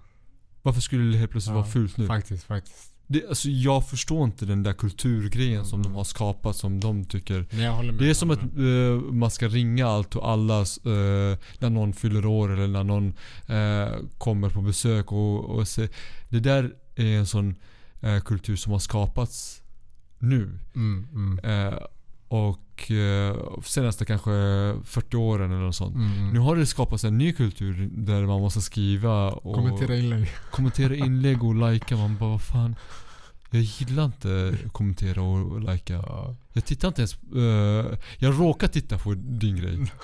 Varför 0.61 0.81
skulle 0.81 1.11
det 1.11 1.17
helt 1.17 1.31
plötsligt 1.31 1.55
vara 1.55 1.65
fult 1.65 1.97
nu? 1.97 2.07
Faktiskt, 2.07 2.43
faktiskt. 2.43 2.90
Det, 3.11 3.27
alltså, 3.29 3.49
jag 3.49 3.89
förstår 3.89 4.23
inte 4.25 4.45
den 4.45 4.63
där 4.63 4.73
kulturgrejen 4.73 5.65
som 5.65 5.79
Mm. 5.81 5.91
de 5.91 5.97
har 5.97 6.03
skapat 6.03 6.55
som 6.55 6.79
de 6.79 7.05
tycker 7.05 7.45
Nej. 7.51 7.91
Det 7.91 8.09
är 8.09 8.13
som 8.13 8.31
att 8.31 8.41
eh, 8.41 9.13
man 9.13 9.31
ska 9.31 9.47
ringa 9.47 9.87
allt 9.87 10.15
och 10.15 10.29
alla 10.29 10.59
eh, 10.59 11.37
när 11.59 11.69
någon 11.69 11.93
fyller 11.93 12.25
år 12.25 12.51
eller 12.51 12.67
när 12.67 12.83
någon 12.83 13.07
eh, 13.47 13.99
kommer 14.17 14.49
på 14.49 14.61
besök 14.61 15.11
och, 15.11 15.45
och 15.45 15.67
se. 15.67 15.87
Det 16.29 16.39
där 16.39 16.73
är 16.95 17.17
en 17.17 17.25
sån 17.27 17.55
eh, 18.01 18.19
kultur 18.19 18.55
som 18.55 18.71
har 18.71 18.79
skapats 18.79 19.61
nu. 20.19 20.59
Mm, 20.75 21.07
mm. 21.13 21.39
Eh, 21.67 21.77
och 22.85 22.91
eh, 22.91 23.61
senaste 23.63 24.05
kanske 24.05 24.31
40 24.85 25.17
åren 25.17 25.51
eller 25.51 25.61
något 25.61 25.75
sånt. 25.75 25.95
Mm, 25.95 26.13
mm. 26.13 26.29
Nu 26.29 26.39
har 26.39 26.55
det 26.55 26.65
skapats 26.65 27.03
en 27.03 27.17
ny 27.17 27.33
kultur 27.33 27.89
där 27.93 28.25
man 28.25 28.41
måste 28.41 28.61
skriva 28.61 29.29
och 29.31 29.55
Kommentera 29.55 29.95
inlägg. 29.97 30.29
kommentera 30.51 30.95
inlägg 30.95 31.43
och 31.43 31.55
likea. 31.71 31.97
Man 31.97 32.17
bara 32.17 32.29
vad 32.29 32.41
fan. 32.41 32.75
Jag 33.49 33.61
gillar 33.61 34.05
inte 34.05 34.57
kommentera 34.71 35.21
och, 35.21 35.61
likea. 35.61 36.03
Ja. 36.07 36.35
Jag 36.53 36.65
tittar 36.65 36.87
inte 36.87 37.01
ens... 37.01 37.13
eh, 37.35 37.97
jag 38.17 38.39
råkar 38.39 38.67
titta 38.67 38.97
på 38.97 39.13
din 39.13 39.55
grej. 39.55 39.91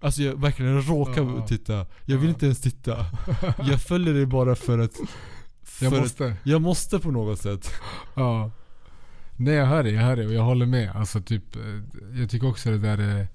Alltså 0.00 0.22
jag 0.22 0.40
verkligen 0.40 0.72
jag 0.74 0.90
råkar 0.90 1.22
Ja. 1.22 1.46
titta. 1.46 1.86
Jag 2.04 2.16
vill 2.18 2.28
Ja. 2.28 2.28
inte 2.34 2.46
ens 2.46 2.60
titta. 2.60 3.06
Jag 3.68 3.82
följer 3.82 4.14
dig 4.14 4.26
bara 4.26 4.54
för 4.54 4.78
att... 4.78 4.92
För 5.64 5.84
Jag 5.84 5.94
Att, 5.94 6.00
måste. 6.00 6.36
jag 6.42 6.62
måste 6.62 6.98
på 6.98 7.10
något 7.10 7.38
sätt. 7.40 7.70
Ja. 8.14 8.50
Nej 9.36 9.54
jag 9.54 9.66
hör 9.66 9.82
det, 9.82 9.90
jag 9.90 10.02
hör 10.02 10.16
det 10.16 10.26
och 10.26 10.32
jag 10.32 10.42
håller 10.42 10.66
med. 10.66 10.96
Alltså 10.96 11.20
typ, 11.20 11.56
eh, 11.56 11.62
jag 12.20 12.30
tycker 12.30 12.48
också 12.48 12.70
det 12.70 12.78
där 12.78 12.98
är, 12.98 13.28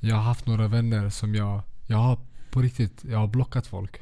Jag 0.00 0.16
har 0.16 0.22
haft 0.22 0.46
några 0.46 0.68
vänner 0.68 1.10
som 1.10 1.34
jag, 1.34 1.62
jag 1.86 1.98
har 1.98 2.18
på 2.50 2.62
riktigt, 2.62 3.04
jag 3.04 3.18
har 3.18 3.26
blockat 3.26 3.66
folk. 3.66 4.00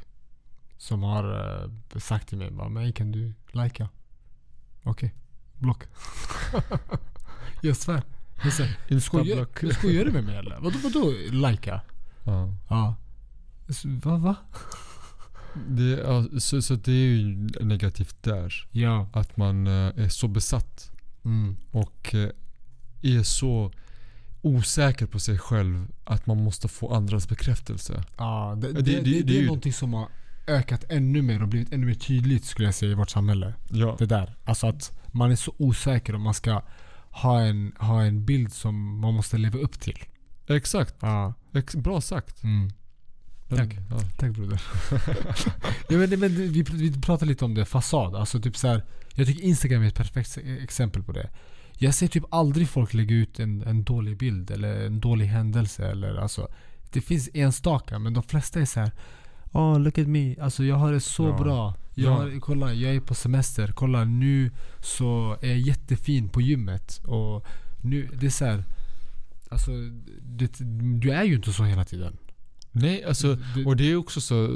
Som 0.79 1.03
har 1.03 1.25
eh, 1.63 1.99
sagt 2.01 2.29
till 2.29 2.39
mig 2.39 2.51
bara, 2.51 2.69
men 2.69 2.93
kan 2.93 3.13
du 3.13 3.33
likea? 3.53 3.89
Okej, 4.83 5.15
block. 5.59 5.85
jag 7.61 7.77
svär. 7.77 8.03
Jag 8.45 8.53
säger, 8.53 9.01
skojar, 9.01 9.47
men 9.61 9.73
skojar 9.73 10.05
du 10.05 10.13
med 10.13 10.25
mig 10.25 10.37
eller? 10.37 10.57
Vadå, 10.61 10.79
vadå 10.83 11.13
likea? 11.31 11.81
Ja. 12.25 12.95
Va, 14.03 14.17
va? 14.17 14.37
Det, 15.69 15.83
ja, 15.83 16.25
så, 16.39 16.63
så 16.63 16.75
det 16.75 16.93
är 16.93 17.07
ju 17.07 17.49
negativt 17.61 18.23
där. 18.23 18.69
Ja. 18.71 19.09
Att 19.13 19.37
man 19.37 19.67
eh, 19.67 19.73
är 19.97 20.09
så 20.09 20.29
besatt. 20.29 20.96
Mm. 21.27 21.57
Och 21.71 22.15
eh, 22.15 22.29
är 23.03 23.23
så 23.23 23.73
osäker 24.43 25.07
på 25.07 25.21
sig 25.21 25.39
själv 25.39 25.87
att 26.05 26.27
man 26.27 26.45
måste 26.45 26.69
få 26.69 26.95
andras 26.95 27.29
bekräftelse. 27.29 28.05
Ja, 28.17 28.55
det, 28.61 28.73
det, 28.73 28.83
det- 28.83 29.01
det, 29.01 29.23
det- 29.23 29.37
är 29.37 29.41
ju- 29.41 29.47
någonting 29.47 29.73
som 29.73 29.95
har 29.95 30.09
ökat 30.47 30.85
ännu 30.89 31.23
mer 31.23 31.43
och 31.43 31.49
blivit 31.49 31.73
ännu 31.73 31.87
mer 31.87 31.95
tydligt 31.95 32.45
skulle 32.45 32.69
jag 32.69 32.75
säga 32.75 32.93
i 32.93 32.95
vårt 32.95 33.11
samhälle. 33.11 33.55
Ja. 33.71 33.97
Det 33.99 34.07
där. 34.07 34.35
Alltså 34.45 34.67
att 34.67 34.99
man 35.13 35.31
är 35.33 35.37
så 35.37 35.55
osäker 35.59 36.15
och 36.15 36.21
man 36.21 36.35
ska 36.35 36.63
ha 37.11 37.41
en, 37.41 37.73
ha 37.79 38.03
en 38.03 38.25
bild 38.25 38.53
som 38.53 38.99
man 39.01 39.15
måste 39.15 39.39
leva 39.39 39.59
upp 39.59 39.81
till. 39.81 39.99
Exakt. 40.49 40.95
Ja. 41.01 41.35
Ex 41.55 41.77
bra 41.77 42.01
sagt. 42.01 42.43
Mm. 42.43 42.71
Men, 43.49 43.59
Tack. 43.59 43.79
Ja. 43.91 44.01
Tack 44.19 44.31
broder. 44.31 44.63
ja, 45.89 45.97
men, 45.97 46.21
men, 46.21 46.35
vi, 46.53 46.63
vi 46.73 47.01
pratade 47.01 47.29
lite 47.29 47.45
om 47.45 47.55
det, 47.55 47.65
fasad. 47.65 48.15
Alltså 48.15 48.41
typ 48.41 48.57
så 48.57 48.69
här, 48.69 48.83
jag 49.17 49.27
tycker 49.27 49.43
Instagram 49.45 49.83
är 49.83 49.87
ett 49.89 49.95
perfekt 49.95 50.39
exempel 50.63 51.03
på 51.03 51.13
det. 51.13 51.31
Jag 51.79 51.95
ser 51.95 52.07
typ 52.09 52.25
aldrig 52.31 52.69
folk 52.69 52.95
lägga 52.95 53.15
ut 53.17 53.41
en, 53.41 53.63
en 53.63 53.85
dålig 53.85 54.17
bild 54.17 54.51
eller 54.51 54.87
en 54.87 55.01
dålig 55.01 55.27
händelse. 55.27 55.87
Eller, 55.91 56.15
alltså, 56.17 56.49
det 56.93 57.01
finns 57.01 57.29
enstaka 57.35 57.99
men 57.99 58.15
de 58.15 58.23
flesta 58.23 58.61
är 58.61 58.65
så 58.65 58.81
här. 58.81 58.91
Oh 59.53 59.81
look 59.81 59.99
at 59.99 60.07
me. 60.07 60.37
Alltså 60.41 60.65
jag 60.65 60.77
har 60.77 60.93
det 60.93 61.01
så 61.01 61.25
Ja. 61.29 61.37
bra. 61.45 61.75
Jag, 61.95 62.13
Ja. 62.13 62.17
har, 62.17 62.41
kolla, 62.41 62.73
jag 62.75 62.95
är 62.95 63.01
på 63.01 63.15
semester. 63.15 63.73
Kolla 63.75 64.05
nu 64.05 64.51
så 64.81 65.37
är 65.41 65.49
jag 65.49 65.59
jättefin 65.59 66.29
på 66.29 66.41
gymmet. 66.41 67.01
Och 67.05 67.47
nu, 67.83 68.09
det 68.21 68.27
är 68.27 68.31
så 68.31 68.45
här. 68.45 68.65
Alltså, 69.51 69.71
det, 70.23 70.53
du 71.01 71.11
är 71.13 71.25
ju 71.25 71.35
inte 71.35 71.53
så 71.53 71.65
hela 71.65 71.85
tiden. 71.85 72.17
Nej, 72.73 73.05
alltså 73.05 73.39
Och 73.67 73.77
det 73.77 73.91
är 73.91 73.97
också 73.97 74.21
så, 74.21 74.47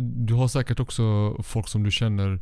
du 0.00 0.34
har 0.34 0.48
säkert 0.48 0.80
också 0.80 1.36
folk 1.42 1.68
som 1.68 1.82
du 1.82 1.90
känner 1.90 2.40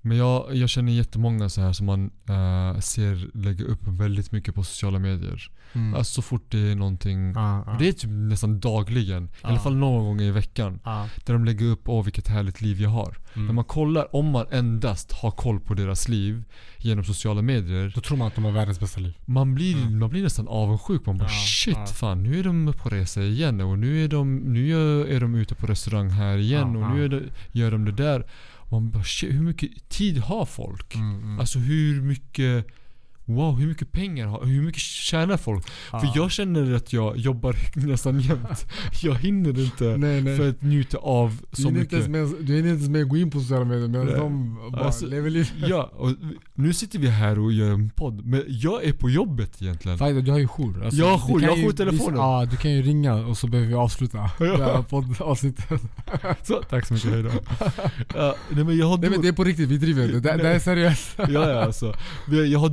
Men 0.00 0.16
jag, 0.16 0.54
jag 0.56 0.68
känner 0.68 0.92
jättemånga 0.92 1.48
så 1.48 1.60
här 1.60 1.72
som 1.72 1.86
man 1.86 2.10
eh, 2.28 2.80
ser 2.80 3.30
lägga 3.38 3.64
upp 3.64 3.80
väldigt 3.88 4.32
mycket 4.32 4.54
på 4.54 4.64
sociala 4.64 4.98
medier. 4.98 5.50
Mm. 5.72 5.94
Alltså 5.94 6.12
så 6.12 6.22
fort 6.22 6.44
det 6.48 6.58
är 6.58 6.74
någonting 6.74 7.32
Ja, 7.32 7.64
ja. 7.66 7.76
Det 7.78 7.88
är 7.88 7.92
typ 7.92 8.10
nästan 8.10 8.60
dagligen, 8.60 9.24
i 9.24 9.28
Ja. 9.42 9.48
alla 9.48 9.58
fall 9.58 9.76
någon 9.76 10.04
gång 10.04 10.20
i 10.20 10.30
veckan. 10.30 10.80
Ja. 10.84 11.08
Där 11.24 11.32
de 11.32 11.44
lägger 11.44 11.66
upp 11.66 11.88
åh 11.88 12.04
vilket 12.04 12.28
härligt 12.28 12.60
liv 12.60 12.80
jag 12.80 12.90
har. 12.90 13.16
Mm. 13.34 13.46
När 13.46 13.52
man 13.54 13.64
kollar, 13.64 14.16
om 14.16 14.26
man 14.30 14.46
endast 14.50 15.12
har 15.12 15.30
koll 15.30 15.60
på 15.60 15.74
deras 15.74 16.08
liv 16.08 16.44
genom 16.78 17.04
sociala 17.04 17.42
medier. 17.42 17.92
Då 17.94 18.00
tror 18.00 18.16
man 18.16 18.26
att 18.28 18.34
de 18.34 18.44
har 18.44 18.52
världens 18.52 18.80
bästa 18.80 19.00
liv. 19.00 19.14
Man 19.24 19.54
blir, 19.54 19.76
Mm. 19.82 19.98
man 19.98 20.10
blir 20.10 20.22
nästan 20.22 20.48
avundsjuk. 20.48 21.06
Man 21.06 21.18
bara 21.18 21.28
Ja, 21.28 21.34
shit 21.46 21.90
fan 21.90 22.22
nu 22.22 22.38
är 22.38 22.44
de 22.44 22.72
på 22.82 22.88
resa 22.88 23.22
igen 23.22 23.60
och 23.60 23.78
nu 23.78 24.04
är 24.04 24.08
de, 24.08 24.36
nu 24.36 24.70
är 25.14 25.20
de 25.20 25.34
ute 25.34 25.54
på 25.54 25.66
restaurang 25.66 26.10
här 26.10 26.36
igen 26.38 26.76
och 26.76 26.94
nu 26.94 27.04
är 27.04 27.08
det, 27.08 27.22
gör 27.52 27.70
de 27.70 27.84
det 27.84 27.92
där. 27.92 28.26
Man 28.70 28.90
bara 28.90 29.02
hur 29.22 29.42
mycket 29.42 29.88
tid 29.88 30.18
har 30.18 30.44
folk? 30.46 30.94
Mm, 30.94 31.16
mm. 31.16 31.40
Alltså 31.40 31.58
hur 31.58 32.02
mycket 32.02 32.66
Wow, 33.28 33.58
hur 33.58 33.66
mycket 33.68 33.92
pengar 33.92 34.26
har, 34.26 34.44
hur 34.44 34.62
mycket 34.62 34.80
tjänar 34.82 35.36
folk? 35.36 35.66
Ja. 35.92 36.00
För 36.00 36.10
jag 36.14 36.30
känner 36.30 36.74
att 36.74 36.92
jag 36.92 37.16
jobbar 37.16 37.56
nästan 37.86 38.20
jämt. 38.20 38.66
Jag 39.02 39.14
hinner 39.14 39.60
inte 39.60 39.84
Nej 39.98 40.20
nej. 40.22 40.36
för 40.36 40.48
att 40.48 40.62
njuta 40.62 40.98
av 40.98 41.36
du, 41.50 41.62
så 41.62 41.68
ens 41.68 41.80
mycket. 41.92 42.08
med, 42.10 42.28
du 42.40 42.54
är 42.54 42.58
inte 42.58 42.68
ens 42.68 42.88
med 42.88 43.02
att 43.02 43.08
gå 43.08 43.16
in 43.16 43.30
på 43.30 43.40
sociala 43.40 43.64
medier 43.64 43.88
medan 43.88 44.06
de 44.18 44.58
bara 44.72 44.84
Alltså, 44.84 45.06
lever 45.06 45.30
livet. 45.30 45.52
Ja, 45.68 45.82
och 45.96 46.10
nu 46.54 46.72
sitter 46.72 46.98
vi 46.98 47.08
här 47.08 47.38
och 47.38 47.52
gör 47.52 47.70
en 47.70 47.90
podd. 47.90 48.26
Men 48.26 48.44
jag 48.48 48.84
är 48.84 48.92
på 48.92 49.10
jobbet 49.10 49.62
egentligen. 49.62 49.98
Fajda, 49.98 50.20
du 50.20 50.30
har 50.30 50.38
ju 50.38 50.48
jour. 50.48 50.84
Alltså, 50.84 51.00
Jag 51.00 51.16
har 51.16 51.28
du 51.28 51.32
jour, 51.34 51.42
jag 51.42 51.50
har 51.50 51.56
jourtelefonen. 51.56 52.16
Ja, 52.16 52.46
du 52.50 52.56
kan 52.56 52.70
ju 52.72 52.82
ringa 52.82 53.14
och 53.14 53.38
så 53.38 53.46
behöver 53.46 53.68
vi 53.68 53.74
avsluta 53.74 54.18
Ja. 54.38 54.44
det 54.56 54.64
här 54.64 54.82
poddavsnittet. 54.82 55.80
Så, 56.42 56.62
tack 56.70 56.86
så 56.86 56.94
mycket, 56.94 57.10
hejdå. 57.10 57.30
ja, 58.14 58.34
nej 58.50 58.64
men 58.64 58.76
jag 58.78 58.86
har 58.86 58.98
Nej 58.98 59.10
men 59.10 59.12
Doro, 59.12 59.22
det 59.22 59.28
är 59.28 59.32
på 59.32 59.44
riktigt, 59.44 59.68
vi 59.68 59.78
driver 59.78 60.04
inte. 60.16 60.36
Det, 60.36 60.42
det 60.42 60.48
är 60.48 60.58
seriöst. 60.58 61.14
ja, 61.16 61.26
ja, 61.28 61.62
alltså. 61.64 61.94
Jag 62.50 62.58
har 62.58 62.68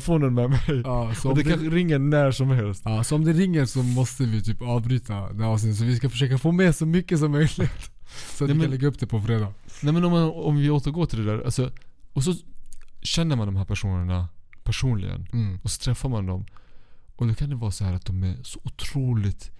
Doro-telefonen 0.00 0.34
med 0.34 0.50
mig. 0.50 0.82
Ja, 0.84 1.14
och 1.24 1.36
det 1.36 1.42
det, 1.42 1.50
kan 1.50 1.70
ringa 1.70 1.98
när 1.98 2.30
som 2.30 2.50
helst. 2.50 2.82
ja, 2.84 3.04
så 3.04 3.14
om 3.16 3.24
det 3.24 3.32
ringer 3.32 3.64
så 3.66 3.82
måste 3.82 4.24
vi 4.24 4.42
typ 4.42 4.62
avbryta 4.62 5.32
det 5.32 5.44
avsnittet. 5.46 5.78
Så 5.78 5.84
vi 5.84 5.96
ska 5.96 6.10
försöka 6.10 6.38
få 6.38 6.52
med 6.52 6.74
så 6.76 6.86
mycket 6.86 7.18
som 7.18 7.30
möjligt. 7.32 7.60
Så 8.38 8.44
att 8.44 8.48
Nej, 8.50 8.56
vi 8.58 8.62
kan 8.62 8.70
lägga 8.70 8.88
upp 8.88 8.98
det 8.98 9.06
på 9.06 9.20
fredag. 9.22 9.52
Nej 9.82 9.92
men 9.92 10.04
om, 10.04 10.12
man, 10.12 10.22
om 10.30 10.56
vi 10.56 10.70
återgår 10.70 11.06
till 11.06 11.18
det 11.26 11.36
där. 11.36 11.44
Alltså, 11.44 11.70
och 12.12 12.24
så 12.24 12.34
känner 13.02 13.36
man 13.36 13.46
de 13.46 13.56
här 13.56 13.64
personerna 13.64 14.28
personligen. 14.64 15.26
Mm. 15.32 15.58
Och 15.62 15.70
så 15.70 15.80
träffar 15.80 16.08
man 16.08 16.26
dem. 16.26 16.46
Och 17.16 17.26
då 17.28 17.34
kan 17.34 17.50
det 17.50 17.56
vara 17.56 17.70
så 17.70 17.84
här 17.84 17.94
att 17.94 18.06
de 18.06 18.22
är 18.22 18.36
så 18.42 18.60
otroligt 18.64 19.50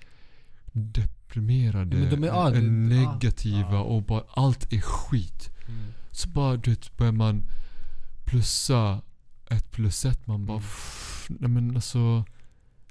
deprimerade, 0.73 1.99
Ja, 1.99 2.11
de 2.11 2.23
är- 2.25 2.27
ja, 2.29 2.49
är 2.49 2.55
det- 2.55 2.61
negativa 2.71 3.73
ja. 3.73 3.81
och 3.83 4.03
bara 4.03 4.23
allt 4.35 4.73
är 4.73 4.81
skit. 4.81 5.51
Mm. 5.69 5.81
Så 6.11 6.29
bara 6.29 6.57
du 6.57 6.71
vet, 6.71 6.97
börjar 6.97 7.13
man 7.13 7.43
plussa 8.25 9.01
ett 9.53 9.71
plus 9.71 10.05
ett. 10.05 10.27
Man 10.27 10.47
bara 10.47 10.53
Mm. 10.57 10.63
"Pff, 10.63 11.27
nej 11.41 11.51
men 11.51 11.75
alltså 11.77 12.25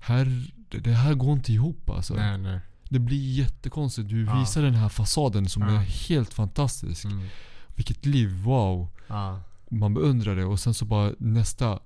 här, 0.01 0.51
det, 0.69 0.77
det 0.77 0.93
här 0.93 1.13
går 1.13 1.33
inte 1.33 1.53
ihop 1.53 1.89
alltså. 1.89 2.13
Nej 2.13 2.37
nej. 2.37 2.59
Det 2.89 2.99
blir 2.99 3.31
jättekonstigt. 3.31 4.09
Du 4.09 4.25
Ja. 4.25 4.39
visar 4.39 4.61
den 4.61 4.73
här 4.75 4.89
fasaden 4.89 5.49
som 5.49 5.61
Ja. 5.63 5.69
är 5.69 5.77
helt 6.09 6.33
fantastisk. 6.33 7.05
Mm. 7.05 7.27
Vilket 7.75 8.05
liv, 8.05 8.43
wow. 8.43 8.87
Ja. 9.07 9.41
Man 9.69 9.93
beundrar 9.93 10.35
det 10.35 10.45
och 10.45 10.59
sen 10.59 10.73
så 10.73 10.85
bara 10.85 11.11
nästa 11.19 11.79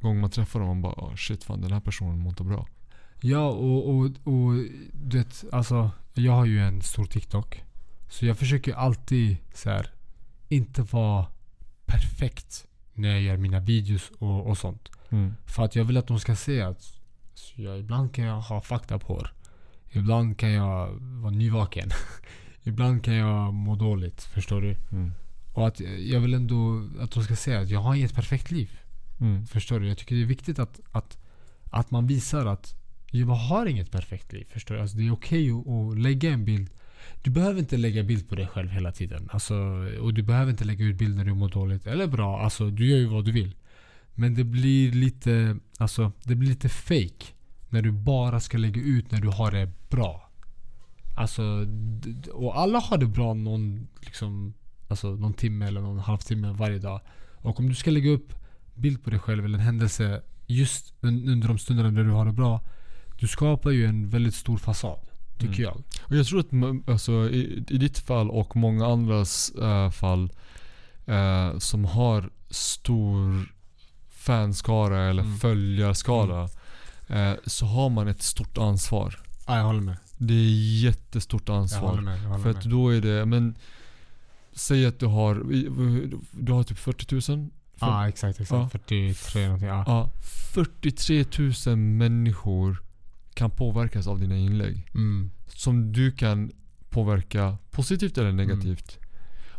gång 0.00 0.20
man 0.20 0.30
träffar 0.30 0.60
dem, 0.60 0.68
man 0.68 0.82
bara 0.82 0.92
oh, 0.94 1.14
shit 1.16 1.44
fan 1.44 1.60
den 1.60 1.72
här 1.72 1.80
personen 1.80 2.18
mår 2.18 2.30
inte 2.30 2.44
bra. 2.44 2.66
Ja, 3.20 3.48
och, 3.48 3.88
och, 3.88 4.04
och 4.04 4.52
du 4.92 5.18
vet, 5.18 5.44
alltså. 5.52 5.90
Jag 6.14 6.32
har 6.32 6.44
ju 6.44 6.60
en 6.60 6.82
stor 6.82 7.04
TikTok. 7.04 7.62
Så 8.08 8.26
jag 8.26 8.38
försöker 8.38 8.74
alltid 8.74 9.36
så 9.54 9.70
här, 9.70 9.90
inte 10.48 10.82
vara 10.82 11.26
perfekt 11.86 12.66
när 13.02 13.10
jag 13.10 13.22
gör 13.22 13.36
mina 13.36 13.60
videos 13.60 14.12
och, 14.18 14.46
och 14.46 14.58
sånt. 14.58 14.90
Mm. 15.10 15.34
För 15.46 15.64
att 15.64 15.76
jag 15.76 15.84
vill 15.84 15.96
att 15.96 16.06
de 16.06 16.20
ska 16.20 16.36
se 16.36 16.62
att 16.62 17.00
jag, 17.54 17.78
ibland 17.78 18.14
kan 18.14 18.24
jag 18.24 18.40
ha 18.40 18.60
fucked 18.60 18.96
up 18.96 19.02
hår. 19.02 19.32
Ibland 19.90 20.38
kan 20.38 20.52
jag 20.52 20.88
vara 21.00 21.30
nyvaken. 21.30 21.90
ibland 22.62 23.04
kan 23.04 23.14
jag 23.14 23.54
må 23.54 23.76
dåligt. 23.76 24.22
Förstår 24.22 24.60
du? 24.60 24.76
Mm. 24.92 25.12
Och 25.52 25.66
att 25.66 25.80
jag 25.80 26.20
vill 26.20 26.34
ändå 26.34 26.88
att 27.00 27.10
de 27.10 27.24
ska 27.24 27.36
se 27.36 27.54
att 27.54 27.68
jag 27.68 27.80
har 27.80 27.94
inget 27.94 28.14
perfekt 28.14 28.50
liv. 28.50 28.70
Mm. 29.20 29.46
Förstår 29.46 29.80
du? 29.80 29.88
Jag 29.88 29.98
tycker 29.98 30.14
det 30.14 30.22
är 30.22 30.26
viktigt 30.26 30.58
att, 30.58 30.80
att, 30.92 31.18
att 31.70 31.90
man 31.90 32.06
visar 32.06 32.46
att 32.46 32.74
jag 33.10 33.26
har 33.26 33.66
inget 33.66 33.90
perfekt 33.90 34.32
liv. 34.32 34.46
Förstår 34.50 34.74
du? 34.74 34.80
Alltså 34.80 34.96
det 34.96 35.06
är 35.06 35.12
okej 35.12 35.50
att, 35.50 35.66
att 35.66 35.98
lägga 35.98 36.30
en 36.30 36.44
bild. 36.44 36.70
Du 37.22 37.30
behöver 37.30 37.60
inte 37.60 37.76
lägga 37.76 38.02
bild 38.02 38.28
på 38.28 38.34
dig 38.34 38.46
själv 38.46 38.70
hela 38.70 38.92
tiden. 38.92 39.28
Alltså, 39.32 39.54
och 40.00 40.14
du 40.14 40.22
behöver 40.22 40.50
inte 40.50 40.64
lägga 40.64 40.84
ut 40.84 40.96
bild 40.96 41.16
när 41.16 41.24
du 41.24 41.34
mår 41.34 41.48
dåligt. 41.48 41.86
Eller 41.86 42.06
bra. 42.06 42.40
Alltså, 42.40 42.70
du 42.70 42.86
gör 42.86 42.98
ju 42.98 43.06
vad 43.06 43.24
du 43.24 43.32
vill. 43.32 43.54
Men 44.14 44.34
det 44.34 44.44
blir 44.44 44.92
lite, 44.92 45.56
alltså, 45.78 46.12
det 46.24 46.34
blir 46.34 46.48
lite 46.48 46.68
fake 46.68 47.26
När 47.68 47.82
du 47.82 47.92
bara 47.92 48.40
ska 48.40 48.58
lägga 48.58 48.82
ut 48.82 49.10
när 49.10 49.20
du 49.20 49.28
har 49.28 49.50
det 49.50 49.70
bra. 49.90 50.30
Alltså, 51.16 51.66
och 52.32 52.58
alla 52.58 52.78
har 52.78 52.98
det 52.98 53.06
bra 53.06 53.34
någon, 53.34 53.88
liksom, 54.00 54.54
alltså, 54.88 55.10
någon 55.10 55.34
timme 55.34 55.66
eller 55.66 55.80
någon 55.80 55.98
halvtimme 55.98 56.52
varje 56.52 56.78
dag. 56.78 57.00
Och 57.34 57.60
om 57.60 57.68
du 57.68 57.74
ska 57.74 57.90
lägga 57.90 58.10
upp 58.10 58.32
bild 58.74 59.04
på 59.04 59.10
dig 59.10 59.18
själv 59.18 59.44
eller 59.44 59.58
en 59.58 59.64
händelse 59.64 60.22
just 60.46 60.94
under 61.00 61.48
de 61.48 61.58
stunderna 61.58 61.90
när 61.90 62.04
du 62.04 62.10
har 62.10 62.26
det 62.26 62.32
bra. 62.32 62.60
Du 63.20 63.28
skapar 63.28 63.70
ju 63.70 63.86
en 63.86 64.10
väldigt 64.10 64.34
stor 64.34 64.56
fasad. 64.56 65.11
Tycker 65.42 65.62
Mm. 65.62 65.64
jag. 65.64 65.82
Och 66.10 66.16
jag 66.16 66.26
tror 66.26 66.40
att 66.40 66.88
alltså, 66.88 67.12
i, 67.12 67.64
i 67.68 67.78
ditt 67.78 67.98
fall 67.98 68.30
och 68.30 68.56
många 68.56 68.86
andras 68.86 69.50
eh, 69.50 69.90
fall 69.90 70.32
eh, 71.06 71.58
som 71.58 71.84
har 71.84 72.30
stor 72.50 73.46
fanskara 74.10 75.02
eller 75.10 75.22
Mm. 75.22 75.36
följarskara 75.38 76.48
eh, 77.06 77.32
så 77.46 77.66
har 77.66 77.88
man 77.90 78.08
ett 78.08 78.22
stort 78.22 78.58
ansvar. 78.58 79.20
Ja, 79.46 79.56
jag 79.56 79.64
håller 79.64 79.80
med. 79.80 79.96
Det 80.18 80.34
är 80.34 80.80
jättestort 80.84 81.48
ansvar. 81.48 81.88
håller 81.88 82.02
med. 82.02 82.42
För 82.42 82.50
att 82.50 82.62
då 82.64 82.88
är 82.94 83.00
det, 83.00 83.26
men 83.26 83.54
Säg 84.54 84.86
att 84.86 84.98
du 85.00 85.06
har, 85.06 85.34
du 86.30 86.52
har 86.52 86.62
typ 86.62 86.78
40 86.78 87.32
000? 87.36 87.48
Ja, 87.80 88.08
exakt. 88.08 88.40
exakt. 88.40 88.74
Ja. 88.74 88.80
43 88.80 89.44
någonting. 89.44 89.68
Ja. 89.68 89.84
Ja, 89.86 90.10
43 90.54 91.24
000 91.66 91.76
människor 91.76 92.81
kan 93.34 93.50
påverkas 93.50 94.06
av 94.06 94.20
dina 94.20 94.36
inlägg. 94.36 94.88
Mm. 94.94 95.30
Som 95.48 95.92
du 95.92 96.12
kan 96.12 96.50
påverka 96.90 97.58
positivt 97.70 98.18
eller 98.18 98.32
negativt. 98.32 98.98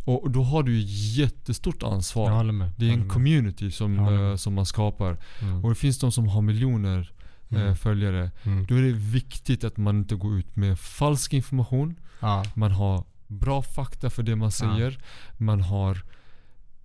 Och 0.06 0.32
då 0.32 0.44
har 0.44 0.64
du 0.64 0.78
ju 0.78 0.82
jättestort 1.22 1.84
ansvar. 1.84 2.52
Med. 2.52 2.72
det 2.78 2.90
är 2.90 2.94
en 2.94 3.10
community 3.10 3.72
som, 3.72 4.00
eh, 4.00 4.36
som 4.36 4.54
man 4.54 4.66
skapar. 4.66 5.18
Mm. 5.42 5.64
Och 5.64 5.70
det 5.70 5.76
finns 5.76 6.00
de 6.00 6.12
som 6.12 6.28
har 6.28 6.42
miljoner 6.42 7.14
Mm. 7.50 7.76
följare. 7.76 8.32
Mm. 8.44 8.66
Då 8.66 8.76
är 8.76 8.82
det 8.82 8.92
viktigt 8.92 9.64
att 9.64 9.78
man 9.78 9.98
inte 9.98 10.16
går 10.16 10.38
ut 10.40 10.56
med 10.56 10.80
falsk 10.80 11.34
information. 11.34 11.96
Ja. 12.20 12.44
Man 12.56 12.72
har 12.72 13.04
bra 13.28 13.62
fakta 13.62 14.10
för 14.10 14.24
det 14.24 14.36
man 14.36 14.52
säger. 14.52 14.98
Man 15.38 15.62
har 15.62 16.04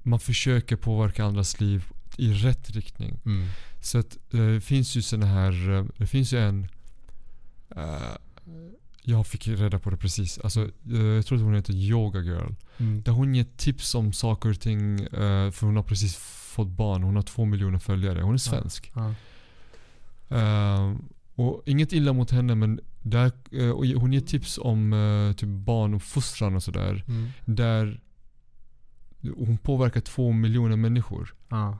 Man 0.03 0.20
försöker 0.20 0.77
påverka 0.77 1.24
andras 1.24 1.61
liv 1.61 1.85
i 2.16 2.33
rätt 2.33 2.70
riktning. 2.70 3.20
Mm. 3.24 3.46
Så 3.81 3.98
att 3.98 4.16
eh, 4.35 4.40
det 4.40 4.61
finns 4.61 4.96
ju 4.96 5.03
såna 5.03 5.27
här, 5.27 5.87
det 5.98 6.07
finns 6.07 6.33
ju 6.33 6.38
en 6.38 6.68
eh, 7.76 8.16
Jag 9.02 9.26
fick 9.26 9.48
reda 9.48 9.78
på 9.78 9.90
det 9.90 9.96
precis. 9.96 10.38
Alltså, 10.38 10.61
eh, 10.92 11.00
jag 11.02 11.26
tror 11.26 11.38
att 11.38 11.44
hon 11.44 11.54
heter 11.54 11.72
Yoga 11.72 12.20
Girl. 12.20 12.52
Mm. 12.78 13.02
Där 13.02 13.12
hon 13.12 13.35
ger 13.35 13.46
tips 13.57 13.94
om 13.94 14.12
saker 14.12 14.50
och 14.50 14.61
ting. 14.61 15.00
eh, 15.00 15.50
För 15.50 15.66
hon 15.66 15.76
har 15.76 15.83
precis 15.83 16.16
fått 16.16 16.68
barn. 16.68 17.02
Hon 17.02 17.16
har 17.16 17.22
två 17.22 17.44
miljoner 17.44 17.78
följare. 17.78 18.22
Hon 18.22 18.35
är 18.35 18.38
svensk. 18.38 18.92
Ja. 18.94 19.14
Eh, 20.37 20.94
och 21.35 21.62
inget 21.66 21.92
illa 21.92 22.12
mot 22.12 22.31
henne 22.31 22.54
men 22.54 22.81
där, 23.02 23.33
och 23.74 23.87
hon 23.87 24.12
ger 24.12 24.20
tips 24.20 24.59
om 24.62 25.35
typ 25.37 25.48
barnuppfostran 25.48 26.57
och 26.57 26.62
sådär. 26.62 27.04
Mm. 27.09 27.28
Där 27.44 28.00
hon 29.37 29.59
påverkar 29.59 30.00
två 30.00 30.33
miljoner 30.33 30.76
människor. 30.76 31.35
Ja. 31.48 31.78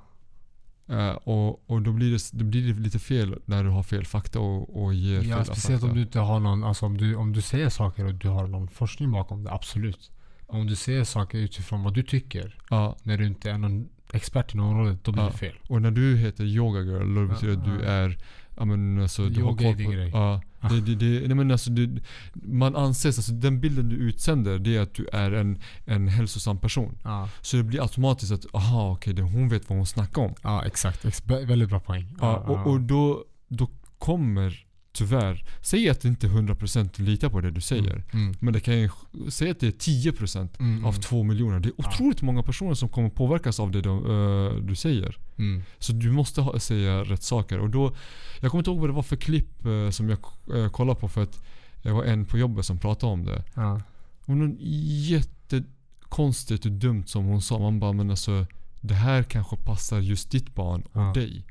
Eh, 0.89 1.11
och, 1.11 1.71
och 1.71 1.83
då 1.83 1.93
blir, 1.93 2.13
det, 2.13 2.39
då 2.39 2.45
blir 2.45 2.73
det 2.75 2.81
lite 2.81 2.99
fel 2.99 3.39
när 3.45 3.65
du 3.65 3.71
har 3.71 3.83
fel 3.83 4.05
fakta 4.07 4.41
och, 4.41 4.83
och 4.83 4.95
ger 4.95 5.23
Ja, 5.23 5.37
fel 5.37 5.45
speciellt 5.45 5.81
fakta. 5.81 5.91
om 5.91 5.97
du 5.97 6.03
inte 6.03 6.19
har 6.21 6.41
någon, 6.41 6.65
alltså 6.65 6.87
om 6.87 6.97
du, 6.99 7.15
om 7.17 7.33
du 7.33 7.41
säger 7.43 7.69
saker 7.69 8.05
och 8.07 8.15
du 8.15 8.29
har 8.29 8.47
någon 8.47 8.69
forskning 8.69 9.11
bakom 9.13 9.45
det, 9.45 9.53
absolut. 9.53 10.11
Om 10.47 10.67
du 10.67 10.77
säger 10.77 11.05
saker 11.05 11.39
utifrån 11.39 11.83
vad 11.83 11.95
du 11.95 12.03
tycker, 12.03 12.55
Ja, 12.71 12.97
när 13.03 13.19
du 13.19 13.27
inte 13.27 13.51
är 13.51 13.59
någon 13.59 13.89
expert 14.13 14.55
inom 14.55 14.69
området, 14.69 15.05
då 15.05 15.13
blir 15.13 15.23
Ja. 15.23 15.29
det 15.31 15.37
fel. 15.39 15.55
och 15.69 15.83
när 15.83 15.91
du 15.91 16.17
heter 16.17 16.45
yoga 16.45 16.81
girl, 16.81 17.15
då 17.15 17.21
Ja, 17.21 17.27
betyder 17.27 17.53
det 17.55 17.59
att 17.61 17.65
du 17.79 17.85
ja. 17.85 17.91
är 17.91 18.19
Ja 18.59 18.65
men 18.65 19.03
alltså 19.03 19.29
du 19.29 19.43
har 19.43 19.57
koll 19.57 19.85
på... 19.85 19.91
grej. 19.91 20.11
Ja. 20.11 20.41
Det, 20.71 20.81
det, 20.81 20.95
det, 20.95 21.27
nej 21.29 21.35
men 21.37 21.51
alltså 21.51 21.71
det, 21.71 22.01
man 22.35 22.77
anses, 22.77 23.19
alltså 23.19 23.33
den 23.33 23.61
bilden 23.61 23.89
du 23.89 23.97
utsänder 23.97 24.59
det 24.59 24.77
är 24.77 24.81
att 24.81 24.95
du 24.95 25.07
är 25.13 25.33
en, 25.33 25.59
en 25.85 26.09
hälsosam 26.09 26.59
person. 26.59 26.99
Ja, 27.05 27.29
Så 27.41 27.57
det 27.57 27.63
blir 27.63 27.83
automatiskt 27.83 28.33
att, 28.33 28.55
aha 28.55 28.93
okej 28.93 29.13
det- 29.15 29.23
hon 29.23 29.49
vet 29.49 29.69
vad 29.69 29.79
hon 29.79 29.87
snackar 29.87 30.23
om. 30.23 30.35
ja 30.43 30.65
exakt. 30.67 31.05
Ex 31.05 31.23
vä- 31.25 31.47
väldigt 31.47 31.69
bra 31.69 31.81
poäng. 31.81 32.15
Ja, 32.21 32.37
och, 32.39 32.67
och 32.73 32.81
då, 32.81 33.25
då 33.49 33.69
kommer 33.99 34.65
tyvärr, 34.99 35.45
säg 35.63 35.89
att 35.89 36.05
inte 36.05 36.27
100% 36.27 37.01
litar 37.03 37.29
på 37.29 37.41
det 37.41 37.51
du 37.51 37.61
säger. 37.61 37.93
Mm. 37.95 38.05
Mm. 38.13 38.35
Men 38.41 38.53
det 38.53 38.61
kan 38.61 38.79
ju, 38.79 38.91
säg 39.29 39.51
att 39.51 39.61
det 39.61 39.67
är 39.67 39.71
10% 39.73 40.49
Mm. 40.61 40.85
av 40.85 40.93
två 40.93 41.23
miljoner. 41.23 41.61
Det 41.61 41.69
är 41.69 41.73
Ja. 41.79 41.89
otroligt 41.89 42.23
många 42.23 42.43
personer 42.43 42.75
som 42.75 42.89
kommer 42.89 43.09
påverkas 43.11 43.61
av 43.61 43.71
det 43.71 43.81
de, 43.81 43.99
eh, 43.99 44.63
du 44.63 44.75
säger. 44.75 45.17
Mm. 45.39 45.63
Så 45.79 45.93
du 45.93 46.13
måste 46.13 46.41
ha, 46.41 46.59
säga 46.61 47.05
rätt 47.05 47.23
saker. 47.23 47.59
Och 47.59 47.71
då, 47.71 47.95
jag 48.41 48.51
kommer 48.51 48.61
inte 48.61 48.71
ihåg 48.71 48.81
vad 48.81 48.89
det 48.89 48.93
var 48.95 49.03
för 49.03 49.17
klipp 49.17 49.65
eh, 49.67 49.91
som 49.91 50.09
jag 50.09 50.19
uh, 50.55 50.69
kollade 50.69 51.01
på 51.01 51.09
för 51.09 51.23
att 51.23 51.45
det 51.83 51.93
var 51.93 52.05
en 52.05 52.25
på 52.25 52.39
jobbet 52.39 52.67
som 52.67 52.79
pratade 52.79 53.13
om 53.13 53.25
det. 53.25 53.45
Ja. 53.55 53.81
Var 54.27 54.35
något 54.35 54.57
jättekonstigt 54.61 56.65
och 56.67 56.73
dumt 56.73 57.07
som 57.07 57.25
hon 57.25 57.43
sa. 57.43 57.59
Man 57.59 57.81
bara 57.81 57.93
men 57.93 58.11
alltså 58.11 58.47
det 58.81 58.95
här 58.95 59.23
kanske 59.23 59.57
passar 59.57 59.99
just 60.01 60.31
ditt 60.31 60.55
barn 60.55 60.83
och 60.83 61.01
Ja. 61.03 61.13
dig. 61.15 61.45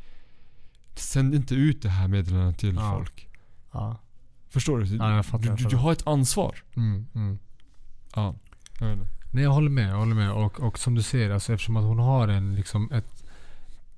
Sänd 0.96 1.36
inte 1.36 1.56
ut 1.56 1.82
det 1.82 1.90
här 1.90 2.08
meddelandet 2.08 2.58
till 2.60 2.76
Ja. 2.76 2.96
folk. 2.98 3.27
Ja. 3.78 3.98
Förstår 4.50 4.80
du? 4.80 4.86
Ja, 4.96 5.16
jag 5.16 5.26
fattar, 5.26 5.44
du, 5.44 5.48
jag 5.50 5.58
du, 5.58 5.63
fattar. 5.63 5.78
du 5.78 5.82
har 5.84 5.92
ett 5.92 6.08
ansvar. 6.08 6.56
Mm. 6.76 7.06
Mm. 7.16 7.40
Ja. 8.16 8.36
Jag 8.80 8.88
vet 8.88 8.98
inte. 9.00 9.10
Nej 9.32 9.44
jag 9.44 9.52
håller 9.52 9.70
med, 9.70 9.90
jag 9.92 9.98
håller 9.98 10.16
med. 10.16 10.32
Och, 10.32 10.60
och 10.60 10.80
som 10.80 10.96
du 10.96 11.02
säger, 11.02 11.30
alltså, 11.32 11.54
eftersom 11.54 11.78
att 11.78 11.84
hon 11.84 12.00
har 12.00 12.28
en, 12.28 12.56
liksom 12.56 12.92
ett, 12.92 13.24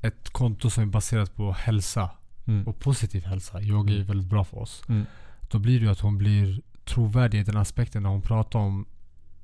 ett 0.01 0.29
konto 0.29 0.69
som 0.69 0.83
är 0.83 0.87
baserat 0.87 1.35
på 1.35 1.51
hälsa 1.51 2.09
Mm. 2.45 2.67
och 2.67 2.79
positiv 2.79 3.25
hälsa. 3.25 3.61
Yoga 3.61 3.91
är 3.91 3.95
Mm. 3.95 4.07
väldigt 4.07 4.27
bra 4.29 4.43
för 4.43 4.57
oss. 4.57 4.81
Mm. 4.87 5.05
Då 5.51 5.59
blir 5.59 5.79
det 5.79 5.85
ju 5.85 5.91
att 5.91 5.99
hon 5.99 6.17
blir 6.17 6.61
trovärdig 6.85 7.39
i 7.39 7.43
den 7.43 7.57
aspekten 7.57 8.03
när 8.03 8.09
hon 8.09 8.21
pratar 8.21 8.59
om 8.59 8.85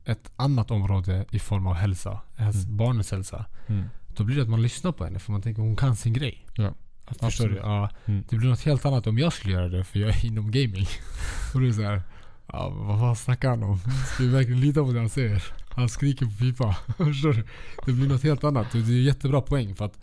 ett 0.06 0.32
annat 0.36 0.72
område 0.72 1.26
i 1.32 1.40
form 1.40 1.68
av 1.68 1.74
hälsa. 1.74 2.22
Häls- 2.38 2.64
Mm. 2.66 2.78
Barnets 2.78 3.12
hälsa. 3.12 3.46
Mm. 3.68 3.84
Då 4.18 4.24
blir 4.24 4.36
det 4.36 4.42
att 4.42 4.50
man 4.50 4.62
lyssnar 4.62 4.92
på 4.92 5.04
henne 5.06 5.20
för 5.20 5.32
man 5.32 5.42
tänker 5.42 5.62
hon 5.62 5.76
kan 5.76 5.96
sin 5.96 6.14
grej. 6.14 6.46
Ja, 6.56 6.74
Absolut. 7.20 7.52
du? 7.54 7.58
Ja, 7.60 7.90
Mm. 8.06 8.24
det 8.30 8.36
blir 8.36 8.50
något 8.50 8.62
helt 8.62 8.86
annat 8.86 9.08
om 9.08 9.18
jag 9.18 9.34
skulle 9.34 9.54
göra 9.54 9.70
det 9.70 9.84
för 9.84 10.00
jag 10.00 10.10
är 10.10 10.26
inom 10.26 10.52
gaming. 10.52 10.88
och 11.54 11.62
det 11.62 11.68
är 11.68 11.72
så 11.72 11.82
här, 11.82 12.02
ja, 12.48 12.70
vad 12.70 13.00
fan 13.00 13.16
snackar 13.16 13.50
han 13.50 13.64
om? 13.64 13.80
Ska 14.14 14.24
vi 14.24 14.30
verkligen 14.30 14.60
lita 14.62 14.84
på 14.84 14.92
det 14.92 15.00
han 15.00 15.10
säger? 15.10 15.44
Han 15.70 15.90
skriker 15.90 16.26
på 16.26 16.32
pipa. 16.32 16.76
Förstår 16.98 17.34
du? 17.34 17.44
Det 17.86 17.92
blir 17.92 18.08
något 18.08 18.24
helt 18.24 18.44
annat. 18.44 18.72
Det 18.72 18.78
är 18.78 18.82
en 18.82 19.04
jättebra 19.04 19.42
poäng 19.42 19.76
för 19.76 19.86
att 19.86 19.98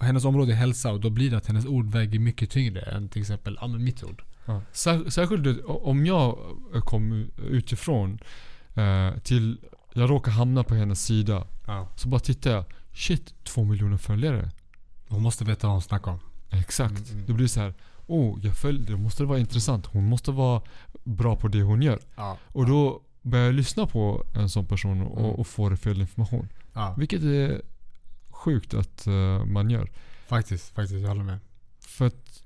hennes 0.00 0.24
område 0.24 0.52
är 0.52 0.56
hälsa 0.56 0.92
och 0.92 1.00
då 1.00 1.10
blir 1.10 1.30
det 1.30 1.36
att 1.36 1.46
hennes 1.46 1.66
ord 1.66 1.86
väger 1.90 2.18
mycket 2.18 2.50
tyngre 2.50 2.80
än 2.80 3.08
till 3.08 3.20
exempel 3.22 3.58
ja, 3.60 3.66
mitt 3.66 4.04
ord. 4.04 4.22
Ja. 4.46 4.62
Sär, 4.72 5.10
särskilt 5.10 5.60
om 5.66 6.06
jag 6.06 6.38
kom 6.84 7.30
utifrån 7.50 8.18
eh, 8.74 9.18
till, 9.22 9.58
jag 9.92 10.10
råkar 10.10 10.32
hamna 10.32 10.64
på 10.64 10.74
hennes 10.74 11.04
sida. 11.04 11.46
Ja. 11.66 11.88
Så 11.96 12.08
bara 12.08 12.20
tittar 12.20 12.50
jag. 12.50 12.64
Shit, 12.92 13.34
två 13.44 13.64
miljoner 13.64 13.96
följare. 13.96 14.50
Hon 15.10 15.22
måste 15.22 15.44
veta 15.44 15.66
vad 15.66 15.74
hon 15.74 15.82
snackar 15.82 16.10
om. 16.12 16.18
Exakt. 16.50 16.98
Mm, 16.98 17.12
mm. 17.12 17.26
Då 17.26 17.32
blir 17.34 17.44
det 17.44 17.48
så 17.48 17.60
här. 17.60 17.74
Oh, 18.06 18.38
jag 18.42 18.56
följer, 18.56 18.86
det 18.86 18.96
måste 18.96 19.24
vara 19.24 19.38
intressant. 19.38 19.86
Hon 19.86 20.04
måste 20.08 20.30
vara 20.32 20.62
bra 21.04 21.36
på 21.36 21.48
det 21.48 21.62
hon 21.62 21.82
gör. 21.82 21.98
Ja. 22.16 22.38
Och 22.46 22.66
då 22.66 23.00
börjar 23.22 23.44
jag 23.46 23.54
lyssna 23.54 23.86
på 23.86 24.24
en 24.34 24.48
sån 24.48 24.66
person 24.66 25.02
och, 25.02 25.18
Mm. 25.20 25.30
och 25.30 25.46
får 25.46 25.76
fel 25.76 26.00
information. 26.00 26.48
ja. 26.72 26.94
Vilket 26.98 27.22
är 27.22 27.62
sjukt 28.30 28.74
att 28.74 29.06
eh, 29.06 29.44
man 29.44 29.70
gör. 29.70 29.90
Faktiskt, 30.28 30.74
faktiskt. 30.74 31.00
Jag 31.00 31.08
håller 31.08 31.22
med. 31.24 31.38
För 31.80 32.06
att 32.06 32.42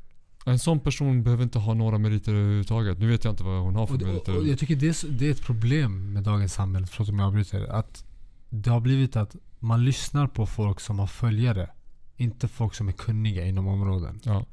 en 0.46 0.58
sån 0.58 0.80
person 0.80 1.22
behöver 1.22 1.42
inte 1.44 1.58
ha 1.58 1.74
några 1.74 1.98
meriter 1.98 2.32
överhuvudtaget. 2.34 2.98
Nu 2.98 3.06
vet 3.06 3.24
jag 3.24 3.32
inte 3.32 3.42
vad 3.44 3.62
hon 3.62 3.74
har 3.76 3.86
för 3.86 3.94
Och, 3.94 3.98
det- 3.98 4.06
meriter. 4.06 4.32
och, 4.32 4.38
och 4.42 4.48
jag 4.48 4.58
tycker 4.58 4.76
det 4.76 4.88
är, 4.88 5.10
det 5.10 5.26
är 5.26 5.30
ett 5.30 5.42
problem 5.42 6.12
med 6.12 6.22
dagens 6.22 6.52
samhälle, 6.54 6.86
förlåt 6.86 7.08
om 7.08 7.18
jag 7.18 7.26
avbryter. 7.26 7.64
Att 7.66 8.04
det 8.50 8.70
har 8.70 8.80
blivit 8.80 9.16
att 9.16 9.36
man 9.58 9.84
lyssnar 9.84 10.26
på 10.26 10.46
folk 10.46 10.80
som 10.80 10.98
har 10.98 11.06
följare. 11.06 11.70
Inte 12.16 12.48
folk 12.48 12.74
som 12.74 12.88
är 12.88 12.92
kunniga 12.92 13.46
inom 13.46 13.66
områden. 13.66 14.20
Ja. 14.24 14.44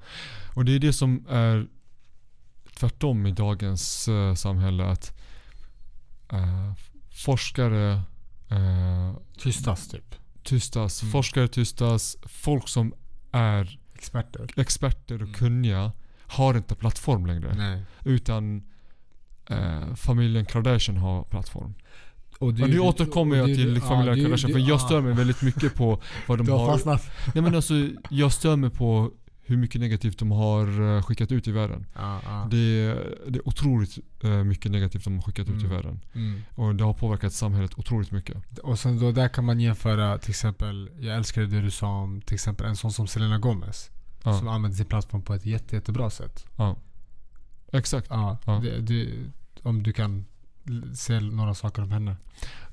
Och 0.56 0.66
det 0.66 0.72
är 0.76 0.80
det 0.80 0.94
som 0.94 1.26
är 1.30 1.68
tvärtom 2.76 3.26
i 3.26 3.32
dagens 3.32 4.08
eh, 4.08 4.34
samhälle 4.36 4.86
att 4.86 5.18
eh, 6.34 6.74
forskare 7.12 8.02
eh, 8.50 9.16
Tystas 9.38 9.88
typ. 9.88 10.16
tystas. 10.44 11.02
Mm. 11.04 11.12
Forskare 11.12 11.48
tystas. 11.48 12.18
Folk 12.24 12.68
som 12.68 12.94
är 13.32 13.80
Experter. 13.96 14.50
experter 14.58 15.16
och 15.16 15.22
Mm. 15.22 15.34
kunniga 15.34 15.92
har 16.28 16.58
inte 16.58 16.76
plattform 16.76 17.26
längre. 17.26 17.54
Nej. 17.56 17.84
Utan 18.06 18.64
eh, 19.50 19.96
familjen 19.96 20.46
Kardashian 20.46 20.98
har 20.98 21.24
plattform. 21.24 21.74
Och 22.42 22.54
Men 22.54 22.70
nu 22.70 22.80
återkommer 22.80 23.36
jag 23.36 23.46
till 23.46 23.76
ja, 23.76 23.82
familjen 23.82 24.18
det- 24.18 24.24
Kardashian 24.24 24.52
för 24.54 24.60
jag 24.60 24.70
ja. 24.70 24.80
stör 24.80 25.02
mig 25.02 25.14
väldigt 25.14 25.42
mycket 25.42 25.76
på 25.76 26.02
vad 26.28 26.38
de 26.40 26.46
Du 26.46 26.52
har 26.52 26.60
har. 26.60 26.72
fastnat. 26.72 27.10
Nej 27.36 27.44
men 27.44 27.56
alltså 27.56 27.74
jag 28.10 28.32
stör 28.34 28.56
mig 28.56 28.70
på 28.70 29.12
hur 29.46 29.58
mycket 29.58 29.82
negativt 29.82 30.20
de 30.20 30.32
har 30.32 30.96
eh, 30.98 31.04
skickat 31.04 31.32
ut 31.32 31.48
i 31.48 31.52
världen. 31.52 31.86
Ja, 31.96 32.22
ja. 32.26 32.48
Det 32.52 32.58
är, 32.58 33.16
det 33.28 33.40
är 33.40 33.48
otroligt 33.48 33.98
eh, 34.24 34.30
mycket 34.44 34.72
negativt 34.72 35.04
de 35.04 35.16
har 35.16 35.22
skickat 35.22 35.48
ut 35.50 35.54
i 35.62 35.66
Mm. 35.66 35.70
världen. 35.70 36.00
Mm. 36.14 36.42
Och 36.56 36.76
det 36.76 36.84
har 36.84 36.94
påverkat 36.94 37.34
samhället 37.34 37.72
otroligt 37.80 38.12
mycket. 38.12 38.60
Och 38.64 38.80
sen 38.80 39.00
då 39.00 39.12
där 39.12 39.28
kan 39.28 39.46
man 39.46 39.60
jämföra 39.60 40.18
till 40.18 40.30
exempel, 40.30 40.90
jag 41.00 41.16
älskar 41.18 41.42
det 41.42 41.62
du 41.62 41.72
sa 41.72 41.88
om 41.88 42.22
till 42.22 42.34
exempel 42.36 42.68
en 42.68 42.76
sån 42.76 42.92
som 42.92 43.08
Selena 43.08 43.38
Gomez. 43.40 43.90
Ja, 44.24 44.40
Som 44.40 44.48
använder 44.48 44.78
sin 44.78 44.86
plattform 44.86 45.22
på 45.22 45.34
ett 45.34 45.46
jätte, 45.46 45.76
jättebra 45.76 46.10
sätt. 46.10 46.46
ja. 46.56 46.76
Exakt. 47.74 48.08
Ja, 48.10 48.38
Ja. 48.46 48.60
Det, 48.64 48.80
det, 48.80 49.10
om 49.64 49.84
du 49.84 49.94
kan 49.94 50.26
se 50.96 51.20
några 51.20 51.54
saker 51.54 51.82
om 51.82 51.92
henne. 51.92 52.16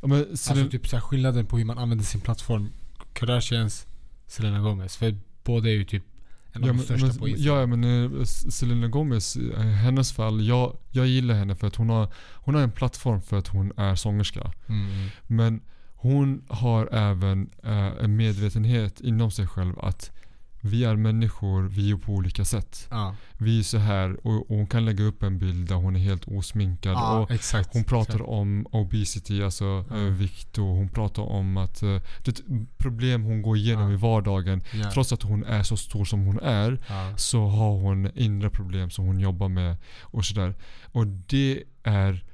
Men 0.03 0.27
Alltså 0.31 0.69
typ 0.69 0.89
så 0.89 0.97
här 0.97 1.01
skillnaden 1.01 1.47
på 1.47 1.59
hur 1.59 1.65
man 1.65 1.79
använder 1.79 2.05
sin 2.05 2.21
plattform. 2.21 2.69
Kardashians, 3.13 3.87
Selena 4.27 4.61
Gomez. 4.61 4.97
För 4.97 5.17
båda 5.45 5.69
är 5.69 5.73
ju 5.73 5.85
typ 5.85 6.05
en 6.53 6.63
av 6.63 6.69
ja, 6.69 6.73
de 6.73 6.77
men, 6.77 6.85
största 6.85 7.19
på 7.19 7.25
men, 7.25 7.35
Instagram. 7.35 7.59
ja 7.59 7.77
men 7.77 8.15
eh, 8.15 8.25
Selena 8.25 8.89
Gomez, 8.89 9.37
i 9.37 9.53
hennes 9.59 10.13
fall, 10.13 10.47
jag, 10.47 10.77
jag 10.91 11.07
gillar 11.07 11.35
henne 11.35 11.57
för 11.57 11.67
att 11.67 11.77
hon 11.77 11.89
har, 11.89 12.13
hon 12.35 12.55
har 12.55 12.63
en 12.63 12.73
plattform 12.73 13.23
för 13.23 13.39
att 13.39 13.49
hon 13.49 13.73
är 13.77 13.95
sångerska. 13.95 14.53
Mm. 14.67 15.09
Men 15.27 15.61
hon 15.95 16.45
har 16.49 16.89
även 16.93 17.51
eh, 17.63 18.05
en 18.05 18.17
medvetenhet 18.17 19.01
inom 19.01 19.31
sig 19.31 19.47
själv 19.47 19.79
att 19.79 20.13
vi 20.61 20.85
är 20.85 20.97
människor, 20.97 21.63
vi 21.63 21.91
är 21.91 21.97
på 21.97 22.13
olika 22.13 22.45
sätt. 22.45 22.87
Ja, 22.91 23.15
Vi 23.39 23.59
är 23.59 23.63
så 23.63 23.79
här 23.79 24.27
och, 24.27 24.51
och 24.51 24.57
hon 24.57 24.67
kan 24.67 24.85
lägga 24.85 25.05
upp 25.05 25.23
en 25.23 25.39
bild 25.39 25.69
där 25.69 25.75
hon 25.77 25.97
är 25.97 26.01
helt 26.01 26.25
osminkad. 26.29 26.93
ja 26.93 27.19
och 27.19 27.31
exakt. 27.31 27.69
hon 27.73 27.85
pratar 27.85 28.15
exakt. 28.15 28.29
om 28.31 28.67
obesity, 28.71 29.43
alltså 29.43 29.85
Ja. 29.91 29.97
eh, 29.97 30.03
vikt 30.03 30.59
och 30.59 30.65
hon 30.65 30.89
pratar 30.89 31.23
om 31.23 31.57
att 31.57 31.83
eh, 31.83 31.97
det 32.25 32.41
problem 32.79 33.23
hon 33.23 33.43
går 33.43 33.57
igenom 33.57 33.89
Ja. 33.89 33.93
i 33.95 33.97
vardagen. 33.97 34.63
Ja, 34.73 34.91
Trots 34.91 35.13
att 35.13 35.23
hon 35.23 35.45
är 35.45 35.63
så 35.63 35.77
stor 35.77 36.05
som 36.05 36.21
hon 36.27 36.39
är 36.41 36.79
ja. 36.89 37.17
så 37.17 37.47
har 37.47 37.71
hon 37.73 38.11
inre 38.19 38.51
problem 38.51 38.91
som 38.91 39.05
hon 39.07 39.21
jobbar 39.21 39.49
med 39.49 39.77
och 40.03 40.25
sådär. 40.25 40.55
Och 40.85 41.07
det 41.07 41.63
är 41.83 42.25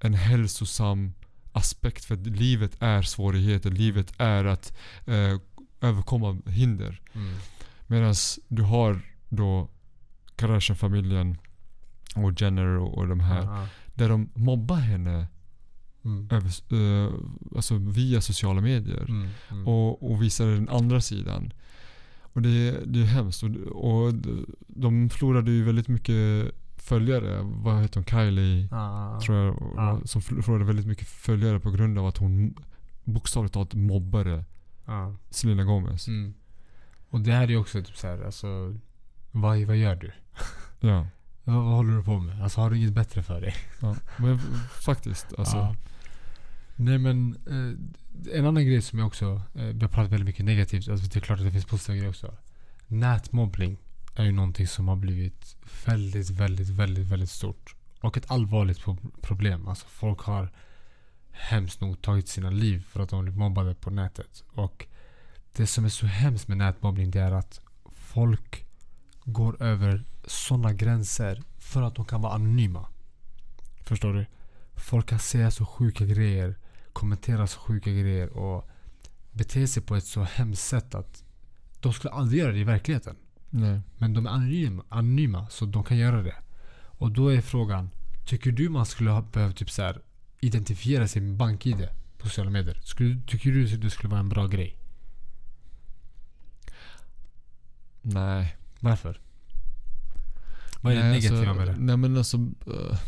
en 0.00 0.14
hälsosam 0.14 1.12
aspekt 1.52 2.04
för 2.04 2.14
att 2.14 2.26
livet 2.26 2.72
är 2.80 3.02
svårigheter. 3.02 3.70
Livet 3.70 4.12
är 4.18 4.44
att 4.44 4.76
eh, 5.06 5.40
överkomma 5.80 6.38
hinder. 6.46 7.00
Mm. 7.14 7.34
Medan 7.86 8.14
du 8.48 8.62
har 8.62 9.00
då 9.28 9.68
Kardashian-familjen 10.36 11.36
och 12.16 12.40
Jenner 12.42 12.66
och, 12.66 12.98
och 12.98 13.08
de 13.08 13.20
här. 13.20 13.42
Ja. 13.42 13.68
Där 13.94 14.08
de 14.08 14.28
mobbar 14.34 14.76
henne 14.76 15.26
Mm. 16.04 16.28
över, 16.30 16.50
eh, 17.06 17.12
alltså 17.56 17.74
via 17.76 18.20
sociala 18.20 18.60
medier. 18.60 19.06
Mm. 19.08 19.28
Mm. 19.50 19.68
Och, 19.68 20.10
och 20.10 20.22
visar 20.22 20.46
den 20.46 20.68
andra 20.68 21.00
sidan. 21.00 21.52
Och 22.20 22.42
det, 22.42 22.80
det 22.86 23.00
är 23.00 23.04
hemskt. 23.04 23.42
Och, 23.42 23.50
och 23.50 24.14
de 24.66 25.10
förlorade 25.10 25.50
ju 25.50 25.64
väldigt 25.64 25.88
mycket 25.88 26.52
följare. 26.76 27.40
Vad 27.42 27.82
heter 27.82 28.00
hon? 28.00 28.04
Kylie 28.04 28.68
Ja, 28.70 29.12
ja, 29.14 29.20
tror 29.20 29.38
jag. 29.38 29.72
Ja. 29.76 30.00
Som 30.04 30.22
förlorade 30.22 30.64
väldigt 30.64 30.86
mycket 30.86 31.08
följare 31.08 31.60
på 31.60 31.70
grund 31.70 31.98
av 31.98 32.06
att 32.06 32.16
hon 32.18 32.54
bokstavligt 33.04 33.54
talat 33.54 33.74
mobbade 33.74 34.44
ja. 34.86 35.16
Selena 35.30 35.64
Gomez. 35.64 36.08
Mm. 36.08 36.34
Och 37.16 37.22
det 37.22 37.32
här 37.32 37.42
är 37.42 37.48
ju 37.48 37.56
också 37.56 37.82
typ 37.82 37.96
så 37.96 38.06
här, 38.06 38.22
alltså 38.24 38.74
vad, 39.30 39.58
vad 39.60 39.76
gör 39.76 39.94
du? 39.96 40.12
Ja. 40.80 41.06
Vad, 41.44 41.56
vad 41.64 41.74
håller 41.74 41.96
du 41.96 42.02
på 42.02 42.18
med? 42.18 42.42
Alltså 42.42 42.60
har 42.60 42.70
du 42.70 42.76
inget 42.76 42.92
bättre 42.92 43.22
för 43.22 43.40
dig? 43.40 43.54
ja. 43.80 43.96
Men 44.16 44.38
faktiskt. 44.84 45.26
Alltså, 45.38 45.56
Ja. 45.56 45.76
Nej 46.76 46.98
men 46.98 47.36
eh, 47.46 48.38
en 48.38 48.46
annan 48.46 48.66
grej 48.66 48.82
som 48.82 48.98
jag 48.98 49.06
också, 49.06 49.42
eh, 49.54 49.62
vi 49.64 49.80
har 49.80 49.88
pratat 49.88 50.12
väldigt 50.12 50.26
mycket 50.26 50.44
negativt, 50.44 50.88
alltså 50.88 51.06
det 51.06 51.16
är 51.16 51.20
klart 51.20 51.38
att 51.38 51.44
det 51.44 51.50
finns 51.52 51.64
positiva 51.64 51.96
grejer 51.96 52.08
också. 52.10 52.34
Nätmobbning 52.86 53.78
är 54.16 54.24
ju 54.24 54.32
någonting 54.32 54.66
som 54.66 54.88
har 54.88 54.96
blivit 54.96 55.56
väldigt, 55.86 56.30
väldigt, 56.30 56.68
väldigt, 56.68 57.06
väldigt 57.06 57.30
stort. 57.30 57.74
Och 58.00 58.16
ett 58.16 58.30
allvarligt 58.30 58.80
pro- 58.80 59.10
problem. 59.22 59.68
Alltså 59.68 59.86
folk 59.88 60.20
har 60.20 60.52
hemskt 61.30 61.80
nog 61.80 62.02
tagit 62.02 62.28
sina 62.28 62.50
liv 62.50 62.84
för 62.90 63.00
att 63.00 63.08
de 63.08 63.24
blir 63.24 63.34
mobbade 63.34 63.74
på 63.74 63.90
nätet. 63.90 64.44
Och 64.48 64.86
det 65.56 65.66
som 65.66 65.84
är 65.84 65.88
så 65.88 66.06
hemskt 66.06 66.48
med 66.48 66.58
nätmobbning 66.58 67.10
det 67.10 67.20
är 67.20 67.32
att 67.32 67.60
folk 67.92 68.66
går 69.24 69.62
över 69.62 70.04
sådana 70.26 70.72
gränser 70.72 71.42
för 71.58 71.82
att 71.82 71.94
de 71.94 72.04
kan 72.04 72.22
vara 72.22 72.32
anonyma. 72.32 72.86
Förstår 73.80 74.14
du? 74.14 74.26
Folk 74.74 75.08
kan 75.08 75.18
säga 75.18 75.50
så 75.50 75.66
sjuka 75.66 76.04
grejer, 76.04 76.58
kommentera 76.92 77.46
så 77.46 77.58
sjuka 77.58 77.90
grejer 77.90 78.28
och 78.28 78.68
bete 79.32 79.66
sig 79.66 79.82
på 79.82 79.96
ett 79.96 80.04
så 80.04 80.22
hemskt 80.22 80.62
sätt 80.62 80.94
att 80.94 81.24
de 81.80 81.92
skulle 81.92 82.12
aldrig 82.12 82.40
göra 82.40 82.52
det 82.52 82.58
i 82.58 82.64
verkligheten. 82.64 83.16
nej. 83.50 83.80
Men 83.98 84.14
de 84.14 84.26
är 84.26 84.30
anonyma, 84.30 84.84
anonyma 84.88 85.48
så 85.48 85.66
de 85.66 85.84
kan 85.84 85.96
göra 85.96 86.22
det. 86.22 86.36
Och 86.98 87.12
då 87.12 87.28
är 87.28 87.40
frågan, 87.40 87.90
tycker 88.26 88.52
du 88.52 88.68
man 88.68 88.86
skulle 88.86 89.10
ha 89.10 89.22
behövt 89.22 89.56
typ 89.56 89.70
så 89.70 89.82
här, 89.82 90.02
identifiera 90.40 91.08
sig 91.08 91.22
med 91.22 91.36
BankID 91.36 91.88
på 92.18 92.28
sociala 92.28 92.50
medier? 92.50 92.80
Skulle, 92.84 93.20
tycker 93.26 93.50
du 93.50 93.66
det 93.66 93.90
skulle 93.90 94.10
vara 94.10 94.20
en 94.20 94.28
bra 94.28 94.46
grej? 94.46 94.76
Nej. 98.14 98.56
Varför? 98.80 99.20
Vad 100.80 100.92
är 100.92 100.96
det 100.96 101.02
nej, 101.02 101.12
negativa 101.12 101.38
alltså, 101.50 101.54
med 101.54 101.68
det? 101.68 101.76
Nej 101.78 101.96
men 101.96 102.16
alltså. 102.16 102.36
eh, 102.66 102.98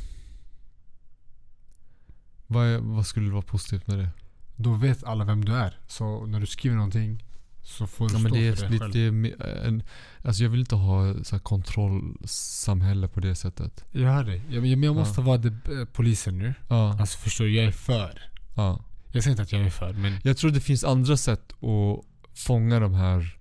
vad, 2.47 2.67
är, 2.67 2.79
vad 2.79 3.07
skulle 3.07 3.31
vara 3.31 3.43
positivt 3.43 3.87
med 3.87 3.99
det? 3.99 4.09
Då 4.57 4.75
vet 4.75 5.05
alla 5.05 5.25
vem 5.25 5.45
du 5.45 5.53
är. 5.55 5.79
Så 5.87 6.27
när 6.27 6.41
du 6.41 6.47
skriver 6.47 6.77
någonting 6.77 7.25
så 7.63 7.87
får 7.87 8.09
du 8.09 8.15
Ja, 8.15 8.19
stå 8.19 8.23
men 8.29 8.33
det 8.33 8.57
för 8.57 8.65
är 8.67 8.71
det 8.71 8.79
själv. 8.79 8.95
lite 8.95 8.99
me- 8.99 9.67
en, 9.67 9.83
Alltså 10.23 10.43
jag 10.43 10.51
vill 10.51 10.61
inte 10.61 10.75
ha 10.75 11.25
så 11.25 11.35
här 11.37 11.41
kontrollsamhälle 11.43 13.09
på 13.09 13.21
det 13.21 13.35
sättet. 13.35 13.85
Jag 13.91 14.13
hör 14.13 14.25
dig. 14.25 14.43
Jag, 14.51 14.61
men 14.63 14.83
jag 14.83 14.95
måste 14.95 15.21
Ja. 15.21 15.25
vara 15.27 15.39
det, 15.39 15.49
eh, 15.81 15.85
polisen 15.93 16.39
nu. 16.39 16.55
Ja, 16.69 16.99
Alltså 17.01 17.19
förstår 17.19 17.45
du? 17.45 17.55
Jag 17.57 17.65
är 17.65 17.73
för. 17.73 18.23
ja. 18.57 18.85
Jag 19.13 19.23
säger 19.23 19.33
inte 19.33 19.43
att 19.43 19.53
jag 19.53 19.61
är 19.63 19.71
för 19.71 19.93
men 19.93 20.15
Jag 20.25 20.37
tror 20.37 20.51
det 20.51 20.61
finns 20.61 20.85
andra 20.85 21.17
sätt 21.17 21.53
att 21.53 22.05
fånga 22.39 22.81
de 22.81 22.95
här 22.95 23.38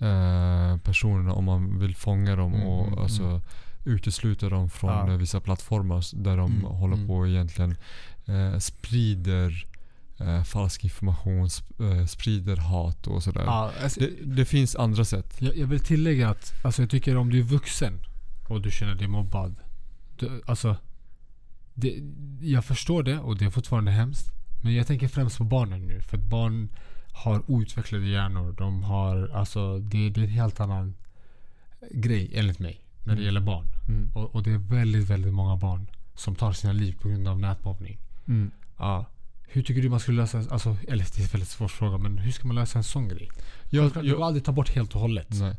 eh, 0.00 0.76
personerna 0.76 1.32
om 1.32 1.44
man 1.44 1.78
vill 1.78 1.96
fånga 1.96 2.36
dem 2.36 2.54
Mm, 2.54 2.66
och 2.66 2.86
mm, 2.86 2.98
alltså 2.98 3.22
mm. 3.22 3.40
utesluta 3.84 4.48
dem 4.48 4.70
från 4.70 4.90
Ja. 4.90 5.10
eh, 5.12 5.16
vissa 5.18 5.40
plattformar 5.40 6.04
där 6.24 6.36
de 6.36 6.50
Mm, 6.52 6.64
håller 6.64 6.94
mm. 6.94 7.06
på 7.06 7.14
och 7.16 7.28
egentligen 7.28 7.76
eh, 8.26 8.58
sprider 8.58 9.66
eh, 10.20 10.42
falsk 10.44 10.84
information, 10.84 11.46
sp- 11.46 11.98
eh, 12.00 12.06
sprider 12.06 12.56
hat 12.56 13.06
och 13.06 13.22
sådär. 13.22 13.44
ja, 13.44 13.72
alltså, 13.82 14.00
Det, 14.00 14.10
det 14.24 14.44
finns 14.44 14.76
andra 14.76 15.04
sätt. 15.04 15.36
jag, 15.40 15.56
jag 15.56 15.66
vill 15.66 15.80
tillägga 15.80 16.28
att 16.30 16.64
alltså, 16.64 16.82
jag 16.82 16.90
tycker 16.90 17.16
om 17.16 17.30
du 17.30 17.38
är 17.38 17.42
vuxen 17.42 18.00
och 18.48 18.60
du 18.62 18.70
känner 18.70 18.94
dig 18.94 19.08
mobbad. 19.08 19.54
Du, 20.18 20.42
alltså, 20.46 20.76
det, 21.74 21.98
jag 22.40 22.64
förstår 22.64 23.02
det 23.02 23.18
och 23.18 23.36
det 23.38 23.44
är 23.44 23.50
fortfarande 23.50 23.90
hemskt. 23.90 24.32
Men 24.62 24.74
jag 24.74 24.86
tänker 24.86 25.08
främst 25.08 25.38
på 25.38 25.44
barnen 25.44 25.80
nu. 25.80 26.00
För 26.00 26.16
att 26.16 26.22
barn 26.24 26.68
har 27.12 27.42
outvecklade 27.50 28.06
hjärnor. 28.06 28.52
De 28.58 28.82
har, 28.82 29.28
alltså, 29.34 29.78
det, 29.78 30.08
det 30.10 30.20
är 30.20 30.24
en 30.24 30.30
helt 30.30 30.60
annan 30.60 30.94
grej 31.90 32.30
enligt 32.34 32.58
mig. 32.58 32.80
När 33.04 33.06
det 33.06 33.12
Mm. 33.12 33.24
gäller 33.24 33.40
barn. 33.40 33.66
Mm. 33.88 34.10
Och, 34.14 34.34
och 34.34 34.42
det 34.42 34.50
är 34.50 34.58
väldigt, 34.58 35.08
väldigt 35.10 35.32
många 35.34 35.56
barn 35.56 35.86
som 36.14 36.34
tar 36.34 36.52
sina 36.52 36.72
liv 36.72 36.96
på 37.02 37.08
grund 37.08 37.28
av 37.28 37.40
nätmobbning. 37.40 37.98
Mm. 38.28 38.50
Ja. 38.78 39.06
Hur 39.48 39.62
tycker 39.62 39.82
du 39.82 39.88
man 39.88 40.00
skulle 40.00 40.20
lösa, 40.20 40.38
alltså, 40.50 40.76
eller 40.88 41.04
det 41.04 41.18
är 41.18 41.22
en 41.22 41.28
väldigt 41.32 41.48
svår 41.48 41.68
fråga, 41.68 41.98
men 41.98 42.18
hur 42.18 42.32
ska 42.32 42.46
man 42.46 42.56
lösa 42.56 42.78
en 42.78 42.84
sån 42.84 43.08
grej? 43.08 43.28
Jag, 43.70 43.82
Självklart, 43.82 44.04
det 44.04 44.10
går 44.10 44.26
aldrig 44.26 44.44
ta 44.44 44.52
bort 44.52 44.70
helt 44.70 44.94
och 44.94 45.00
hållet. 45.00 45.26
Nej. 45.30 45.56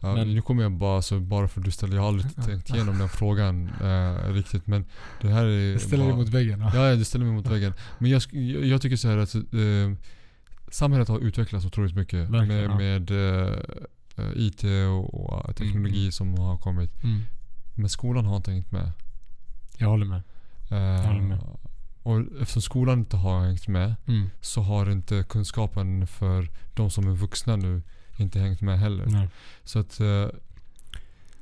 Ja, 0.00 0.14
Men- 0.14 0.34
nu 0.34 0.42
kommer 0.42 0.62
jag 0.62 0.72
bara, 0.72 1.02
så 1.02 1.20
bara 1.20 1.48
för 1.48 1.60
att 1.60 1.64
du 1.64 1.70
ställer, 1.70 1.94
jag 1.94 2.02
har 2.02 2.08
aldrig 2.08 2.36
tänkt 2.44 2.70
igenom 2.70 2.98
den 2.98 3.08
frågan 3.08 3.68
eh, 3.80 4.32
riktigt 4.32 4.66
men 4.66 4.84
det 5.20 5.28
här 5.28 5.44
är 5.44 5.72
Jag 5.72 5.80
ställer 5.80 6.04
dig 6.04 6.12
bara, 6.12 6.16
mot 6.22 6.28
väggen. 6.28 6.60
Ja. 6.60 6.70
Ja, 6.90 6.96
det 6.96 7.04
ställer 7.04 7.24
mig 7.24 7.34
mot 7.34 7.46
väggen. 7.46 7.72
Men 7.98 8.10
jag, 8.10 8.22
jag, 8.30 8.64
jag 8.64 8.82
tycker 8.82 8.96
så 8.96 9.08
här 9.08 9.18
att 9.18 9.34
eh, 9.34 9.40
samhället 10.70 11.08
har 11.08 11.18
utvecklats 11.18 11.66
otroligt 11.66 11.94
mycket 11.96 12.28
Verkligen, 12.28 12.76
med, 12.76 13.10
med 13.10 13.10
eh, 14.18 14.30
IT 14.36 14.64
och, 14.88 15.14
och 15.14 15.56
teknologi 15.56 16.00
Mm. 16.00 16.12
som 16.12 16.38
har 16.38 16.56
kommit. 16.58 17.02
Mm. 17.04 17.20
Men 17.74 17.88
skolan 17.88 18.24
har 18.26 18.36
inte 18.36 18.50
hängt 18.50 18.72
med. 18.72 18.92
Jag 19.78 19.88
håller 19.88 20.06
med. 20.06 20.22
Eh, 20.70 21.06
håller 21.06 21.20
med. 21.20 21.38
Och 22.02 22.20
eftersom 22.40 22.62
skolan 22.62 22.98
inte 22.98 23.16
har 23.16 23.44
hängt 23.46 23.68
med 23.68 23.94
Mm. 24.06 24.30
så 24.40 24.60
har 24.62 24.90
inte 24.90 25.24
kunskapen 25.28 26.06
för 26.06 26.48
de 26.74 26.90
som 26.90 27.08
är 27.08 27.14
vuxna 27.14 27.56
nu 27.56 27.82
inte 28.16 28.38
hängt 28.40 28.60
med 28.60 28.78
heller. 28.78 29.06
Nej. 29.06 29.28
Så 29.64 29.78
att 29.78 30.00
eh, 30.00 30.26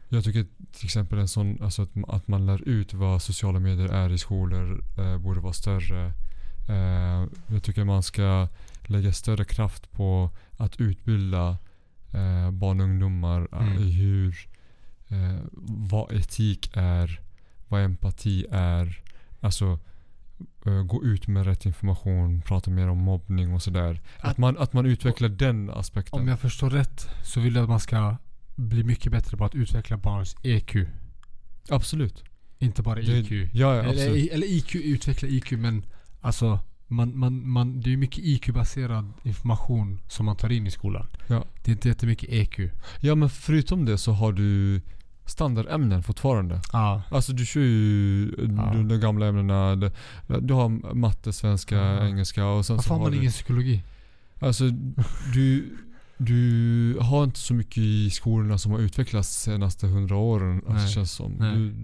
Jag 0.09 0.25
tycker 0.25 0.47
till 0.73 0.85
exempel 0.85 1.19
en 1.19 1.29
sån, 1.29 1.63
alltså 1.63 1.83
att, 1.83 1.89
att 2.09 2.29
man 2.29 2.47
lär 2.47 2.69
ut 2.69 2.95
vad 2.95 3.23
sociala 3.23 3.59
medier 3.61 3.89
är 3.89 4.13
i 4.13 4.19
skolor 4.19 4.85
eh, 4.99 5.19
borde 5.19 5.41
vara 5.41 5.53
större. 5.53 6.13
Eh, 6.69 7.27
jag 7.47 7.63
tycker 7.63 7.85
man 7.85 8.03
ska 8.03 8.49
lägga 8.89 9.13
större 9.13 9.45
kraft 9.45 9.91
på 9.93 10.31
att 10.57 10.81
utbilda 10.81 11.59
eh, 12.13 12.51
barn 12.51 12.81
och 12.81 12.85
ungdomar 12.87 13.49
eh, 13.53 13.59
Mm. 13.69 13.83
i 13.83 13.91
hur, 13.93 14.49
eh, 15.09 15.39
vad 15.63 16.13
etik 16.13 16.71
är, 16.75 17.21
vad 17.69 17.83
empati 17.85 18.47
är. 18.51 19.03
Alltså 19.41 19.79
eh, 20.67 20.83
gå 20.83 21.05
ut 21.05 21.27
med 21.27 21.45
rätt 21.47 21.67
information, 21.67 22.43
prata 22.43 22.71
mer 22.71 22.89
om 22.89 22.99
mobbning 22.99 23.55
och 23.55 23.63
sådär. 23.63 24.01
Att, 24.19 24.25
Att- 24.31 24.39
man, 24.39 24.59
att 24.59 24.73
man 24.73 24.87
utvecklar 24.87 25.29
den 25.29 25.71
aspekten. 25.71 26.21
Om 26.21 26.29
jag 26.29 26.41
förstår 26.41 26.71
rätt 26.71 27.09
så 27.25 27.41
vill 27.41 27.55
du 27.55 27.61
att 27.61 27.69
man 27.69 27.81
ska 27.81 28.17
bli 28.57 28.85
mycket 28.85 29.13
bättre 29.13 29.37
på 29.37 29.45
att 29.45 29.55
utveckla 29.55 29.97
barns 29.97 30.37
EQ. 30.43 30.77
Absolut. 31.69 32.25
Inte 32.59 32.83
bara 32.83 32.95
Det- 32.95 33.19
IQ. 33.19 33.31
Ja, 33.53 33.77
ja 33.77 33.83
eller, 33.83 34.33
eller 34.35 34.47
IQ, 34.47 34.75
utveckla 34.75 35.29
IQ 35.29 35.51
men 35.53 35.83
alltså 36.21 36.59
man, 36.89 37.19
man, 37.19 37.49
man, 37.49 37.81
det 37.81 37.93
är 37.93 37.97
mycket 37.97 38.25
IQ-baserad 38.25 39.13
information 39.23 39.99
som 40.09 40.27
man 40.27 40.37
tar 40.37 40.53
in 40.53 40.67
i 40.67 40.71
skolan. 40.71 41.07
Ja. 41.27 41.45
Det 41.65 41.71
är 41.71 41.73
inte 41.73 41.89
jättemycket 41.89 42.29
EQ. 42.33 42.59
Ja 43.01 43.15
men 43.15 43.31
förutom 43.31 43.85
det 43.85 43.99
så 43.99 44.13
har 44.13 44.33
du 44.33 44.81
standardämnen 45.25 46.03
fortfarande. 46.03 46.61
Ja. 46.73 47.03
Alltså 47.11 47.33
du 47.33 47.47
kör 47.47 47.61
ju 47.61 48.25
Ja. 48.39 48.45
de, 48.73 48.89
de 48.89 49.01
gamla 49.01 49.27
ämnena. 49.27 49.77
Det- 49.77 49.93
Du 50.41 50.55
har 50.55 50.95
matte, 50.95 51.33
svenska, 51.33 51.77
Ja. 51.77 52.07
engelska 52.07 52.47
och 52.47 52.67
sen 52.67 52.77
Varför 52.77 52.89
så 52.89 52.95
har 52.95 53.01
man 53.01 53.11
du, 53.13 53.19
ingen 53.19 53.31
psykologi? 53.33 53.83
Alltså 54.41 54.65
du, 55.35 55.77
du 56.19 56.97
har 57.01 57.25
inte 57.25 57.39
så 57.39 57.55
mycket 57.55 57.79
i 57.79 58.11
skolorna 58.11 58.59
som 58.59 58.73
har 58.73 58.79
utvecklats 58.79 59.45
de 59.45 59.51
senaste 59.51 59.87
hundra 59.87 60.17
åren. 60.17 60.63
Alltså, 60.69 60.89
känns 60.89 61.13
som. 61.13 61.39
Du, 61.39 61.75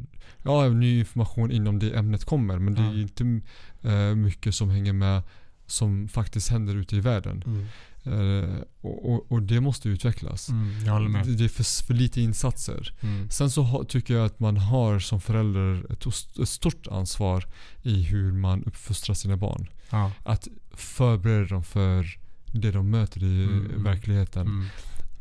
ja, 0.43 0.69
ny 0.69 0.99
information 0.99 1.51
inom 1.51 1.79
det 1.79 1.97
ämnet 1.99 2.25
kommer 2.25 2.59
men 2.59 2.75
det 2.75 2.83
är 2.83 3.01
inte 3.01 3.41
eh, 3.85 4.15
mycket 4.15 4.55
som 4.55 4.71
hänger 4.71 4.93
med 4.93 5.23
som 5.67 6.09
faktiskt 6.09 6.51
händer 6.51 6.77
ute 6.77 6.97
i 6.97 7.01
världen. 7.01 7.45
Mm. 7.47 7.67
Eh, 8.07 8.61
och, 8.81 9.13
och, 9.13 9.33
och 9.33 9.43
det 9.43 9.61
måste 9.61 9.89
utvecklas. 9.89 10.49
Mm. 10.49 10.85
Det, 11.25 11.37
det 11.37 11.45
är 11.45 11.49
för, 11.49 11.87
för 11.87 11.95
lite 11.95 12.21
insatser. 12.21 12.95
Mm. 13.01 13.31
Sen 13.31 13.51
så 13.51 13.63
ha, 13.63 13.85
tycker 13.85 14.15
jag 14.15 14.27
att 14.27 14.41
man 14.41 14.57
har 14.57 14.99
som 14.99 15.21
förälder 15.21 15.93
ett, 15.93 16.07
ett 16.39 16.49
stort 16.49 16.87
ansvar 16.87 17.45
i 17.83 18.03
hur 18.03 18.33
man 18.33 18.65
uppfostrar 18.65 19.15
sina 19.15 19.37
barn. 19.37 19.69
Ja. 19.91 20.13
Att 20.25 20.49
förbereda 20.73 21.47
dem 21.47 21.65
för 21.65 22.19
det 22.47 22.71
de 22.71 22.91
möter 22.91 23.23
i 23.23 23.45
Mm, 23.45 23.67
mm. 23.67 23.83
verkligheten. 23.83 24.47
Mm. 24.47 24.69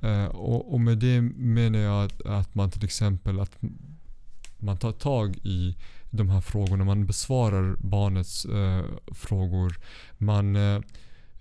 Eh, 0.02 0.26
och, 0.26 0.74
och 0.74 0.82
med 0.82 0.98
det 0.98 1.22
menar 1.22 1.80
jag 1.80 2.06
att, 2.06 2.22
att 2.26 2.56
man 2.56 2.72
till 2.72 2.84
exempel 2.84 3.40
att 3.40 3.58
man 4.58 4.78
tar 4.78 4.92
tag 4.92 5.38
i 5.44 5.76
de 6.14 6.30
här 6.30 6.42
frågorna. 6.42 6.84
Man 6.84 7.06
besvarar 7.06 7.76
barnets 7.80 8.46
eh, 8.46 8.86
frågor. 9.12 9.78
Man 10.18 10.56
eh, 10.56 10.82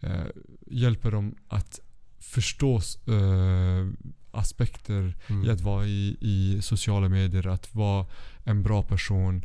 eh, 0.00 0.26
hjälper 0.66 1.10
dem 1.10 1.34
att 1.48 1.80
förstå 2.18 2.76
eh, 3.06 3.88
aspekter 4.30 5.14
Mm. 5.28 5.44
i 5.44 5.50
att 5.50 5.60
vara 5.60 5.86
i, 5.86 6.16
i 6.20 6.62
sociala 6.62 7.08
medier, 7.08 7.46
att 7.46 7.74
vara 7.74 8.06
en 8.44 8.62
bra 8.62 8.82
person. 8.82 9.42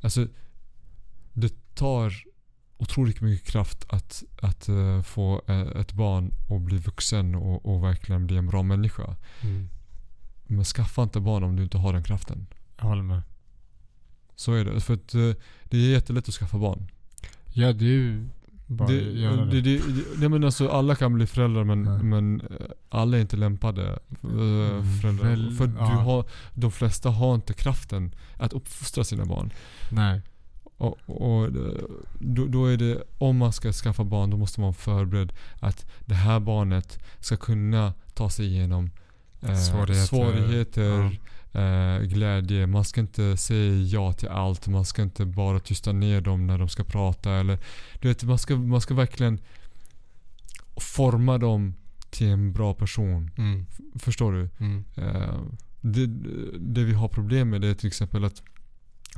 Alltså, 0.00 0.26
det 1.32 1.74
tar 1.74 2.12
otroligt 2.78 3.20
mycket 3.20 3.48
kraft 3.48 3.84
att, 3.88 4.24
att 4.42 4.68
eh, 4.68 5.02
få 5.02 5.42
eh, 5.48 5.60
ett 5.60 5.92
barn 5.92 6.32
att 6.50 6.62
bli 6.62 6.78
vuxen 6.78 7.34
och, 7.34 7.66
och 7.66 7.84
verkligen 7.84 8.26
bli 8.26 8.36
en 8.36 8.46
bra 8.46 8.62
människa. 8.62 9.16
Mm. 9.42 9.68
Men 10.46 10.64
skaffa 10.64 11.02
inte 11.02 11.20
barn 11.20 11.42
om 11.44 11.56
du 11.56 11.62
inte 11.62 11.78
har 11.78 11.92
den 11.92 12.02
kraften. 12.02 12.46
Jag 12.76 12.84
håller 12.84 13.02
med. 13.02 13.22
Så 14.36 14.52
är 14.52 14.64
det. 14.64 14.80
För 14.80 14.94
att 14.94 15.14
eh, 15.14 15.30
det 15.64 15.76
är 15.76 15.90
jättelätt 15.90 16.28
att 16.28 16.34
skaffa 16.34 16.58
barn. 16.58 16.86
Ja, 17.52 17.72
det 17.72 17.84
är 17.84 17.88
ju 17.88 18.26
bara 18.66 18.88
Det, 18.88 18.94
göra 18.94 19.44
det, 19.44 19.60
det. 19.60 19.78
det, 19.78 20.20
det, 20.20 20.28
men 20.28 20.44
alltså, 20.44 20.68
alla 20.68 20.94
kan 20.94 21.14
bli 21.14 21.26
föräldrar 21.26 21.64
men, 21.64 21.84
Ja. 21.84 22.02
men 22.02 22.40
eh, 22.40 22.46
alla 22.88 23.16
är 23.16 23.20
inte 23.20 23.36
lämpade 23.36 23.86
eh, 24.22 25.00
föräldrar. 25.00 25.28
Väl, 25.28 25.50
För 25.58 25.64
ja. 25.78 25.86
du 25.90 25.96
har, 25.96 26.24
de 26.54 26.70
flesta 26.72 27.10
har 27.10 27.34
inte 27.34 27.52
kraften 27.54 28.14
att 28.36 28.52
uppfostra 28.52 29.04
sina 29.04 29.24
barn. 29.24 29.52
Nej. 29.90 30.20
Och, 30.78 30.98
och 31.06 31.44
eh, 31.44 31.50
då, 32.20 32.46
då 32.46 32.66
är 32.66 32.76
det, 32.76 33.02
om 33.18 33.36
man 33.36 33.52
ska 33.52 33.72
skaffa 33.72 34.04
barn, 34.04 34.30
då 34.30 34.36
måste 34.36 34.60
man 34.60 34.66
vara 34.66 34.74
förberedd 34.74 35.32
att 35.60 35.86
det 36.06 36.14
här 36.14 36.40
barnet 36.40 36.98
ska 37.20 37.36
kunna 37.36 37.92
ta 38.14 38.30
sig 38.30 38.46
igenom 38.46 38.90
eh, 39.42 39.56
Svårigheter. 39.56 40.06
svårigheter 40.06 41.18
eh, 41.56 42.00
glädje. 42.00 42.66
Man 42.66 42.84
ska 42.84 43.00
inte 43.00 43.36
säga 43.36 43.72
ja 43.72 44.12
till 44.12 44.28
allt. 44.28 44.68
Man 44.68 44.84
ska 44.84 45.02
inte 45.02 45.24
bara 45.24 45.60
tysta 45.60 45.92
ner 45.92 46.20
dem 46.20 46.46
när 46.46 46.58
de 46.58 46.68
ska 46.68 46.84
prata. 46.84 47.32
Eller, 47.32 47.58
du 48.00 48.08
vet, 48.08 48.22
man, 48.22 48.38
ska, 48.38 48.56
man 48.56 48.80
ska 48.80 48.94
verkligen 48.94 49.40
forma 50.76 51.38
dem 51.38 51.74
till 52.10 52.26
en 52.26 52.52
bra 52.52 52.74
person. 52.74 53.30
Mm. 53.38 53.66
Förstår 53.98 54.32
du? 54.32 54.48
Mm. 54.58 54.84
Eh, 54.94 55.40
det, 55.80 56.06
det 56.58 56.84
vi 56.84 56.92
har 56.92 57.08
problem 57.08 57.50
med 57.50 57.60
det 57.60 57.68
är 57.68 57.74
till 57.74 57.86
exempel 57.86 58.24
att 58.24 58.42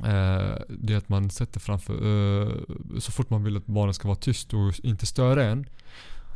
eh, 0.03 0.63
det 0.69 0.95
att 0.95 1.09
man 1.09 1.29
sätter 1.29 1.59
framför, 1.59 1.93
eh, 1.93 2.53
så 2.99 3.11
fort 3.11 3.29
man 3.29 3.43
vill 3.43 3.57
att 3.57 3.65
barnet 3.65 3.95
ska 3.95 4.07
vara 4.07 4.17
tyst 4.17 4.53
och 4.53 4.79
inte 4.83 5.05
störa 5.05 5.43
en, 5.43 5.65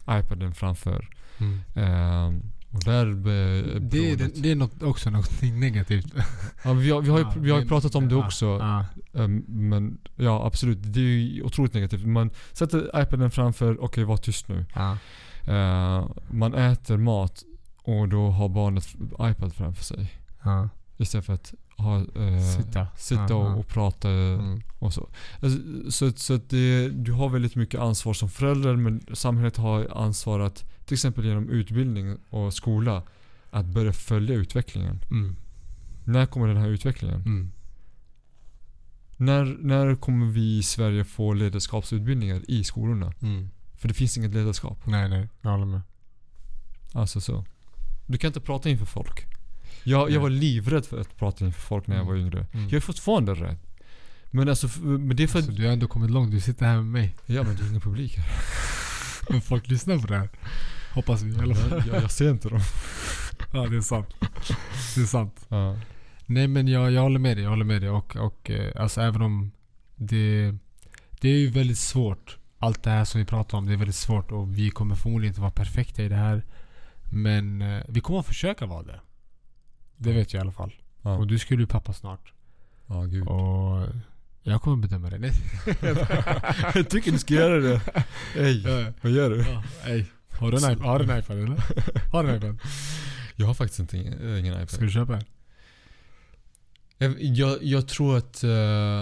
iPaden 0.09 0.53
framför. 0.53 1.09
Mm. 1.37 2.41
Och 2.73 2.79
där 2.83 3.13
be, 3.13 3.79
Det, 3.79 4.11
är, 4.11 4.15
det, 4.15 4.41
det 4.41 4.51
är 4.51 4.55
något, 4.55 4.83
också 4.83 5.09
något 5.09 5.41
negativt. 5.41 6.13
ja, 6.63 6.73
vi, 6.73 6.91
har, 6.91 7.01
vi 7.01 7.09
har 7.09 7.19
ju, 7.19 7.23
Ja, 7.25 7.33
vi 7.35 7.51
har 7.51 7.59
ju 7.59 7.67
pratat 7.67 7.95
om 7.95 8.09
det 8.09 8.15
ja, 8.15 8.25
också. 8.25 8.45
ja. 8.45 8.85
Eh, 9.13 9.27
men 9.47 9.97
ja, 10.15 10.45
absolut. 10.45 10.77
Det 10.81 10.99
är 10.99 11.03
ju 11.03 11.43
otroligt 11.43 11.73
negativt. 11.73 12.05
Man 12.05 12.29
sätter 12.51 13.01
iPaden 13.01 13.31
framför, 13.31 13.83
okej 13.83 14.03
var 14.03 14.17
tyst 14.17 14.47
nu. 14.47 14.65
Ja. 14.75 14.97
Eh, 15.53 16.07
man 16.31 16.53
äter 16.53 16.97
mat 16.97 17.43
och 17.83 18.09
då 18.09 18.29
har 18.29 18.49
barnet 18.49 18.95
iPad 19.21 19.53
framför 19.53 19.83
sig. 19.83 20.13
Ja. 20.43 20.69
Istället 20.97 21.25
för 21.25 21.33
att 21.33 21.53
ha, 21.83 21.97
eh, 21.97 22.57
Sitta. 22.57 22.87
sitta 22.97 23.35
och, 23.35 23.59
och 23.59 23.67
prata 23.67 24.09
Mm. 24.09 24.61
och 24.79 24.93
så. 24.93 25.09
Alltså, 25.41 25.59
så 25.91 26.11
så 26.11 26.33
att 26.33 26.49
det, 26.49 26.89
du 26.89 27.11
har 27.11 27.29
väldigt 27.29 27.55
mycket 27.55 27.79
ansvar 27.79 28.13
som 28.13 28.29
förälder 28.29 28.75
men 28.75 29.01
samhället 29.13 29.57
har 29.57 29.87
ansvar 29.97 30.39
att 30.39 30.65
till 30.85 30.93
exempel 30.95 31.25
genom 31.25 31.49
utbildning 31.49 32.17
och 32.29 32.53
skola 32.53 33.03
att 33.51 33.65
börja 33.65 33.93
följa 33.93 34.35
utvecklingen. 34.35 34.99
Mm. 35.11 35.35
När 36.03 36.25
kommer 36.25 36.47
den 36.47 36.57
här 36.57 36.67
utvecklingen? 36.69 37.21
Mm. 37.21 37.51
När, 39.17 39.45
när 39.59 39.95
kommer 39.95 40.25
vi 40.25 40.57
i 40.57 40.63
Sverige 40.63 41.03
få 41.03 41.33
ledarskapsutbildningar 41.33 42.41
i 42.47 42.63
skolorna? 42.63 43.13
Mm. 43.21 43.49
För 43.75 43.87
det 43.87 43.93
finns 43.93 44.17
inget 44.17 44.33
ledarskap. 44.33 44.85
Nej, 44.85 45.09
nej. 45.09 45.29
Jag 45.41 45.51
håller 45.51 45.65
med. 45.65 45.81
Alltså 46.93 47.21
så. 47.21 47.45
Du 48.07 48.17
kan 48.17 48.27
inte 48.27 48.39
prata 48.39 48.69
inför 48.69 48.85
folk. 48.85 49.25
Jag, 49.83 50.11
jag 50.11 50.19
var 50.19 50.29
livrädd 50.29 50.85
för 50.85 51.01
att 51.01 51.17
prata 51.17 51.45
inför 51.45 51.61
folk 51.61 51.87
när 51.87 51.95
jag 51.95 52.03
Mm. 52.05 52.13
var 52.15 52.21
yngre. 52.25 52.45
Mm. 52.53 52.63
Jag 52.65 52.73
är 52.73 52.79
fortfarande 52.79 53.33
rädd. 53.33 53.57
Men 54.31 54.49
alltså, 54.49 54.67
men 54.81 55.15
det 55.15 55.23
är 55.23 55.27
för. 55.27 55.39
Alltså, 55.39 55.51
du 55.51 55.65
har 55.65 55.73
ändå 55.73 55.87
kommit 55.87 56.11
långt. 56.11 56.31
Du 56.31 56.39
sitter 56.39 56.65
här 56.65 56.75
med 56.75 56.85
mig. 56.85 57.15
Ja 57.25 57.43
men 57.43 57.55
det 57.55 57.61
är 57.63 57.67
ingen 57.69 57.81
publik 57.81 58.17
här. 58.17 58.25
Men 59.29 59.41
folk 59.41 59.67
lyssnar 59.67 59.97
på 59.97 60.07
det 60.07 60.17
här. 60.17 60.29
Hoppas 60.93 61.21
vi 61.21 61.35
i 61.35 61.39
alla 61.39 61.55
fall. 61.55 61.83
jag, 61.87 62.03
jag 62.03 62.11
ser 62.11 62.29
inte 62.31 62.49
dem. 62.49 62.59
Ja, 63.53 63.67
det 63.67 63.77
är 63.77 63.81
sant. 63.81 64.07
Det 64.95 65.01
är 65.01 65.05
sant. 65.05 65.45
Ja. 65.49 65.77
Nej 66.25 66.47
men 66.47 66.67
jag, 66.67 66.91
jag 66.91 67.01
håller 67.01 67.19
med 67.19 67.37
dig. 67.37 67.43
Jag 67.43 67.49
håller 67.49 67.65
med 67.65 67.81
dig. 67.81 67.89
Och, 67.89 68.15
och 68.15 68.49
eh, 68.49 68.81
alltså 68.81 69.01
även 69.01 69.21
om 69.21 69.51
det... 69.95 70.55
Det 71.21 71.29
är 71.29 71.37
ju 71.37 71.49
väldigt 71.49 71.77
svårt. 71.77 72.37
Allt 72.59 72.83
det 72.83 72.89
här 72.89 73.05
som 73.05 73.19
vi 73.19 73.25
pratar 73.25 73.57
om. 73.57 73.65
Det 73.65 73.73
är 73.73 73.77
väldigt 73.77 73.95
svårt 73.95 74.31
och 74.31 74.57
vi 74.57 74.69
kommer 74.69 74.95
förmodligen 74.95 75.31
inte 75.31 75.41
vara 75.41 75.51
perfekta 75.51 76.03
i 76.03 76.09
det 76.09 76.15
här. 76.15 76.43
Men 77.11 77.61
eh, 77.61 77.83
vi 77.89 77.99
kommer 78.01 78.19
att 78.19 78.25
försöka 78.25 78.65
vara 78.65 78.83
det. 78.83 78.99
Det 80.03 80.11
vet 80.13 80.33
jag 80.33 80.39
i 80.39 80.41
alla 80.41 80.51
fall. 80.51 80.73
Ja. 81.01 81.17
Och 81.17 81.27
du 81.27 81.39
skulle 81.39 81.61
ju 81.61 81.67
pappa 81.67 81.93
snart. 81.93 82.33
Ja, 82.87 83.01
gud. 83.01 83.27
Och 83.27 83.87
jag 84.43 84.61
kommer 84.61 84.87
bedöma 84.87 85.09
det. 85.09 85.17
Nej. 85.17 85.31
jag 86.75 86.89
tycker 86.89 87.11
du 87.11 87.17
ska 87.19 87.33
göra 87.33 87.59
det. 87.59 87.81
Ey, 88.35 88.61
Ja, 88.61 88.93
vad 89.01 89.11
gör 89.11 89.29
du? 89.29 89.37
ja, 89.37 89.63
ej. 89.85 90.05
Har 90.39 90.51
du 90.51 90.57
en 90.57 90.71
iPad? 90.73 90.85
Har 90.85 90.99
du 90.99 91.11
en 91.11 91.19
iPad 91.19 91.37
eller? 91.37 91.63
Har 92.11 92.23
du 92.23 92.29
en 92.29 92.35
iPad? 92.35 92.57
Jag 93.35 93.47
har 93.47 93.53
faktiskt 93.53 93.79
inte, 93.79 93.97
äh, 93.97 94.39
ingen 94.39 94.53
iPad. 94.53 94.69
Ska 94.69 94.81
du 94.81 94.91
köpa 94.91 95.15
en? 95.15 95.23
Jag, 96.97 97.21
jag, 97.21 97.63
jag 97.63 97.87
tror 97.87 98.17
att, 98.17 98.43
eh, 98.43 98.99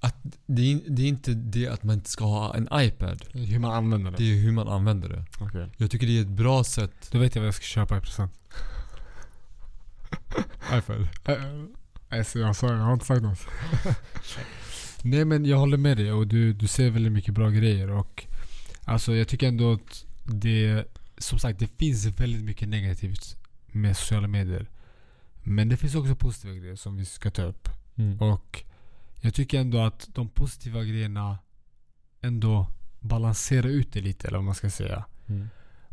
att 0.00 0.16
det, 0.46 0.72
är, 0.72 0.80
det 0.88 1.02
är 1.02 1.08
inte 1.08 1.34
det 1.34 1.68
att 1.68 1.82
man 1.82 1.94
inte 1.94 2.10
ska 2.10 2.24
ha 2.24 2.54
en 2.54 2.68
iPad. 2.72 3.24
Hur 3.32 3.58
man 3.58 3.72
använder 3.72 4.10
den? 4.10 4.18
Det 4.18 4.32
är 4.32 4.36
hur 4.36 4.52
man 4.52 4.68
använder 4.68 5.08
det. 5.08 5.24
Okej. 5.40 5.68
Jag 5.76 5.90
tycker 5.90 6.06
det 6.06 6.18
är 6.18 6.22
ett 6.22 6.28
bra 6.28 6.64
sätt. 6.64 7.08
Då 7.12 7.18
vet 7.18 7.34
jag 7.34 7.42
vad 7.42 7.46
jag 7.46 7.54
ska 7.54 7.64
köpa 7.64 7.96
i 7.98 8.00
present. 8.00 8.32
iPad? 10.72 11.08
Nej, 12.08 12.24
så 12.24 12.38
jag 12.38 12.56
sa 12.56 12.66
jag 12.66 12.76
har 12.76 12.92
inte 12.92 13.06
sagt 13.06 13.22
något. 13.22 13.46
Nej 15.02 15.24
men 15.24 15.44
jag 15.44 15.56
håller 15.56 15.76
med 15.76 15.96
dig 15.96 16.12
och 16.12 16.26
du, 16.26 16.52
du 16.52 16.66
ser 16.66 16.90
väldigt 16.90 17.12
mycket 17.12 17.34
bra 17.34 17.50
grejer 17.50 17.90
och 17.90 18.26
Alltså 18.84 19.14
jag 19.14 19.28
tycker 19.28 19.48
ändå 19.48 19.72
att 19.72 20.04
det 20.24 20.84
Som 21.18 21.38
sagt 21.38 21.58
det 21.58 21.66
finns 21.66 22.06
väldigt 22.06 22.44
mycket 22.44 22.68
negativt 22.68 23.36
med 23.66 23.96
sociala 23.96 24.28
medier. 24.28 24.70
Men 25.42 25.68
det 25.68 25.76
finns 25.76 25.94
också 25.94 26.16
positiva 26.16 26.54
grejer 26.54 26.76
som 26.76 26.96
vi 26.96 27.04
ska 27.04 27.30
ta 27.30 27.42
upp. 27.42 27.68
Mm. 27.96 28.20
Och 28.20 28.64
jag 29.20 29.34
tycker 29.34 29.60
ändå 29.60 29.78
att 29.78 30.08
de 30.14 30.28
positiva 30.28 30.84
grejerna 30.84 31.38
ändå 32.20 32.66
balanserar 33.00 33.68
ut 33.68 33.92
det 33.92 34.00
lite, 34.00 34.28
eller 34.28 34.38
vad 34.38 34.44
man 34.44 34.54
ska 34.54 34.70
säga. 34.70 35.04
Mm. 35.26 35.48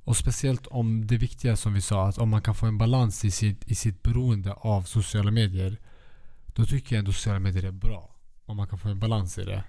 Och 0.06 0.18
speciellt 0.18 0.68
om 0.68 1.08
det 1.08 1.18
viktiga 1.18 1.56
som 1.56 1.74
vi 1.74 1.82
sa, 1.82 2.08
att 2.08 2.18
om 2.18 2.30
man 2.30 2.42
kan 2.42 2.56
få 2.56 2.66
en 2.66 2.78
balans 2.78 3.26
i 3.26 3.32
sitt, 3.32 3.68
i 3.68 3.76
sitt 3.76 4.04
beroende 4.04 4.54
av 4.54 4.82
sociala 4.84 5.32
medier. 5.32 5.78
Då 6.46 6.66
tycker 6.66 6.96
jag 6.96 7.00
ändå 7.00 7.12
sociala 7.12 7.40
medier 7.40 7.64
är 7.64 7.72
bra. 7.72 8.16
Om 8.46 8.58
man 8.58 8.68
kan 8.68 8.80
få 8.80 8.90
en 8.90 9.00
balans 9.00 9.38
i 9.38 9.44
det. 9.44 9.64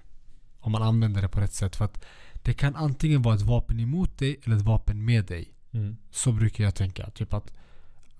Om 0.59 0.71
man 0.71 0.83
använder 0.83 1.21
det 1.21 1.27
på 1.27 1.39
rätt 1.39 1.53
sätt. 1.53 1.75
För 1.75 1.85
att 1.85 2.05
det 2.33 2.53
kan 2.53 2.75
antingen 2.75 3.21
vara 3.21 3.35
ett 3.35 3.41
vapen 3.41 3.79
emot 3.79 4.17
dig 4.17 4.39
eller 4.43 4.55
ett 4.55 4.61
vapen 4.61 5.05
med 5.05 5.25
dig. 5.25 5.53
Mm. 5.71 5.97
Så 6.11 6.31
brukar 6.31 6.63
jag 6.63 6.75
tänka. 6.75 7.09
Typ 7.09 7.33
att, 7.33 7.53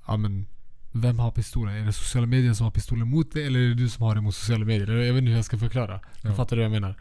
ja 0.08 0.18
men 0.18 0.46
vem 0.92 1.20
har 1.20 1.32
pistolen? 1.32 1.76
Är 1.76 1.86
det 1.86 1.94
sociala 1.94 2.28
medier 2.28 2.54
som 2.54 2.64
har 2.64 2.72
pistolen 2.72 3.08
mot 3.08 3.34
dig 3.34 3.46
eller 3.46 3.60
är 3.60 3.68
det 3.68 3.74
du 3.74 3.90
som 3.90 4.04
har 4.04 4.16
det 4.16 4.22
mot 4.22 4.36
sociala 4.36 4.66
medier? 4.66 4.98
Jag 4.98 5.14
vet 5.14 5.22
inte 5.22 5.30
hur 5.30 5.36
jag 5.36 5.46
ska 5.46 5.58
förklara. 5.58 6.00
Ja. 6.22 6.30
Du 6.30 6.36
fattar 6.36 6.56
du 6.56 6.62
vad 6.62 6.66
jag 6.66 6.82
menar? 6.82 6.96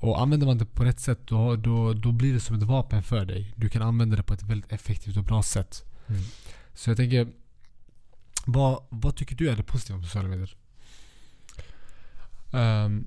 Och 0.00 0.20
använder 0.20 0.46
man 0.46 0.58
det 0.58 0.66
på 0.66 0.84
rätt 0.84 1.00
sätt 1.00 1.18
då, 1.24 1.56
då, 1.56 1.92
då 1.92 2.12
blir 2.12 2.32
det 2.32 2.40
som 2.40 2.56
ett 2.56 2.62
vapen 2.62 3.02
för 3.02 3.24
dig. 3.24 3.52
Du 3.56 3.68
kan 3.68 3.82
använda 3.82 4.16
det 4.16 4.22
på 4.22 4.34
ett 4.34 4.42
väldigt 4.42 4.72
effektivt 4.72 5.16
och 5.16 5.24
bra 5.24 5.42
sätt. 5.42 5.84
Mm. 6.06 6.22
Så 6.74 6.90
jag 6.90 6.96
tänker, 6.96 7.28
vad, 8.44 8.82
vad 8.88 9.16
tycker 9.16 9.36
du 9.36 9.48
är 9.50 9.56
det 9.56 9.62
positiva 9.62 9.98
med 9.98 10.06
sociala 10.06 10.28
medier? 10.28 10.56
Ehm, 12.52 13.06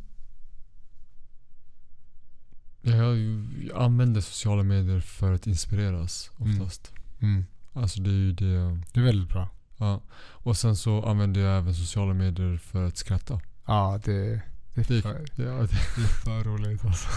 jag, 2.81 3.17
använder 3.75 4.21
sociala 4.21 4.63
medier 4.63 4.99
för 4.99 5.33
att 5.33 5.47
inspireras 5.47 6.31
Mm. 6.39 6.51
oftast. 6.61 6.91
Mm. 7.21 7.45
Alltså 7.73 8.01
det 8.01 8.09
är 8.09 8.13
ju 8.13 8.31
det. 8.31 8.81
Det 8.93 8.99
är 8.99 9.03
väldigt 9.03 9.29
bra. 9.29 9.49
Ja. 9.77 10.01
Och 10.15 10.57
sen 10.57 10.75
så 10.75 11.05
använder 11.05 11.41
jag 11.41 11.57
även 11.57 11.75
sociala 11.75 12.13
medier 12.13 12.57
för 12.57 12.83
att 12.87 12.97
skratta. 12.97 13.41
Ja, 13.65 13.99
det, 14.05 14.41
det, 14.75 14.89
är, 14.89 15.01
för, 15.01 15.25
ja, 15.35 15.43
det, 15.43 16.01
är 16.01 16.23
för 16.23 16.43
roligt 16.43 16.85
alltså. 16.85 17.07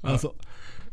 alltså 0.00 0.34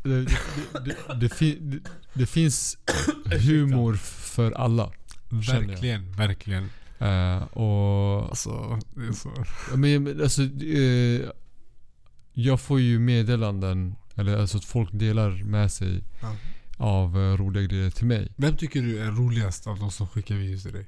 det, 0.03 0.25
det, 0.25 0.37
det, 0.85 0.95
det, 1.19 1.29
fin, 1.29 1.57
det, 1.71 1.89
det 2.13 2.25
finns 2.25 2.77
humor 3.25 3.93
för 3.93 4.51
alla. 4.51 4.91
Verkligen, 5.29 6.11
verkligen. 6.11 6.69
Eh, 6.99 7.43
och 7.43 8.29
Alltså, 8.29 8.79
det 8.95 9.07
är 9.07 9.11
så... 9.11 9.45
Men 9.75 10.21
alltså, 10.21 10.41
eh, 10.63 11.29
jag 12.33 12.61
får 12.61 12.79
ju 12.79 12.99
meddelanden, 12.99 13.95
eller 14.15 14.37
alltså 14.37 14.57
att 14.57 14.65
folk 14.65 14.89
delar 14.91 15.43
med 15.43 15.71
sig 15.71 16.03
av 16.77 17.17
eh, 17.17 17.37
roliga 17.37 17.63
grejer 17.63 17.89
till 17.89 18.05
mig. 18.05 18.31
Vem 18.35 18.57
tycker 18.57 18.81
du 18.81 18.99
är 18.99 19.11
roligast 19.11 19.67
av 19.67 19.79
de 19.79 19.91
som 19.91 20.07
skickar 20.07 20.35
videos 20.35 20.63
till 20.63 20.73
dig? 20.73 20.85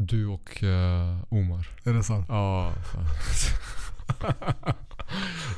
Du 0.00 0.26
och 0.26 0.62
eh, 0.64 1.18
Omar. 1.28 1.68
Är 1.84 1.92
det 1.92 2.02
sant? 2.02 2.26
Ja. 2.28 2.72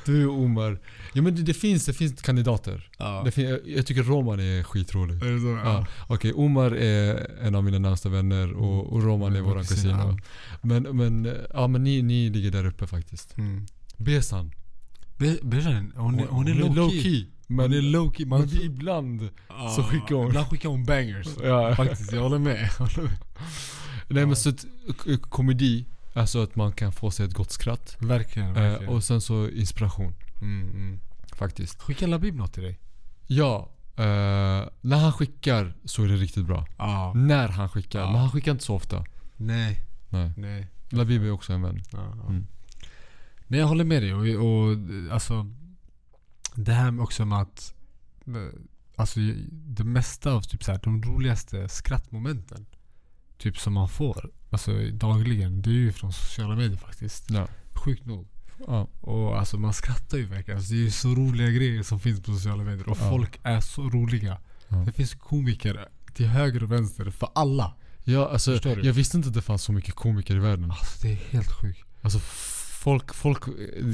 Du 0.07 0.27
och 0.27 0.39
Omar. 0.39 0.81
Ja 1.13 1.23
men 1.23 1.35
det, 1.37 1.43
det, 1.43 1.55
finns, 1.55 1.87
det 1.87 1.93
finns 1.93 2.23
kandidater. 2.23 2.91
Ja. 2.99 3.23
Det 3.25 3.31
fin, 3.31 3.49
jag, 3.49 3.61
jag 3.67 3.87
tycker 3.87 4.03
Roman 4.03 4.41
är 4.41 4.63
skitrolig. 4.63 5.23
Är 5.23 5.31
det 5.33 5.41
så? 5.41 5.69
Ja. 5.69 5.87
Okej, 6.07 6.33
Omar 6.33 6.71
är 6.77 7.31
en 7.43 7.55
av 7.55 7.65
mina 7.65 7.79
närmsta 7.79 8.09
vänner 8.09 8.53
och, 8.53 8.93
och 8.93 9.03
Roman 9.03 9.33
är 9.33 9.39
Mm, 9.39 9.51
våran 9.51 9.65
kusin, 9.65 9.91
ja. 9.91 10.17
Men, 10.63 10.83
men, 10.83 11.37
ja, 11.55 11.67
men 11.67 11.85
ni, 11.85 12.03
ni 12.03 12.31
ligger 12.31 12.51
där 12.51 12.67
uppe 12.67 12.87
faktiskt. 12.87 13.39
Mm. 13.39 13.67
Besan. 13.97 14.53
Be- 15.17 15.39
Bersan, 15.43 15.93
hon 15.97 16.21
är, 16.21 16.27
hon 16.27 16.49
är 16.49 16.55
low 16.55 16.91
key. 16.91 17.27
Men, 17.47 17.61
Hon 17.71 17.73
är 17.79 17.83
low 17.83 18.13
key. 18.13 18.27
men 18.27 18.49
ibland 18.63 19.29
Ja, 19.49 19.73
så 19.77 19.83
skickar 19.83 20.15
hon. 20.15 20.27
Ibland 20.29 20.47
skickar 20.47 20.69
hon 20.69 20.85
bangers. 20.85 21.27
Ja. 21.43 21.75
Faktiskt, 21.77 22.13
jag 22.13 22.23
håller 22.23 22.39
med. 22.39 22.71
Jag 22.79 22.87
håller 22.87 23.03
med. 23.09 23.19
Nej 24.11 24.27
men 24.27 24.37
så 24.37 24.49
att, 24.49 24.65
komedi, 25.23 25.87
alltså 26.15 26.43
att 26.43 26.57
man 26.57 26.73
kan 26.73 26.93
få 26.93 27.11
sig 27.11 27.27
ett 27.27 27.35
gott 27.35 27.51
skratt. 27.53 27.97
Verkligen, 27.99 28.49
Eh, 28.49 28.55
verkligen. 28.63 28.93
och 28.95 29.05
sen 29.05 29.21
så 29.21 29.49
inspiration 29.49 30.15
mm, 30.43 30.69
mm. 30.71 31.01
faktiskt. 31.33 31.83
Skickar 31.83 32.07
Labib 32.07 32.35
något 32.37 32.53
till 32.53 32.63
dig? 32.63 32.79
Ja, 33.27 33.71
eh, 33.97 34.05
när 34.81 34.99
han 34.99 35.13
skickar 35.13 35.75
så 35.85 36.05
är 36.05 36.09
det 36.09 36.17
riktigt 36.17 36.47
bra. 36.47 36.67
Ja. 36.79 37.13
När 37.17 37.49
han 37.49 37.69
skickar, 37.69 38.01
Ja. 38.01 38.11
men 38.13 38.21
han 38.21 38.31
skickar 38.31 38.53
inte 38.53 38.65
så 38.65 38.75
ofta. 38.75 39.05
Nej, 39.37 39.81
Nej. 40.09 40.33
nej. 40.37 40.67
Labib 40.89 41.23
är 41.23 41.31
också 41.31 41.53
en 41.53 41.63
vän. 41.63 41.83
Ja. 41.93 42.13
Mm. 42.29 42.47
Nej 43.47 43.61
jag 43.61 43.67
håller 43.67 43.85
med 43.85 44.03
dig 44.03 44.15
och, 44.15 44.47
och 44.47 44.77
alltså 45.13 45.47
Det 46.55 46.73
här 46.73 46.91
med 46.91 47.03
också 47.03 47.25
med 47.25 47.39
att 47.41 47.75
eh, 48.27 48.61
Alltså 48.97 49.21
det 49.51 49.85
mesta 49.85 50.33
av 50.33 50.41
typ 50.43 50.65
så 50.65 50.73
här, 50.73 50.81
de 50.83 51.03
roligaste 51.03 51.69
skrattmomenten 51.69 52.67
Typ 53.41 53.59
som 53.59 53.73
man 53.73 53.89
får 53.89 54.31
Alltså 54.51 54.73
dagligen 54.93 55.63
Det 55.63 55.71
är 55.71 55.75
ju 55.75 55.93
från 55.93 56.13
sociala 56.13 56.57
medier 56.57 56.77
faktiskt 56.79 57.31
Ja. 57.31 57.49
Sjukt 57.73 58.07
nog 58.07 58.29
Ja. 58.67 58.89
Och 59.01 59.39
alltså 59.39 59.59
man 59.59 59.73
skrattar 59.73 60.19
ju 60.19 60.25
verkligen 60.27 60.59
alltså, 60.59 60.73
Det 60.73 60.79
är 60.79 60.85
ju 60.85 60.91
så 60.91 61.09
roliga 61.09 61.51
grejer 61.51 61.83
som 61.83 62.01
finns 62.01 62.21
på 62.23 62.33
sociala 62.33 62.65
medier 62.65 62.89
Och 62.89 62.99
Ja. 63.01 63.11
folk 63.11 63.41
är 63.43 63.61
så 63.61 63.83
roliga. 63.83 64.39
Det 64.87 64.93
finns 64.93 65.15
komiker 65.15 65.89
till 66.15 66.27
höger 66.27 66.63
och 66.63 66.73
vänster 66.73 67.11
för 67.11 67.29
alla 67.35 67.75
Ja, 68.05 68.29
alltså, 68.29 68.53
jag 68.65 68.93
visste 68.93 69.17
inte 69.17 69.29
att 69.29 69.35
det 69.35 69.43
fanns 69.43 69.63
så 69.63 69.73
mycket 69.73 69.95
komiker 69.95 70.37
i 70.37 70.39
världen. 70.39 70.71
Alltså 70.71 70.99
det 71.03 71.13
är 71.13 71.17
helt 71.17 71.53
sjukt 71.53 71.85
Alltså 72.03 72.19
folk, 72.83 73.15
folk, 73.15 73.43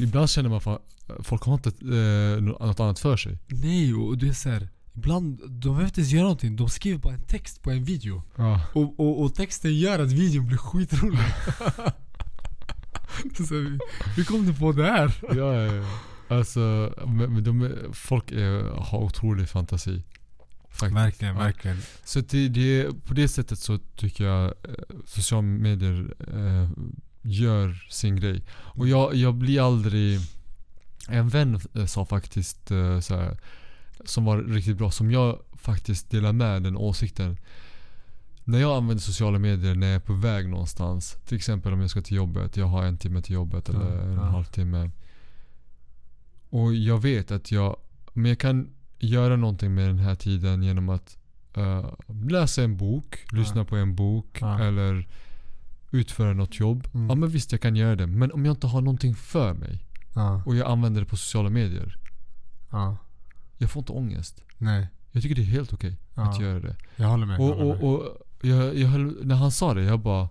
ibland 0.03 0.30
känner 0.30 0.49
man 0.49 0.61
fan, 0.61 0.78
folk 1.22 1.42
har 1.42 1.55
inte 1.55 1.68
eh, 1.68 2.42
något 2.42 2.80
annat 2.80 2.99
för 2.99 3.16
sig. 3.16 3.38
Nej 3.47 3.94
och 3.94 4.18
det 4.18 4.28
är 4.28 4.32
så 4.32 4.49
här, 4.49 4.68
Ibland, 4.97 5.40
de 5.49 5.68
behöver 5.68 5.84
inte 5.84 6.01
ens 6.01 6.12
göra 6.12 6.22
någonting. 6.22 6.57
De 6.57 6.68
skriver 6.68 6.99
bara 6.99 7.14
en 7.14 7.22
text 7.22 7.62
på 7.62 7.70
en 7.70 7.84
video. 7.84 8.22
Ja. 8.36 8.61
Och, 8.72 9.01
och, 9.01 9.22
och 9.22 9.34
texten 9.34 9.78
gör 9.78 9.99
att 9.99 10.12
videon 10.12 10.47
blir 10.47 10.57
skitrolig. 10.59 11.18
så 13.36 13.55
vi, 13.55 13.78
hur 14.16 14.24
kom 14.24 14.47
du 14.47 14.55
på 14.55 14.72
det 14.72 14.84
här? 14.84 15.12
ja, 15.22 15.34
ja, 15.34 15.74
ja. 15.74 15.84
Alltså, 16.28 16.94
men, 17.07 17.34
men 17.34 17.44
de, 17.44 17.72
folk 17.92 18.32
är, 18.32 18.62
har 18.62 18.99
otrolig 18.99 19.49
fantasi. 19.49 20.03
Faktiskt. 20.68 20.97
Verkligen, 20.97 21.36
Ja. 21.36 21.42
verkligen. 21.42 21.78
Så 22.05 22.20
det, 22.20 22.49
det, 22.49 23.05
på 23.05 23.14
det 23.14 23.28
sättet 23.28 23.59
så 23.59 23.78
tycker 23.78 24.24
jag 24.24 24.44
eh, 24.44 24.53
sociala 25.07 25.42
medier 25.42 26.14
eh, 26.34 26.68
gör 27.22 27.86
sin 27.90 28.16
grej. 28.16 28.42
Och 28.51 28.88
jag, 28.88 29.14
jag 29.14 29.34
blir 29.34 29.66
aldrig... 29.66 30.20
En 31.09 31.28
vän 31.28 31.61
eh, 31.74 31.86
sa 31.86 32.05
faktiskt 32.07 32.70
eh, 32.70 33.01
så 33.01 33.16
här, 33.16 33.38
som 34.05 34.24
var 34.24 34.38
riktigt 34.42 34.76
bra, 34.76 34.90
som 34.90 35.11
jag 35.11 35.38
faktiskt 35.55 36.11
delar 36.11 36.32
med 36.32 36.62
den 36.62 36.76
åsikten. 36.76 37.36
När 38.44 38.59
jag 38.59 38.76
använder 38.76 39.03
sociala 39.03 39.38
medier 39.38 39.74
när 39.74 39.86
jag 39.86 39.97
är 39.97 40.01
på 40.01 40.12
väg 40.12 40.49
någonstans. 40.49 41.16
Till 41.24 41.36
exempel 41.36 41.72
om 41.72 41.80
jag 41.80 41.90
ska 41.90 42.01
till 42.03 42.16
jobbet. 42.16 42.57
Jag 42.57 42.66
har 42.66 42.82
en 42.82 42.99
timme 42.99 43.22
till 43.22 43.34
jobbet 43.34 43.68
Ja, 43.72 43.74
eller 43.80 43.99
en 44.03 44.12
ja. 44.12 44.22
halvtimme. 44.24 44.90
Och 46.51 46.74
jag 46.74 47.03
vet 47.03 47.30
att 47.30 47.53
jag, 47.53 47.76
men 48.12 48.28
jag 48.28 48.38
kan 48.38 48.70
göra 48.99 49.36
någonting 49.36 49.74
med 49.74 49.88
den 49.88 49.99
här 49.99 50.14
tiden 50.14 50.62
genom 50.62 50.88
att 50.88 51.16
eh, 51.55 51.90
läsa 52.28 52.62
en 52.62 52.76
bok, 52.76 53.24
Ja. 53.30 53.38
lyssna 53.38 53.64
på 53.64 53.76
en 53.76 53.94
bok 53.94 54.38
Ja. 54.40 54.61
eller 54.61 55.09
utföra 55.90 56.32
något 56.34 56.61
jobb. 56.61 56.88
Mm. 56.94 57.09
Ja 57.09 57.14
men 57.14 57.28
visst 57.28 57.53
jag 57.53 57.61
kan 57.61 57.76
göra 57.76 57.97
det. 57.97 58.07
Men 58.07 58.32
om 58.32 58.44
jag 58.47 58.53
inte 58.53 58.66
har 58.66 58.80
någonting 58.80 59.14
för 59.14 59.55
mig 59.55 59.82
Ja, 60.14 60.42
och 60.47 60.57
jag 60.57 60.70
använder 60.70 61.01
det 61.01 61.07
på 61.07 61.16
sociala 61.16 61.51
medier. 61.51 61.97
Ja. 63.59 63.64
Jag 63.64 63.70
får 63.70 63.80
inte 63.80 63.92
ångest. 63.92 64.42
Nej. 64.59 64.88
Jag 65.12 65.22
tycker 65.22 65.34
det 65.34 65.42
är 65.42 65.44
helt 65.44 65.72
okej 65.72 65.96
att 66.14 66.40
Ja. 66.40 66.42
göra 66.46 66.61
det. 66.61 66.76
Jag 66.96 67.09
håller 67.09 67.26
med. 67.26 67.40
Och, 67.40 67.46
håller 67.46 67.64
med. 67.74 67.82
och, 67.84 67.94
och 67.94 68.16
jag, 68.42 68.76
jag 68.78 68.88
höll, 68.88 69.26
när 69.26 69.34
han 69.34 69.50
sa 69.52 69.74
det, 69.74 69.82
jag 69.82 70.00
bara 70.00 70.28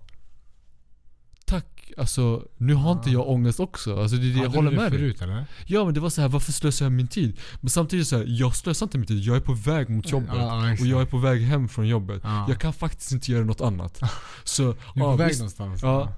Tack, 1.44 1.92
alltså 1.96 2.46
nu 2.56 2.74
har 2.74 2.92
inte 2.92 3.10
Ja. 3.10 3.12
jag 3.12 3.28
ångest 3.28 3.60
också. 3.60 4.00
Alltså 4.00 4.16
det 4.16 4.22
det 4.22 4.28
jag 4.28 4.36
Hade 4.36 4.48
håller 4.58 4.70
du 4.70 4.76
det 4.76 4.82
med 4.82 4.92
dig. 4.92 4.98
förut 5.00 5.22
eller? 5.22 5.44
Ja 5.66 5.84
men 5.84 5.94
det 5.94 6.00
var 6.00 6.10
så 6.10 6.20
här, 6.20 6.28
varför 6.28 6.52
slösar 6.52 6.84
jag 6.84 6.92
min 6.92 7.08
tid? 7.08 7.38
Men 7.60 7.70
samtidigt 7.70 8.06
så 8.08 8.16
här, 8.16 8.24
jag 8.28 8.56
slösar 8.56 8.86
inte 8.86 8.98
min 8.98 9.06
tid. 9.06 9.18
Jag 9.22 9.36
är 9.36 9.40
på 9.40 9.52
väg 9.54 9.88
mot 9.90 10.10
jobbet. 10.12 10.28
Ja, 10.34 10.66
ja, 10.68 10.72
och 10.80 10.86
jag 10.86 11.00
är 11.02 11.06
på 11.06 11.18
väg 11.18 11.42
hem 11.42 11.68
från 11.68 11.88
jobbet. 11.88 12.20
Ja. 12.24 12.46
Jag 12.48 12.60
kan 12.60 12.72
faktiskt 12.72 13.12
inte 13.12 13.32
göra 13.32 13.44
något 13.44 13.60
annat. 13.60 14.00
Så, 14.44 14.62
Du 14.62 14.68
är 14.68 14.76
ja, 14.94 15.10
på 15.10 15.16
väg 15.16 15.28
visst, 15.28 15.40
någonstans. 15.40 15.82
ja, 15.82 16.12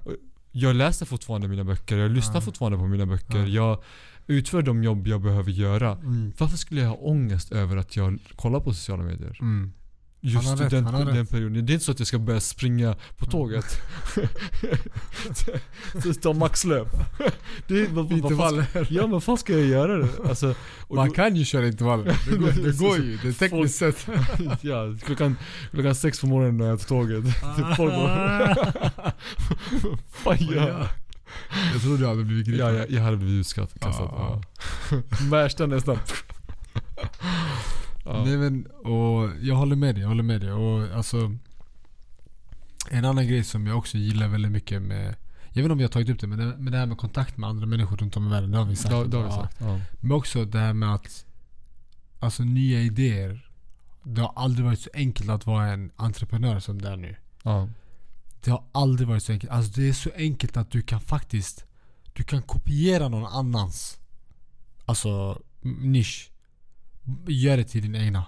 jag 0.52 0.76
läser 0.76 1.06
fortfarande 1.06 1.48
mina 1.48 1.64
böcker. 1.64 1.96
Jag 1.96 2.11
lyssnar 2.11 2.34
Ja. 2.34 2.40
fortfarande 2.40 2.78
på 2.78 2.86
mina 2.86 3.06
böcker. 3.06 3.38
Ja. 3.38 3.46
Jag 3.46 3.82
utför 4.28 4.62
de 4.62 4.84
jobb 4.84 5.06
jag 5.06 5.20
behöver 5.20 5.50
göra. 5.50 5.92
Mm. 5.92 6.32
Varför 6.38 6.56
skulle 6.56 6.80
jag 6.80 6.88
ha 6.88 6.96
ångest 6.96 7.52
över 7.52 7.76
att 7.76 7.96
jag 7.96 8.18
kollar 8.36 8.60
på 8.60 8.74
sociala 8.74 9.02
medier? 9.02 9.38
Mm. 9.40 9.72
Just 10.20 10.48
har 10.48 10.56
i 10.56 10.60
rätt, 10.60 10.70
den, 10.70 10.84
han 10.84 11.06
den 11.06 11.16
rätt. 11.16 11.30
perioden. 11.30 11.66
Det 11.66 11.72
är 11.72 11.74
inte 11.74 11.84
så 11.86 11.92
att 11.92 11.98
jag 11.98 12.06
ska 12.08 12.18
börja 12.18 12.40
springa 12.40 12.96
på 13.16 13.26
tåget. 13.26 13.64
så 16.02 16.14
ta 16.14 16.32
maxlöp. 16.32 16.88
Det 17.66 17.80
är, 17.80 17.86
vad, 17.86 17.94
vad, 17.94 18.06
vad 18.06 18.12
Intervaller. 18.18 18.86
ja 18.90 19.06
men 19.06 19.20
vad 19.26 19.38
ska 19.40 19.52
jag 19.52 19.66
göra 19.66 19.96
det? 19.98 20.08
Alltså, 20.28 20.54
Man 20.90 21.08
då- 21.08 21.14
kan 21.14 21.36
ju 21.36 21.44
köra 21.44 21.66
intervaller. 21.66 22.16
Det 22.30 22.36
går, 22.38 22.52
det 22.64 22.78
går 22.78 22.96
ju. 22.96 23.16
Det 23.22 23.28
är 23.28 23.32
tekniskt 23.32 23.78
sett. 23.78 24.08
ja, 24.60 24.96
klockan, 25.06 25.36
klockan 25.70 25.94
sex 25.94 26.20
på 26.20 26.26
morgonen 26.26 26.56
när 26.56 26.64
jag 26.64 26.72
är 26.74 26.78
på 26.78 26.84
tåget. 26.84 27.24
Typ 27.24 27.76
folk 27.76 27.92
bara, 27.92 28.54
Fan. 30.12 30.38
Jag 31.72 31.82
trodde 31.82 32.02
jag 32.02 32.08
hade 32.08 32.24
blivit 32.24 32.46
gripen. 32.46 32.66
Ja, 32.66 32.72
jag, 32.72 32.90
jag 32.90 33.02
hade 33.02 33.16
blivit 33.16 33.46
utkastad. 33.46 34.40
Märsta 35.30 35.66
nästan. 35.66 35.98
Ja. 38.04 38.24
Nej 38.24 38.36
men, 38.36 38.66
och 38.66 39.30
jag 39.40 39.54
håller 39.54 39.76
med 39.76 39.94
dig, 39.94 40.02
jag 40.02 40.08
håller 40.08 40.22
med 40.22 40.40
dig. 40.40 40.52
Och 40.52 40.96
alltså, 40.96 41.36
en 42.90 43.04
annan 43.04 43.28
grej 43.28 43.44
som 43.44 43.66
jag 43.66 43.78
också 43.78 43.98
gillar 43.98 44.28
väldigt 44.28 44.52
mycket 44.52 44.82
med 44.82 45.14
jag 45.48 45.62
vet 45.62 45.64
inte 45.64 45.72
om 45.72 45.78
vi 45.78 45.84
har 45.84 45.88
tagit 45.88 46.08
upp 46.08 46.20
det, 46.20 46.26
men 46.26 46.38
det, 46.38 46.56
men 46.58 46.72
det 46.72 46.78
här 46.78 46.86
med 46.86 46.98
kontakt 46.98 47.36
med 47.36 47.48
andra 47.50 47.66
människor 47.66 47.96
runt 47.96 48.16
om 48.16 48.26
i 48.26 48.30
världen, 48.30 48.50
det 48.50 48.58
har 48.58 48.64
vi 48.64 48.76
sagt. 48.76 48.90
Det, 48.90 49.06
det 49.06 49.16
har 49.16 49.24
vi 49.24 49.30
sagt. 49.30 49.56
Ja. 49.60 49.80
Men 50.00 50.12
också 50.12 50.44
det 50.44 50.58
här 50.58 50.72
med 50.72 50.94
att 50.94 51.24
Alltså 52.20 52.42
nya 52.42 52.80
idéer 52.80 53.50
Det 54.02 54.20
har 54.20 54.32
aldrig 54.36 54.66
varit 54.66 54.80
så 54.80 54.90
enkelt 54.94 55.30
att 55.30 55.46
vara 55.46 55.66
en 55.66 55.90
entreprenör 55.96 56.60
som 56.60 56.82
det 56.82 56.88
är 56.88 56.96
nu 56.96 57.16
Ja. 57.42 57.68
Det 58.49 58.53
har 58.53 58.64
aldrig 58.72 59.09
varit 59.09 59.22
så 59.22 59.32
enkelt. 59.32 59.53
Alltså 59.53 59.80
det 59.80 59.88
är 59.88 59.92
så 59.92 60.11
enkelt 60.16 60.57
att 60.57 60.70
du 60.70 60.82
kan 60.82 61.01
faktiskt 61.01 61.64
Du 62.12 62.22
kan 62.22 62.42
kopiera 62.42 63.09
någon 63.09 63.26
annans 63.26 63.99
Alltså 64.84 65.42
nisch 65.62 66.30
Gör 67.26 67.57
det 67.57 67.64
till 67.64 67.82
din 67.82 67.94
egna 67.94 68.24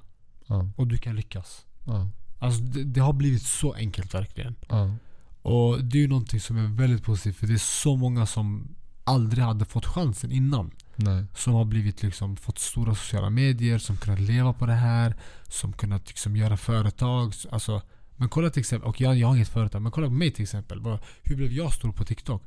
Ja. 0.47 0.71
Och 0.77 0.87
du 0.87 0.99
kan 0.99 1.17
lyckas 1.17 1.67
Ja. 1.87 2.09
Alltså 2.39 2.61
det, 2.61 2.85
det 2.85 3.01
har 3.01 3.13
blivit 3.13 3.43
så 3.43 3.73
enkelt 3.73 4.15
verkligen 4.15 4.57
Ja. 4.69 4.95
Och 5.43 5.85
det 5.85 5.99
är 5.99 6.03
ju 6.03 6.09
någonting 6.09 6.41
som 6.41 6.57
är 6.57 6.67
väldigt 6.67 7.05
positivt 7.05 7.37
för 7.37 7.47
det 7.47 7.55
är 7.55 7.59
så 7.83 7.97
många 7.97 8.27
som 8.27 8.75
aldrig 9.05 9.45
hade 9.45 9.65
fått 9.65 9.87
chansen 9.87 10.33
innan 10.33 10.71
Nej. 10.97 11.25
som 11.35 11.55
har 11.55 11.65
blivit 11.65 12.03
liksom, 12.03 12.37
fått 12.37 12.59
stora 12.59 12.95
sociala 12.95 13.31
medier, 13.31 13.79
som 13.79 13.97
kunnat 13.97 14.21
leva 14.21 14.53
på 14.53 14.67
det 14.67 14.75
här, 14.75 15.17
som 15.49 15.73
kunnat 15.73 16.09
liksom 16.09 16.37
göra 16.37 16.57
företag. 16.57 17.35
Alltså, 17.51 17.83
men 18.21 18.29
kolla 18.29 18.51
till 18.51 18.61
exempel, 18.61 18.89
och 18.89 19.01
jag, 19.01 19.17
jag 19.17 19.29
har 19.29 19.35
inget 19.37 19.49
företag, 19.49 19.83
men 19.83 19.93
kolla 19.93 20.07
på 20.07 20.13
mig 20.13 20.31
till 20.31 20.43
exempel. 20.43 20.81
Vad- 20.81 20.99
Hur 21.23 21.37
blev 21.37 21.53
jag 21.53 21.73
stor 21.73 21.93
på 21.93 22.05
TikTok? 22.05 22.43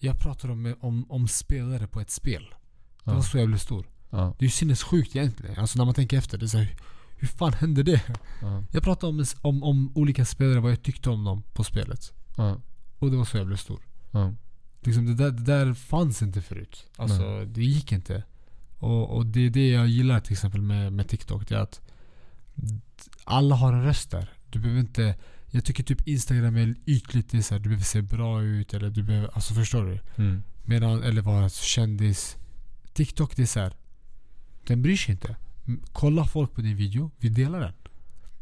Jag 0.00 0.18
pratade 0.18 0.52
om, 0.52 0.74
om, 0.80 1.10
om 1.10 1.28
spelare 1.28 1.86
på 1.86 2.00
ett 2.00 2.10
spel. 2.10 2.54
Det 3.04 3.10
var 3.10 3.22
så 3.22 3.38
jag 3.38 3.48
blev 3.48 3.58
stor. 3.58 3.86
Ja. 4.10 4.34
Det 4.38 4.42
är 4.44 4.46
ju 4.46 4.50
sinnessjukt 4.50 5.16
egentligen. 5.16 5.58
Alltså 5.58 5.78
när 5.78 5.84
man 5.84 5.94
tänker 5.94 6.18
efter. 6.18 6.38
Det 6.38 6.44
är 6.46 6.48
så 6.48 6.58
här, 6.58 6.76
hur 7.18 7.28
fan 7.28 7.52
hände 7.52 7.82
det? 7.82 8.02
Ja. 8.42 8.64
Jag 8.72 8.82
pratade 8.82 9.10
om, 9.12 9.24
om, 9.42 9.62
om 9.62 9.92
olika 9.96 10.24
spelare, 10.24 10.60
vad 10.60 10.70
jag 10.72 10.82
tyckte 10.82 11.10
om 11.10 11.24
dem 11.24 11.42
på 11.52 11.64
spelet. 11.64 12.12
Ja. 12.36 12.60
Och 12.98 13.10
det 13.10 13.16
var 13.16 13.24
så 13.24 13.36
jag 13.36 13.46
blev 13.46 13.56
stor. 13.56 13.80
Liksom 14.82 15.06
det, 15.06 15.14
där, 15.14 15.30
det 15.30 15.42
där 15.42 15.74
fanns 15.74 16.22
inte 16.22 16.42
förut. 16.42 16.86
Alltså 16.96 17.44
det 17.44 17.62
gick 17.64 17.92
inte. 17.92 18.22
Och, 18.78 19.16
och 19.16 19.26
det 19.26 19.40
är 19.40 19.50
det 19.50 19.68
jag 19.70 19.86
gillar 19.88 20.20
till 20.20 20.32
exempel 20.32 20.60
med, 20.62 20.92
med 20.92 21.08
TikTok. 21.08 21.48
Det 21.48 21.54
är 21.54 21.58
att 21.58 21.80
alla 23.24 23.54
har 23.54 23.72
en 23.72 23.82
röst 23.84 24.10
där. 24.10 24.32
Du 24.56 24.62
behöver 24.62 24.80
inte... 24.80 25.14
Jag 25.50 25.64
tycker 25.64 25.82
typ 25.84 26.08
Instagram 26.08 26.56
är 26.56 26.74
ytligt. 26.86 27.30
Det 27.30 27.38
är 27.38 27.42
så 27.42 27.54
här, 27.54 27.60
du 27.60 27.68
behöver 27.68 27.84
se 27.84 28.02
bra 28.02 28.42
ut 28.42 28.74
eller 28.74 28.90
du 28.90 29.02
behöver... 29.02 29.28
Alltså 29.34 29.54
förstår 29.54 29.84
du? 29.84 30.22
Mm. 30.22 30.42
Medan, 30.64 31.02
eller 31.02 31.22
vara 31.22 31.48
kändis. 31.48 32.36
TikTok 32.92 33.36
det 33.36 33.42
är 33.42 33.46
så 33.46 33.60
här. 33.60 33.72
Den 34.66 34.82
bryr 34.82 34.96
sig 34.96 35.12
inte. 35.12 35.36
Kolla 35.92 36.24
folk 36.26 36.52
på 36.54 36.60
din 36.60 36.76
video. 36.76 37.10
Vi 37.18 37.28
delar 37.28 37.60
den. 37.60 37.72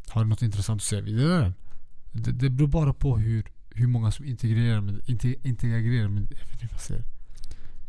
Har 0.07 0.23
du 0.23 0.29
något 0.29 0.41
intressant 0.41 0.81
att 0.81 0.85
säga? 0.85 1.01
Vi 1.01 1.11
delar 1.13 1.41
den. 1.41 1.53
Det, 2.11 2.31
det 2.31 2.49
beror 2.49 2.67
bara 2.67 2.93
på 2.93 3.17
hur, 3.17 3.43
hur 3.69 3.87
många 3.87 4.11
som 4.11 4.25
integrerar 4.25 4.81
med, 4.81 5.01
inte, 5.05 5.35
integrerar 5.47 6.07
med... 6.07 6.23
Jag 6.23 6.47
vet 6.47 6.61
inte 6.61 6.65
vad 6.65 6.73
jag 6.73 6.81
säger. 6.81 7.03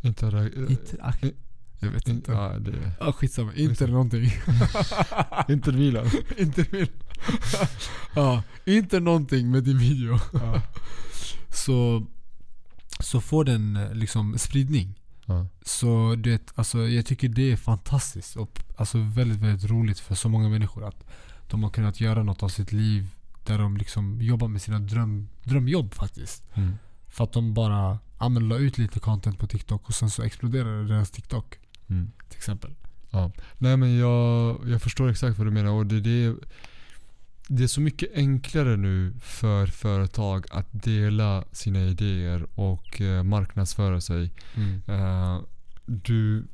Intera- 0.01 0.69
Interak... 0.69 1.23
Jag 1.79 1.89
vet 1.91 2.07
in- 2.07 2.15
inte. 2.15 2.31
Ja, 2.31 2.59
det. 2.59 2.91
Ja, 2.99 3.11
skitsamma. 3.11 3.53
Inte 3.53 3.87
någonting. 3.87 4.23
Inter 5.49 5.71
Milan. 5.71 6.05
Ja, 8.15 8.43
inte 8.65 8.99
någonting 8.99 9.51
med 9.51 9.63
din 9.63 9.77
video. 9.77 10.19
Ja. 10.33 10.61
Så, 11.49 12.05
så 12.99 13.21
får 13.21 13.43
den 13.43 13.75
eh, 13.75 13.93
liksom 13.93 14.37
spridning. 14.37 14.99
Ja. 15.25 15.47
Så 15.61 16.15
det, 16.17 16.51
alltså, 16.55 16.87
jag 16.87 17.05
tycker 17.05 17.29
det 17.29 17.51
är 17.51 17.55
fantastiskt 17.55 18.35
och 18.35 18.59
alltså, 18.77 18.97
väldigt, 18.97 19.39
väldigt 19.39 19.69
roligt 19.69 19.99
för 19.99 20.15
så 20.15 20.29
många 20.29 20.49
människor 20.49 20.87
att 20.87 21.03
de 21.47 21.63
har 21.63 21.69
kunnat 21.69 22.01
göra 22.01 22.23
något 22.23 22.43
av 22.43 22.49
sitt 22.49 22.71
liv 22.71 23.07
där 23.45 23.57
de 23.57 23.77
liksom 23.77 24.21
jobbar 24.21 24.47
med 24.47 24.61
sina 24.61 24.79
dröm, 24.79 25.29
drömjobb 25.43 25.93
faktiskt. 25.93 26.43
Mm. 26.53 26.77
För 27.07 27.23
att 27.23 27.33
de 27.33 27.53
bara 27.53 27.99
ja, 28.19 28.29
men, 28.29 28.47
la 28.47 28.57
ut 28.57 28.77
lite 28.77 28.99
content 28.99 29.39
på 29.39 29.47
TikTok 29.47 29.87
och 29.87 29.95
sen 29.95 30.09
så 30.09 30.23
exploderade 30.23 30.87
deras 30.87 31.11
TikTok 31.11 31.57
Mm. 31.89 32.11
till 32.29 32.37
exempel. 32.37 32.75
Nej 33.57 33.77
men 33.77 33.97
jag, 33.97 34.59
jag 34.69 34.81
förstår 34.81 35.09
exakt 35.09 35.37
vad 35.37 35.47
du 35.47 35.51
menar 35.51 35.71
och 35.71 35.85
det, 35.85 36.01
det, 36.01 36.35
det 37.47 37.63
är 37.63 37.67
så 37.67 37.81
mycket 37.81 38.09
enklare 38.15 38.77
nu 38.77 39.13
för 39.21 39.65
företag 39.67 40.45
att 40.51 40.67
dela 40.71 41.43
sina 41.51 41.79
idéer 41.79 42.47
och 42.55 43.01
eh, 43.01 43.23
marknadsföra 43.23 44.01
sig. 44.01 44.31
Mm. 44.55 44.81
Eh, 44.87 45.41
du 45.85 46.47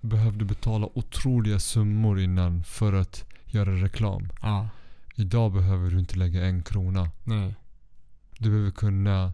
behövde 0.00 0.44
betala 0.44 0.88
otroliga 0.94 1.58
summor 1.58 2.20
innan 2.20 2.64
för 2.64 2.92
att 2.92 3.24
göra 3.46 3.70
reklam. 3.84 4.28
Ja, 4.42 4.68
Idag 5.14 5.52
behöver 5.52 5.90
du 5.90 5.98
inte 5.98 6.16
lägga 6.18 6.46
en 6.46 6.62
krona. 6.62 7.10
nej. 7.24 7.54
Du 8.38 8.50
behöver 8.50 8.70
kunna 8.70 9.32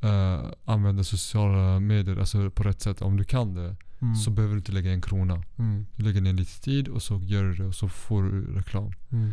eh, 0.00 0.44
använda 0.64 1.04
sociala 1.04 1.80
medier 1.80 2.16
alltså 2.16 2.50
på 2.50 2.62
rätt 2.62 2.80
sätt. 2.80 3.02
Om 3.02 3.16
du 3.16 3.24
kan 3.24 3.54
det 3.54 3.76
Mm. 4.00 4.14
så 4.16 4.30
behöver 4.30 4.54
du 4.54 4.58
inte 4.58 4.72
lägga 4.72 4.92
en 4.92 5.00
krona. 5.02 5.42
Mm. 5.58 5.86
Du 5.96 6.04
lägger 6.04 6.20
ner 6.20 6.32
lite 6.32 6.60
tid 6.60 6.88
och 6.88 7.02
så 7.02 7.18
gör 7.22 7.44
du 7.44 7.54
det 7.54 7.64
och 7.64 7.74
så 7.74 7.88
får 7.88 8.22
du 8.22 8.54
reklam. 8.54 8.92
Mm. 9.12 9.32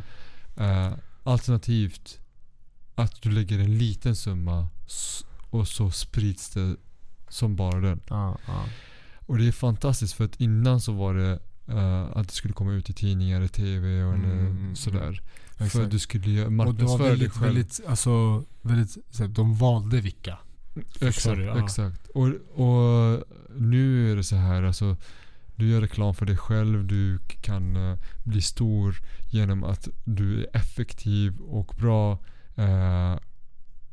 Eh, 0.55 0.93
alternativt 1.23 2.19
att 2.95 3.21
du 3.21 3.31
lägger 3.31 3.59
en 3.59 3.77
liten 3.77 4.15
summa 4.15 4.67
och 5.49 5.67
så 5.67 5.91
sprids 5.91 6.49
det 6.49 6.75
som 7.29 7.55
bara 7.55 7.79
den. 7.79 8.01
Ja, 8.09 8.37
ja. 8.47 8.65
Och 9.25 9.37
det 9.37 9.47
är 9.47 9.51
fantastiskt 9.51 10.13
för 10.13 10.25
att 10.25 10.41
innan 10.41 10.81
så 10.81 10.91
var 10.91 11.13
det 11.13 11.39
eh, 11.67 12.17
att 12.17 12.27
det 12.27 12.33
skulle 12.33 12.53
komma 12.53 12.71
ut 12.71 12.89
i 12.89 12.93
tidningar, 12.93 13.41
i 13.41 13.47
TV 13.47 14.03
och 14.03 14.13
Mm, 14.13 14.31
eller 14.31 14.41
mm, 14.41 14.75
sådär. 14.75 15.21
För 15.57 15.65
Exakt. 15.65 15.85
att 15.85 15.91
du 15.91 15.99
skulle 15.99 16.49
marknadsföra 16.49 17.15
dig 17.15 17.29
själv. 17.29 17.43
väldigt, 17.43 17.81
alltså, 17.87 18.43
väldigt, 18.61 18.97
så 19.11 19.23
här, 19.23 19.27
de 19.27 19.55
valde 19.55 20.01
vilka. 20.01 20.37
Exakt, 21.01 21.37
du? 21.37 21.59
Exakt. 21.59 22.07
Och, 22.07 22.27
och 22.59 23.23
nu 23.55 24.11
är 24.11 24.15
det 24.15 24.23
så 24.23 24.35
här 24.35 24.63
alltså 24.63 24.97
du 25.55 25.69
gör 25.69 25.81
reklam 25.81 26.13
för 26.15 26.25
dig 26.25 26.37
själv, 26.37 26.87
du 26.87 27.19
kan 27.41 27.75
eh, 27.75 27.97
bli 28.23 28.41
stor 28.41 28.95
genom 29.29 29.63
att 29.63 29.87
du 30.03 30.39
är 30.43 30.55
effektiv 30.57 31.37
och 31.39 31.73
bra. 31.77 32.11
eh, 32.55 33.17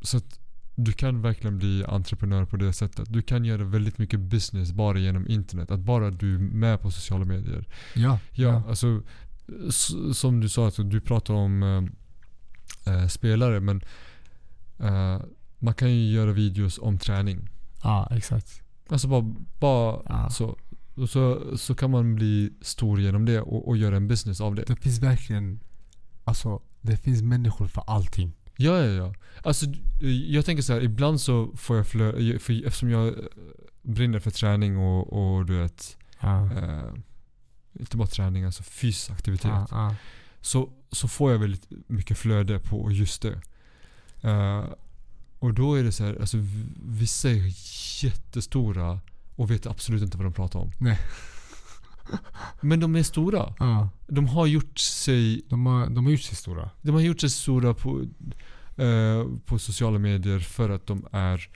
så 0.00 0.16
att 0.16 0.38
du 0.74 0.92
kan 0.92 1.22
verkligen 1.22 1.58
bli 1.58 1.84
entreprenör 1.88 2.44
på 2.44 2.56
det 2.56 2.72
sättet. 2.72 3.12
Du 3.12 3.22
kan 3.22 3.44
göra 3.44 3.64
väldigt 3.64 3.98
mycket 3.98 4.20
business 4.20 4.72
bara 4.72 4.98
genom 4.98 5.28
internet. 5.28 5.70
Att 5.70 5.80
bara 5.80 6.10
du 6.10 6.34
är 6.34 6.38
med 6.38 6.80
på 6.80 6.90
sociala 6.90 7.24
medier. 7.24 7.64
Ja, 7.94 8.18
Ja, 8.32 8.62
alltså 8.68 9.02
s- 9.68 10.18
som 10.18 10.40
du 10.40 10.48
sa, 10.48 10.64
alltså, 10.64 10.82
du 10.82 11.00
pratar 11.00 11.34
om 11.34 11.62
eh, 12.86 12.94
eh, 12.94 13.06
spelare 13.08 13.60
men 13.60 13.82
eh, 14.78 15.20
man 15.58 15.74
kan 15.74 15.90
ju 15.94 16.12
göra 16.12 16.32
videos 16.32 16.78
om 16.78 16.98
träning. 16.98 17.48
ja 17.82 18.08
exakt. 18.10 18.62
Alltså 18.88 19.08
bara, 19.08 19.34
bara 19.60 20.02
Ja. 20.08 20.30
så. 20.30 20.56
Och 20.94 21.10
så. 21.10 21.56
Så 21.58 21.74
kan 21.74 21.90
man 21.90 22.14
bli 22.14 22.52
stor 22.60 23.00
genom 23.00 23.24
det 23.24 23.40
och, 23.40 23.68
och 23.68 23.76
göra 23.76 23.96
en 23.96 24.08
business 24.08 24.40
av 24.40 24.54
det. 24.54 24.62
Det 24.66 24.76
finns 24.76 24.98
verkligen, 24.98 25.60
alltså 26.24 26.62
det 26.80 26.96
finns 26.96 27.22
människor 27.22 27.66
för 27.66 27.82
allting. 27.86 28.32
Ja, 28.56 28.78
ja, 28.78 28.90
ja. 28.92 29.14
Alltså 29.42 29.66
jag 30.28 30.44
tänker 30.44 30.62
så 30.62 30.72
här, 30.72 30.80
ibland 30.80 31.20
så 31.20 31.52
får 31.56 31.76
jag 31.76 31.86
flö, 31.86 32.38
för 32.38 32.66
eftersom 32.66 32.90
jag 32.90 33.08
eh, 33.08 33.14
brinner 33.82 34.18
för 34.18 34.30
träning 34.30 34.76
och, 34.76 35.12
och 35.36 35.46
du 35.46 35.58
vet, 35.58 35.96
Ja. 36.20 36.52
eh, 36.52 36.92
inte 37.80 37.96
bara 37.96 38.08
träning, 38.08 38.44
alltså 38.44 38.62
fysisk 38.62 39.10
aktivitet. 39.10 39.50
Ja, 39.50 39.66
ja. 39.70 39.94
så, 40.40 40.70
så 40.92 41.08
får 41.08 41.32
jag 41.32 41.38
väldigt 41.38 41.66
mycket 41.86 42.18
flöde 42.18 42.58
på 42.58 42.90
just 42.92 43.22
det. 43.22 43.40
Eh, 44.20 44.64
och 45.38 45.54
då 45.54 45.74
är 45.74 45.82
det 45.84 45.92
så 45.92 46.04
här, 46.04 46.16
alltså 46.20 46.36
vissa 46.86 47.30
är 47.30 47.52
jättestora 48.04 49.00
och 49.36 49.50
vet 49.50 49.66
absolut 49.66 50.02
inte 50.02 50.16
vad 50.16 50.26
de 50.26 50.32
pratar 50.32 50.58
om. 50.60 50.70
Nej. 50.80 50.98
Men 52.60 52.80
de 52.80 52.96
är 52.96 53.02
stora. 53.02 53.54
Ja. 53.58 53.88
De 54.06 54.26
har 54.28 54.46
gjort 54.46 54.78
sig, 54.78 55.42
De, 55.48 55.66
har, 55.66 55.86
de 55.90 56.04
har 56.04 56.12
gjort 56.12 56.20
sig 56.22 56.36
stora. 56.36 56.70
de 56.82 56.94
har 56.94 57.00
gjort 57.00 57.20
sig 57.20 57.30
stora 57.30 57.74
på, 57.74 58.00
eh, 58.82 59.26
på 59.46 59.58
sociala 59.58 59.98
medier 59.98 60.38
för 60.38 60.70
att 60.70 60.86
de 60.86 61.06
är 61.12 61.48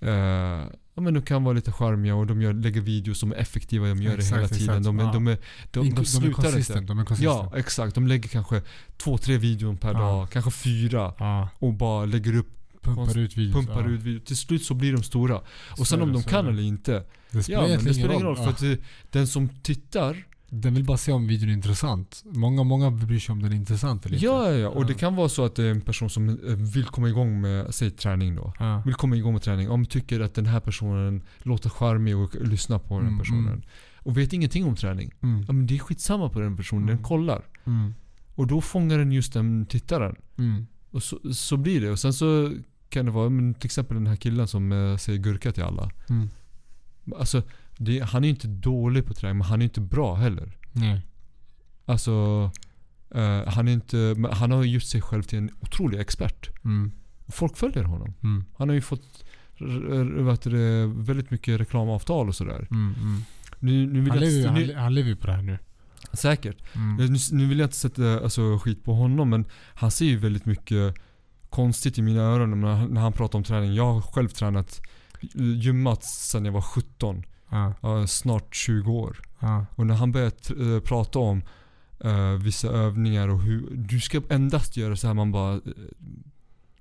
eh, 0.00 0.66
Ja 0.96 1.00
men 1.02 1.14
de 1.14 1.22
kan 1.22 1.44
vara 1.44 1.54
lite 1.54 1.72
charmiga 1.72 2.14
och 2.14 2.26
de 2.26 2.42
gör, 2.42 2.52
lägger 2.52 2.80
videos 2.80 3.18
som 3.18 3.32
är 3.32 3.36
effektiva, 3.36 3.88
de 3.88 4.02
gör 4.02 4.18
Exakt, 4.18 4.30
det 4.32 4.36
hela 4.36 4.48
tiden. 4.48 4.82
De, 4.82 4.98
är, 5.00 5.04
Ja. 5.04 5.12
de, 5.12 5.26
är, 5.26 5.38
de, 5.70 5.90
de, 5.90 6.00
är 6.00 6.04
slutar 6.04 6.28
inte. 6.28 6.42
consistent. 6.42 6.86
De 6.88 6.98
är. 6.98 7.06
Ja, 7.18 7.52
exakt. 7.56 7.94
De 7.94 8.06
lägger 8.06 8.28
kanske 8.28 8.62
två, 8.96 9.18
tre 9.18 9.38
videon 9.38 9.76
per 9.76 9.92
Ja. 9.92 9.98
dag, 9.98 10.30
kanske 10.30 10.50
fyra. 10.50 11.14
Och 11.58 11.72
bara 11.72 12.04
lägger 12.04 12.36
upp, 12.36 12.48
Pumpar 12.84 13.18
ut 13.18 13.36
videos. 13.36 13.54
pumpar 13.66 13.82
ja. 13.82 13.88
ut 13.88 14.02
videos. 14.02 14.24
Till 14.24 14.36
slut 14.36 14.62
så 14.64 14.74
blir 14.74 14.92
de 14.92 15.02
stora. 15.02 15.40
Och 15.78 15.86
sen 15.86 16.02
om 16.02 16.12
de 16.12 16.22
kan 16.22 16.46
eller 16.46 16.62
inte. 16.62 17.04
Det 17.30 17.42
spelar 17.42 17.62
Ja 17.62 17.76
men 17.76 17.84
det 17.84 17.94
spelar 17.94 18.14
ingen 18.14 18.26
roll. 18.26 18.36
För 18.36 18.48
att 18.48 18.62
den 19.10 19.26
som 19.26 19.48
tittar 19.48 20.24
Den 20.48 20.74
vill 20.74 20.84
bara 20.84 20.96
se 20.96 21.12
om 21.12 21.26
videon 21.26 21.48
är 21.48 21.52
intressant. 21.52 22.22
Många, 22.24 22.62
många 22.64 22.90
bryr 22.90 23.18
sig 23.18 23.32
om 23.32 23.42
den 23.42 23.52
är 23.52 23.56
intressant 23.56 24.06
eller 24.06 24.14
inte. 24.16 24.26
Ja, 24.26 24.50
ja. 24.52 24.68
Och 24.68 24.86
det 24.86 24.94
kan 24.94 25.16
vara 25.16 25.28
så 25.28 25.44
att 25.44 25.54
det 25.56 25.64
är 25.64 25.70
en 25.70 25.80
person 25.80 26.10
som 26.10 26.28
eh, 26.28 26.34
vill 26.74 26.84
komma 26.84 27.08
igång 27.08 27.40
med, 27.40 27.74
säg 27.74 27.90
träning 27.90 28.34
då. 28.36 28.52
Ja. 28.58 28.82
Vill 28.84 28.94
komma 28.94 29.16
igång 29.16 29.32
med 29.32 29.42
träning. 29.42 29.70
Om 29.70 29.86
tycker 29.86 30.20
att 30.20 30.34
den 30.34 30.46
här 30.46 30.60
personen 30.60 31.22
låter 31.42 31.70
charmig 31.70 32.16
och 32.16 32.34
lyssnar 32.34 32.78
på 32.78 32.98
den 32.98 33.06
Mm, 33.08 33.18
personen. 33.18 33.48
mm. 33.48 33.62
Och 33.96 34.18
vet 34.18 34.32
ingenting 34.32 34.64
om 34.64 34.76
träning. 34.76 35.12
Mm. 35.22 35.44
Ja 35.46 35.52
men 35.52 35.66
det 35.66 35.74
är 35.74 35.78
skitsamma 35.78 36.28
på 36.28 36.40
den 36.40 36.56
personen. 36.56 36.86
Den 36.86 36.96
Mm. 36.96 37.04
kollar. 37.04 37.44
Mm. 37.66 37.94
Och 38.34 38.46
då 38.46 38.60
fångar 38.60 38.98
den 38.98 39.12
just 39.12 39.32
den 39.32 39.66
tittaren. 39.66 40.16
Mm. 40.38 40.66
Och 40.90 41.02
så, 41.02 41.18
så 41.34 41.56
blir 41.56 41.80
det. 41.80 41.90
Och 41.90 41.98
sen 41.98 42.12
så 42.12 42.52
kan 42.94 43.06
det 43.06 43.10
vara 43.12 43.30
men 43.30 43.54
till 43.54 43.66
exempel 43.66 43.96
den 43.96 44.06
här 44.06 44.16
killen 44.16 44.48
som 44.48 44.72
eh, 44.72 44.96
säger 44.96 45.18
gurka 45.18 45.52
till 45.52 45.62
alla. 45.62 45.90
Mm. 46.10 46.28
Alltså, 47.18 47.42
det, 47.76 48.00
han 48.00 48.24
är 48.24 48.28
inte 48.28 48.48
dålig 48.48 49.06
på 49.06 49.14
träning 49.14 49.38
men 49.38 49.46
han 49.46 49.60
är 49.60 49.64
inte 49.64 49.80
bra 49.80 50.14
heller. 50.14 50.52
Nej. 50.72 51.06
Alltså, 51.84 52.50
eh, 53.14 53.46
han 53.46 53.68
är 53.68 53.72
inte, 53.72 54.16
han 54.32 54.50
har 54.50 54.64
gjort 54.64 54.82
sig 54.82 55.00
själv 55.00 55.22
till 55.22 55.38
en 55.38 55.50
otrolig 55.60 56.00
expert. 56.00 56.50
Mm. 56.64 56.92
Folk 57.28 57.56
följer 57.56 57.84
honom. 57.84 58.14
Mm. 58.22 58.44
Han 58.56 58.68
har 58.68 58.74
ju 58.74 58.80
fått 58.80 59.24
vet 59.58 60.42
du, 60.42 60.86
väldigt 60.86 61.30
mycket 61.30 61.60
reklamavtal 61.60 62.28
och 62.28 62.34
sådär. 62.34 62.66
Mm. 62.70 62.94
Mm. 63.00 63.22
Nu, 63.58 63.86
nu 63.86 64.00
vill 64.00 64.10
Han, 64.10 64.20
lever, 64.20 64.74
han 64.74 64.94
lever 64.94 65.08
ju 65.08 65.16
på 65.16 65.26
det 65.26 65.32
här 65.32 65.42
nu. 65.42 65.58
Säkert. 66.12 66.56
Mm. 66.74 66.96
Nu, 66.96 67.18
nu 67.32 67.46
vill 67.48 67.58
jag 67.58 67.66
inte 67.66 67.76
sätta 67.76 68.20
alltså, 68.20 68.58
skit 68.58 68.84
på 68.84 68.94
honom 68.94 69.30
men 69.30 69.44
han 69.74 69.90
ser 69.90 70.04
ju 70.04 70.16
väldigt 70.16 70.46
mycket 70.46 70.94
konstigt 71.54 71.98
i 71.98 72.02
mina 72.02 72.20
öron 72.22 72.60
när 72.60 72.74
han, 72.74 72.88
när 72.94 73.00
han 73.00 73.12
pratar 73.12 73.38
om 73.38 73.44
träning. 73.44 73.74
Jag 73.74 73.92
har 73.92 74.00
själv 74.02 74.28
tränat, 74.28 74.80
gymmat 75.60 76.04
sedan 76.04 76.44
jag 76.44 76.52
var 76.52 76.60
17. 76.62 77.22
Ja. 77.50 77.74
Ja, 77.80 78.06
snart 78.06 78.54
20 78.56 78.92
år. 78.92 79.20
Ja. 79.40 79.66
Och 79.74 79.86
när 79.86 79.94
han 79.94 80.12
börjar 80.12 80.30
t- 80.30 80.54
eh, 80.60 80.80
prata 80.80 81.18
om 81.18 81.42
eh, 82.04 82.30
vissa 82.30 82.68
övningar 82.68 83.28
och 83.28 83.42
hur 83.42 83.70
du 83.76 84.00
ska 84.00 84.20
endast 84.30 84.76
göra 84.76 84.96
så 84.96 85.06
här 85.06 85.14
man 85.14 85.32
bara 85.32 85.54
eh, 85.54 85.60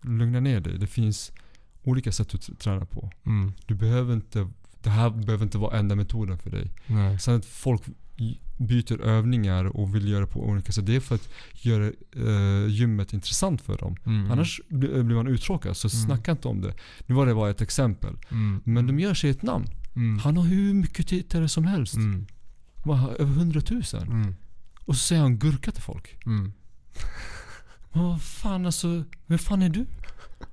lugna 0.02 0.40
ner 0.40 0.60
dig. 0.60 0.78
Det 0.78 0.88
finns 0.88 1.32
olika 1.84 2.12
sätt 2.12 2.34
att 2.36 2.60
träna 2.60 2.86
på. 2.86 3.12
Mm. 3.26 3.54
Du 3.66 3.76
behöver 3.76 4.14
inte, 4.14 4.50
det 4.82 4.90
här 4.90 5.10
behöver 5.10 5.46
inte 5.46 5.58
vara 5.58 5.78
enda 5.78 5.96
metoden 5.96 6.38
för 6.38 6.50
dig. 6.50 6.72
Nej. 6.88 7.20
Sen 7.20 7.36
att 7.36 7.46
folk 7.46 7.82
byter 8.58 9.02
övningar 9.02 9.66
och 9.66 9.96
vill 9.96 10.08
göra 10.08 10.28
på 10.28 10.46
olika 10.50 10.72
sätt. 10.72 10.86
Det 10.86 10.96
är 10.96 11.00
för 11.00 11.16
att 11.16 11.30
göra 11.54 11.86
eh, 12.16 12.68
gymmet 12.70 13.14
intressant 13.14 13.62
för 13.62 13.78
dem. 13.78 13.96
Mm. 14.06 14.32
Annars 14.32 14.62
bli- 14.70 15.04
blir 15.04 15.16
man 15.16 15.28
uttråkad. 15.28 15.78
Så 15.78 15.88
Mm. 15.88 16.06
snacka 16.06 16.32
inte 16.32 16.48
om 16.48 16.62
det. 16.62 16.74
Nu 17.06 17.16
var 17.16 17.26
det 17.26 17.34
bara 17.36 17.50
ett 17.50 17.62
exempel. 17.62 18.14
Mm. 18.32 18.62
Men 18.66 18.88
de 18.88 19.00
gör 19.00 19.14
sig 19.14 19.30
ett 19.30 19.42
namn. 19.44 19.66
Mm. 19.96 20.20
Han 20.20 20.38
har 20.38 20.44
hur 20.44 20.74
mycket 20.74 21.08
tittare 21.08 21.50
som 21.50 21.66
helst. 21.66 21.96
Mm. 21.96 22.26
Över 23.20 23.26
hundratusen. 23.34 24.08
Mm. 24.08 24.36
Och 24.86 24.96
så 24.96 25.00
säger 25.04 25.22
han 25.22 25.38
gurka 25.40 25.72
till 25.72 25.84
folk. 25.84 26.16
Men 26.26 26.54
vad 27.94 28.22
fan 28.22 28.66
alltså, 28.66 29.04
vem 29.26 29.38
fan 29.40 29.62
är 29.62 29.70
du? 29.70 29.86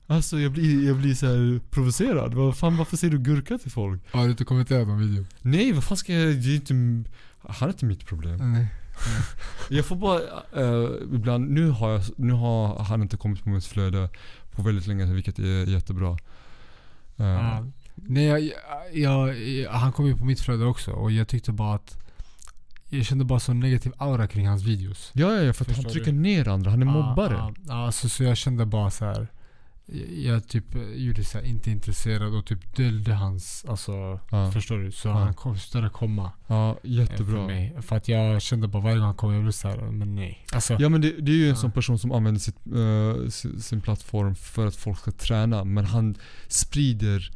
Alltså 0.07 0.41
jag 0.41 0.53
blir, 0.53 0.87
jag 0.87 0.97
blir 0.97 1.15
så 1.15 1.27
här 1.27 1.61
provocerad. 1.71 2.35
Vad 2.35 2.57
fan, 2.57 2.77
varför 2.77 2.97
säger 2.97 3.13
du 3.13 3.19
gurka 3.19 3.59
till 3.59 3.71
folk? 3.71 4.03
Har 4.13 4.25
du 4.25 4.31
inte 4.31 4.45
kommenterat 4.45 4.89
någon 4.89 5.01
video? 5.01 5.25
Nej, 5.41 5.73
vad 5.73 5.85
fan 5.85 5.97
ska 5.97 6.13
jag, 6.13 6.37
det 6.37 6.51
är 6.51 6.55
inte, 6.55 6.75
han 7.49 7.69
är 7.69 7.73
inte 7.73 7.85
mitt 7.85 8.07
problem. 8.07 8.53
Nej. 8.53 8.67
Jag 9.71 9.85
får 9.87 9.97
bara, 9.97 10.21
eh, 10.57 10.91
ibland, 11.15 11.51
nu 11.51 11.71
har, 11.71 11.91
jag, 11.91 12.03
nu 12.17 12.33
har 12.33 12.79
han 12.85 13.03
inte 13.03 13.17
kommit 13.17 13.45
på 13.45 13.49
mitt 13.51 13.65
flöde 13.65 14.09
på 14.51 14.63
väldigt 14.63 14.87
länge, 14.87 15.05
vilket 15.05 15.39
är 15.39 15.67
jättebra. 15.67 16.11
Eh, 17.17 17.27
Ja. 17.27 17.67
Nej, 17.95 18.25
jag, 18.25 18.51
jag, 18.93 19.39
jag, 19.43 19.71
han 19.71 19.93
kom 19.93 20.07
ju 20.07 20.17
på 20.17 20.25
mitt 20.25 20.41
flöde 20.41 20.65
också 20.65 20.91
och 20.91 21.13
jag 21.13 21.29
tyckte 21.29 21.53
bara 21.53 21.75
att 21.75 21.97
jag 22.89 23.05
kände 23.05 23.25
bara 23.25 23.41
så 23.41 23.53
negativ 23.53 23.93
aura 23.99 24.27
kring 24.27 24.49
hans 24.49 24.63
videos. 24.63 25.11
Ja, 25.15 25.35
ja, 25.35 25.43
ja, 25.43 25.53
för 25.53 25.65
att 25.71 25.77
han 25.77 25.85
trycker 25.85 26.13
du? 26.13 26.19
ner 26.19 26.49
andra. 26.49 26.71
Han 26.71 26.83
är 26.83 26.87
Ja, 26.87 26.93
mobbare. 26.93 27.35
Ja, 27.35 27.55
ja, 27.69 27.93
så, 27.93 28.09
så 28.09 28.25
jag 28.25 28.37
kände 28.37 28.67
bara 28.67 28.91
så 28.91 29.05
här. 29.05 29.29
Jag, 30.17 30.49
typ 30.49 30.75
eh, 30.75 30.83
gjorde 30.83 31.25
så 31.25 31.41
inte 31.41 31.71
intresserad 31.71 32.35
och 32.35 32.47
typ 32.47 32.77
döljde 32.77 33.15
hans, 33.15 33.65
alltså 33.69 34.21
Ja. 34.31 34.51
förstår 34.53 34.79
du? 34.79 34.93
Så 34.93 35.09
Ja. 35.09 35.13
han 35.13 35.35
kom, 35.35 35.59
slutade 35.59 35.91
komma 35.91 36.33
Ja, 36.47 36.71
eh, 36.71 36.77
för 36.83 36.89
jättebra. 36.89 37.47
mig. 37.47 37.77
För 37.83 37.97
att 37.97 38.09
jag 38.09 38.43
kände 38.43 38.69
bara 38.69 38.83
varje 38.83 38.97
gång 38.97 39.05
han 39.07 39.15
kom, 39.15 39.33
jag 39.33 39.43
blev 39.43 39.53
såhär, 39.53 39.77
men 39.91 40.15
nej. 40.15 40.47
Alltså, 40.53 40.77
Ja 40.81 40.89
men 40.89 41.01
det, 41.01 41.11
det 41.21 41.33
är 41.33 41.37
ju 41.37 41.43
en 41.45 41.49
Ja. 41.49 41.55
sån 41.57 41.73
person 41.73 41.99
som 41.99 42.13
använder 42.13 42.41
sitt, 42.41 42.57
eh, 42.67 43.29
sin, 43.31 43.61
sin 43.61 43.81
plattform 43.81 44.35
för 44.35 44.67
att 44.67 44.77
folk 44.77 44.99
ska 44.99 45.11
träna. 45.11 45.65
Men 45.65 45.85
han 45.85 46.15
sprider 46.49 47.31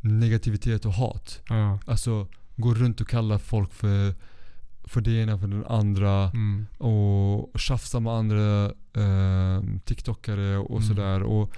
negativitet 0.00 0.84
och 0.84 0.92
hat. 0.92 1.40
ja. 1.48 1.78
Alltså 1.86 2.26
går 2.56 2.74
runt 2.74 3.00
och 3.00 3.08
kallar 3.08 3.38
folk 3.38 3.72
för, 3.72 4.14
för 4.88 5.00
det 5.00 5.10
ena 5.22 5.38
för 5.38 5.46
den 5.46 5.64
andra. 5.66 6.30
Mm. 6.30 6.66
Och 6.78 7.60
tjafsar 7.60 8.00
med 8.00 8.12
andra 8.12 8.64
eh, 8.94 9.62
TikTokare 9.84 10.56
och 10.56 10.76
Mm. 10.76 10.88
sådär. 10.88 11.22
Och 11.22 11.52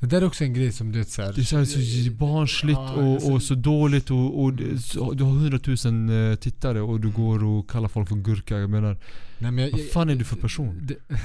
Det 0.00 0.06
där 0.06 0.22
är 0.22 0.26
också 0.26 0.44
en 0.44 0.54
grej 0.54 0.72
som 0.72 0.92
du 0.92 0.98
vet 0.98 1.08
såhär. 1.08 1.32
det 1.32 1.44
känns 1.44 1.72
så 1.72 2.10
barnsligt 2.12 2.78
Ja, 2.78 2.92
och, 2.94 3.32
och 3.32 3.42
så 3.42 3.54
dåligt 3.54 4.10
och, 4.10 4.42
och 4.42 4.52
du 5.16 5.24
har 5.24 5.30
hundratusen 5.30 6.08
eh, 6.30 6.34
tittare 6.36 6.80
och 6.80 7.00
du 7.00 7.10
går 7.10 7.44
och 7.44 7.70
kallar 7.70 7.88
folk 7.88 8.08
för 8.08 8.16
gurka. 8.16 8.58
Jag 8.58 8.70
menar, 8.70 8.96
Nej, 9.38 9.50
men 9.50 9.64
jag, 9.64 9.70
vad 9.72 9.80
fan 9.92 10.10
är 10.10 10.14
du 10.14 10.24
för 10.24 10.36
person? 10.36 10.78
Det, 10.82 10.96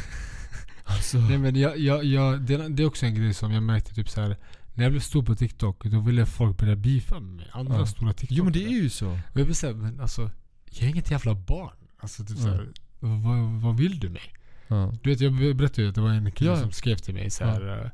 Alltså, 0.88 1.18
nej 1.18 1.38
men 1.38 1.56
jag, 1.56 1.78
jag, 1.80 2.04
jag, 2.04 2.42
det, 2.42 2.68
det 2.70 2.84
är 2.84 2.88
också 2.88 3.06
en 3.06 3.16
grej 3.16 3.34
som 3.34 3.52
jag 3.52 3.64
märkte 3.64 3.94
typ 3.96 4.10
så 4.10 4.22
här. 4.22 4.38
När 4.74 4.84
jag 4.84 4.92
blev 4.92 5.02
stor 5.02 5.24
på 5.24 5.36
TikTok, 5.36 5.84
då 5.86 6.00
ville 6.00 6.26
folk 6.26 6.58
börja 6.58 6.76
beefa 6.76 7.20
med 7.20 7.36
mig. 7.36 7.48
Andra 7.52 7.76
Ja. 7.80 7.86
stora 7.86 8.14
TikTok. 8.14 8.38
jo 8.38 8.44
men 8.44 8.54
det 8.54 8.64
är 8.66 8.70
ju 8.70 8.90
så. 8.90 9.08
Och 9.12 9.18
jag 9.40 9.46
blev 9.46 9.54
såhär, 9.54 9.74
men 9.74 10.00
alltså. 10.00 10.30
Jag 10.76 10.84
är 10.84 10.90
inget 10.90 11.12
jävla 11.12 11.36
barn. 11.36 11.74
Alltså 12.00 12.26
typ 12.26 12.38
såhär. 12.38 12.68
Vad, 13.00 13.62
vad 13.62 13.78
vill 13.78 14.00
du 14.00 14.10
mig? 14.10 14.34
Ja. 14.68 14.94
Du 15.04 15.10
vet 15.10 15.22
jag 15.22 15.34
berättade 15.56 15.82
ju 15.82 15.90
att 15.90 15.96
det 15.96 16.02
var 16.02 16.10
en 16.10 16.32
kille 16.32 16.50
Ja. 16.52 16.58
som 16.60 16.72
skrev 16.72 16.96
till 16.96 17.14
mig 17.14 17.30
så 17.30 17.44
här, 17.44 17.84
eh, 17.84 17.90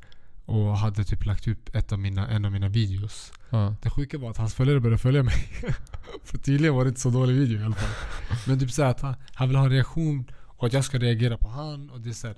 Och 0.46 0.78
hade 0.78 1.04
typ 1.04 1.26
lagt 1.26 1.48
upp 1.48 1.76
ett 1.76 1.92
av 1.92 2.00
mina, 2.00 2.28
en 2.28 2.46
av 2.46 2.52
mina 2.52 2.68
videos. 2.70 3.34
Ja. 3.50 3.76
Det 3.82 3.90
sjuka 3.90 4.18
var 4.18 4.30
att 4.32 4.38
hans 4.38 4.54
följare 4.54 4.80
började 4.80 4.98
följa 4.98 5.24
mig. 5.24 5.36
För 6.24 6.38
tydligen 6.38 6.76
var 6.76 6.84
det 6.84 6.90
inte 6.90 7.02
så 7.02 7.10
dålig 7.10 7.36
video 7.36 7.62
i 7.62 7.64
alla 7.64 7.76
fall. 7.76 7.90
Men 8.48 8.60
typ 8.60 8.72
såhär 8.72 8.90
att 8.90 9.02
han, 9.02 9.16
han 9.34 9.48
vill 9.48 9.58
ha 9.58 9.64
en 9.66 9.72
reaktion 9.72 10.32
och 10.38 10.68
att 10.68 10.74
jag 10.74 10.84
ska 10.86 11.00
reagera 11.00 11.38
på 11.38 11.50
han 11.50 11.90
och 11.90 12.02
det 12.02 12.10
är 12.10 12.14
såhär. 12.14 12.36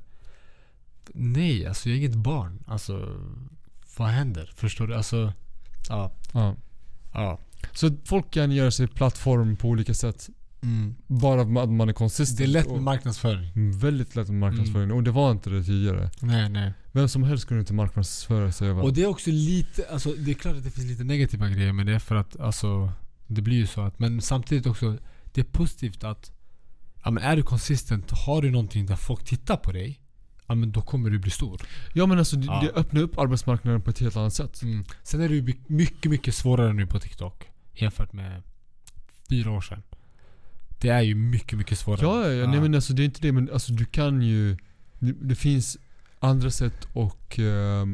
Nej, 1.14 1.68
alltså 1.68 1.90
jag 1.90 1.96
är 1.96 2.00
inget 2.00 2.16
barn. 2.16 2.64
Alltså 2.68 3.18
vad 3.98 4.08
händer? 4.08 4.52
Förstår 4.56 4.88
du? 4.88 4.96
Alltså, 4.96 5.34
ja. 5.90 6.12
Ja. 6.34 6.56
ja. 7.14 7.40
Så 7.74 7.92
folk 8.06 8.32
kan 8.32 8.52
göra 8.52 8.72
sig 8.72 8.88
plattform 8.88 9.56
på 9.56 9.68
olika 9.68 9.94
sätt. 9.94 10.30
Mm. 10.64 10.96
Bara 11.08 11.42
att 11.42 11.70
man 11.70 11.90
är 11.90 11.94
konsistent. 11.94 12.38
Det 12.38 12.44
är 12.44 12.48
lätt 12.48 12.72
med 12.72 12.82
marknadsföring. 12.82 13.52
Mm, 13.56 13.80
Väldigt 13.80 14.16
lätt 14.16 14.28
med 14.28 14.40
marknadsföring. 14.40 14.92
Och 14.92 15.04
det 15.04 15.12
var 15.12 15.32
inte 15.32 15.50
det 15.50 15.64
tidigare. 15.64 16.10
Nej, 16.22 16.50
nej. 16.50 16.74
Vem 16.92 17.08
som 17.10 17.24
helst 17.24 17.46
kunde 17.48 17.60
inte 17.62 17.74
marknadsföra 17.74 18.52
sig 18.52 18.68
över. 18.70 18.84
Och 18.84 18.94
det 18.94 19.04
är 19.04 19.08
också 19.08 19.30
lite, 19.32 19.86
alltså 19.92 20.14
det 20.14 20.32
är 20.32 20.36
klart 20.36 20.56
att 20.56 20.64
det 20.64 20.72
finns 20.72 20.88
lite 20.88 21.04
negativa 21.04 21.50
grejer 21.50 21.74
med 21.74 21.86
det 21.86 22.00
för 22.00 22.16
att 22.16 22.40
alltså 22.40 22.92
Det 23.28 23.42
blir 23.42 23.58
ju 23.58 23.68
så 23.68 23.82
att, 23.82 24.00
men 24.00 24.22
samtidigt 24.22 24.66
också 24.68 24.98
Det 25.34 25.42
är 25.42 25.46
positivt 25.46 26.04
att 26.04 26.32
Ja 27.06 27.12
men 27.12 27.24
är 27.24 27.36
du 27.36 27.44
konsistent, 27.44 28.12
har 28.12 28.42
du 28.42 28.52
någonting 28.52 28.86
där 28.86 28.96
folk 28.96 29.24
tittar 29.26 29.58
på 29.58 29.72
dig 29.72 30.00
Ja 30.48 30.56
men 30.56 30.72
då 30.72 30.82
kommer 30.82 31.10
du 31.10 31.20
bli 31.20 31.32
stor. 31.32 31.62
Ja 31.94 32.06
men 32.06 32.20
alltså 32.20 32.36
Ja. 32.40 32.62
det 32.64 32.80
öppnar 32.80 33.02
upp 33.02 33.18
arbetsmarknaden 33.18 33.82
på 33.82 33.90
ett 33.90 34.00
helt 34.00 34.18
annat 34.18 34.34
sätt. 34.34 34.62
Mm. 34.62 34.86
Sen 35.04 35.22
är 35.22 35.30
det 35.30 35.36
ju 35.36 35.42
my- 35.42 35.60
mycket, 35.68 36.12
mycket 36.12 36.36
svårare 36.36 36.74
nu 36.74 36.88
på 36.88 37.00
TikTok 37.00 37.50
Jämfört 37.74 38.14
med 38.14 38.44
fyra 39.30 39.52
år 39.52 39.62
sedan. 39.62 39.84
Det 40.80 40.90
är 40.90 41.02
ju 41.02 41.16
mycket, 41.16 41.58
mycket 41.58 41.80
svårare. 41.80 42.02
Ja, 42.02 42.28
ja, 42.28 42.32
ja. 42.32 42.48
Nej 42.52 42.62
men 42.62 42.76
alltså 42.76 42.94
det 42.94 43.04
är 43.04 43.06
inte 43.06 43.22
det. 43.22 43.32
Men 43.32 43.50
alltså 43.54 43.74
du 43.74 43.86
kan 43.86 44.22
ju... 44.22 44.58
Det, 45.00 45.12
det 45.22 45.36
finns 45.36 45.78
andra 46.20 46.52
sätt 46.52 46.88
att 46.96 47.40
eh, 47.40 47.86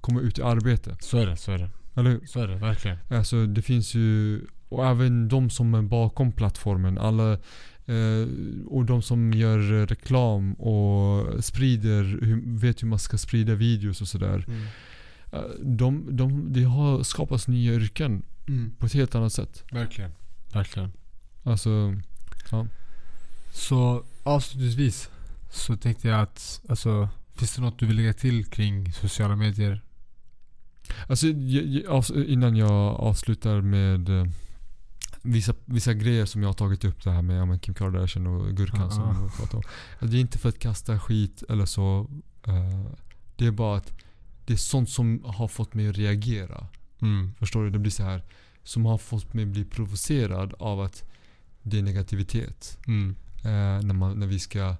komma 0.00 0.20
ut 0.20 0.38
i 0.38 0.42
arbete. 0.42 0.96
Så 1.00 1.18
är 1.18 1.26
det, 1.26 1.36
så 1.36 1.52
är 1.52 1.58
det. 1.58 1.70
Eller 1.96 2.10
hur? 2.10 2.26
Så 2.26 2.40
är 2.40 2.48
det 2.48 2.56
verkligen. 2.56 2.98
Alltså 3.10 3.46
det 3.46 3.62
finns 3.62 3.94
ju... 3.94 4.40
Och 4.68 4.86
även 4.86 5.28
de 5.28 5.50
som 5.50 5.74
är 5.74 5.82
bakom 5.82 6.32
plattformen. 6.32 6.98
Alla... 6.98 7.32
Eh, 7.86 8.28
och 8.66 8.84
de 8.84 9.02
som 9.02 9.32
gör 9.32 9.86
reklam 9.86 10.52
och 10.52 11.44
sprider, 11.44 12.02
hur, 12.04 12.58
vet 12.58 12.82
hur 12.82 12.88
man 12.88 12.98
ska 12.98 13.18
sprida 13.18 13.54
videos 13.54 14.00
och 14.00 14.08
sådär. 14.08 14.44
Mm. 14.48 14.62
Eh, 15.32 15.40
de, 15.62 16.16
de, 16.16 16.52
det 16.52 16.62
har 16.62 17.02
skapats 17.02 17.48
nya 17.48 17.74
yrken 17.74 18.22
Mm. 18.48 18.72
på 18.78 18.86
ett 18.86 18.92
helt 18.92 19.14
annat 19.14 19.32
sätt. 19.32 19.64
Verkligen. 19.72 20.10
Verkligen. 20.52 20.92
Alltså... 21.42 21.94
Så 23.52 24.04
avslutningsvis 24.22 25.10
så 25.50 25.76
tänkte 25.76 26.08
jag 26.08 26.20
att, 26.20 26.60
alltså, 26.68 27.08
finns 27.34 27.54
det 27.54 27.62
något 27.62 27.78
du 27.78 27.86
vill 27.86 27.96
lägga 27.96 28.12
till 28.12 28.44
kring 28.44 28.92
sociala 28.92 29.36
medier? 29.36 29.82
Alltså 31.08 31.26
innan 32.26 32.56
jag 32.56 32.70
avslutar 33.00 33.60
med 33.60 34.08
eh, 34.08 34.26
vissa, 35.22 35.54
vissa 35.64 35.94
grejer 35.94 36.26
som 36.26 36.42
jag 36.42 36.48
har 36.48 36.54
tagit 36.54 36.84
upp 36.84 37.04
det 37.04 37.10
här 37.10 37.22
med 37.22 37.48
ja, 37.48 37.58
Kim 37.58 37.74
Kardashian 37.74 38.26
och 38.26 38.56
Gurkan 38.56 38.80
Ja, 38.80 38.90
som 38.90 39.02
ja. 39.02 39.22
vi 39.24 39.36
pratade 39.36 39.56
om. 39.56 39.62
Alltså, 39.92 40.06
det 40.06 40.16
är 40.16 40.20
inte 40.20 40.38
för 40.38 40.48
att 40.48 40.58
kasta 40.58 40.98
skit 41.00 41.42
eller 41.48 41.66
så. 41.66 42.10
eh, 42.46 42.86
det 43.36 43.46
är 43.46 43.50
bara 43.50 43.76
att 43.76 43.92
det 44.46 44.52
är 44.52 44.56
sånt 44.56 44.90
som 44.90 45.24
har 45.24 45.48
fått 45.48 45.74
mig 45.74 45.88
att 45.88 45.96
reagera. 45.96 46.66
Mm. 47.04 47.34
Förstår 47.38 47.64
du? 47.64 47.70
Det 47.70 47.78
blir 47.78 47.92
så 47.92 48.02
här 48.02 48.22
som 48.62 48.84
har 48.86 48.98
fått 48.98 49.34
mig 49.34 49.46
bli 49.46 49.64
provocerad 49.64 50.54
av 50.58 50.80
att 50.80 51.04
det 51.62 51.78
är 51.78 51.82
negativitet. 51.82 52.78
Mm. 52.86 53.16
eh, 53.38 53.86
när, 53.86 53.94
man, 53.94 54.18
när 54.18 54.26
vi 54.26 54.38
ska 54.38 54.76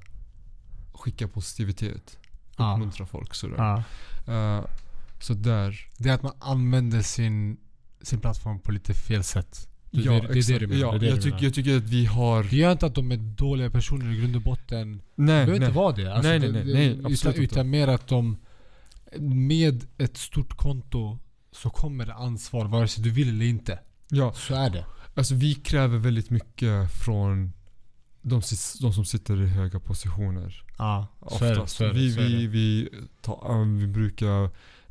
skicka 0.92 1.28
positivitet. 1.28 2.18
Uppmuntra 2.50 3.06
folk 3.06 3.34
sådär. 3.34 3.56
Ja. 3.56 3.84
Eh, 4.32 4.64
så 5.20 5.34
där. 5.34 5.88
Det 5.98 6.08
är 6.08 6.14
att 6.14 6.22
man 6.22 6.34
använder 6.38 7.02
sin, 7.02 7.56
sin 8.02 8.20
plattform 8.20 8.60
på 8.60 8.72
lite 8.72 8.94
fel 8.94 9.24
sätt. 9.24 9.68
Ja, 9.90 10.12
det, 10.12 10.20
det 10.20 10.38
är 10.38 10.52
det 10.52 10.58
du 10.58 10.66
menar. 10.66 10.80
Ja, 10.80 10.98
det 10.98 11.06
jag, 11.06 11.24
menar. 11.24 11.42
jag 11.42 11.54
tycker 11.54 11.76
att 11.76 11.82
vi 11.82 12.06
har... 12.06 12.44
Det 12.44 12.56
gör 12.56 12.72
inte 12.72 12.86
att 12.86 12.94
de 12.94 13.12
är 13.12 13.16
dåliga 13.16 13.70
personer 13.70 14.14
i 14.14 14.20
grund 14.20 14.36
och 14.36 14.42
botten. 14.42 14.92
Nej, 14.92 15.00
Det 15.14 15.24
behöver 15.24 15.46
nej. 15.46 15.68
inte 15.68 15.70
vara 15.70 15.96
det. 15.96 16.14
Alltså, 16.14 16.28
Nej, 16.28 16.38
nej, 16.38 16.52
nej, 16.52 16.64
nej, 17.02 17.12
utan, 17.12 17.34
utan 17.34 17.70
mer 17.70 17.88
att 17.88 18.08
de 18.08 18.36
med 19.18 19.86
ett 19.98 20.16
stort 20.16 20.56
konto 20.56 21.18
så 21.54 21.70
kommer 21.70 22.06
det 22.06 22.14
ansvar 22.14 22.64
vare 22.64 22.88
sig 22.88 23.04
du 23.04 23.10
vill 23.10 23.28
eller 23.28 23.46
inte. 23.46 23.78
Ja, 24.08 24.32
Så 24.32 24.54
är 24.54 24.70
det. 24.70 24.84
alltså 25.14 25.34
vi 25.34 25.54
kräver 25.54 25.98
väldigt 25.98 26.30
mycket 26.30 26.92
från 26.92 27.52
de, 28.22 28.42
de 28.80 28.92
som 28.92 29.04
sitter 29.04 29.42
i 29.42 29.46
höga 29.46 29.80
positioner. 29.80 30.64
Ja, 30.78 31.06
så 31.30 31.44
är 31.44 31.54
det. 31.60 31.66
Så 31.66 31.84
är 31.84 31.88
det, 31.88 31.94
vi, 31.94 32.12
så 32.12 32.20
är 32.20 32.24
vi, 32.24 32.42
det. 32.42 32.48
vi, 32.48 32.88
tar, 33.22 33.78
vi 33.78 33.86
brukar 33.86 34.44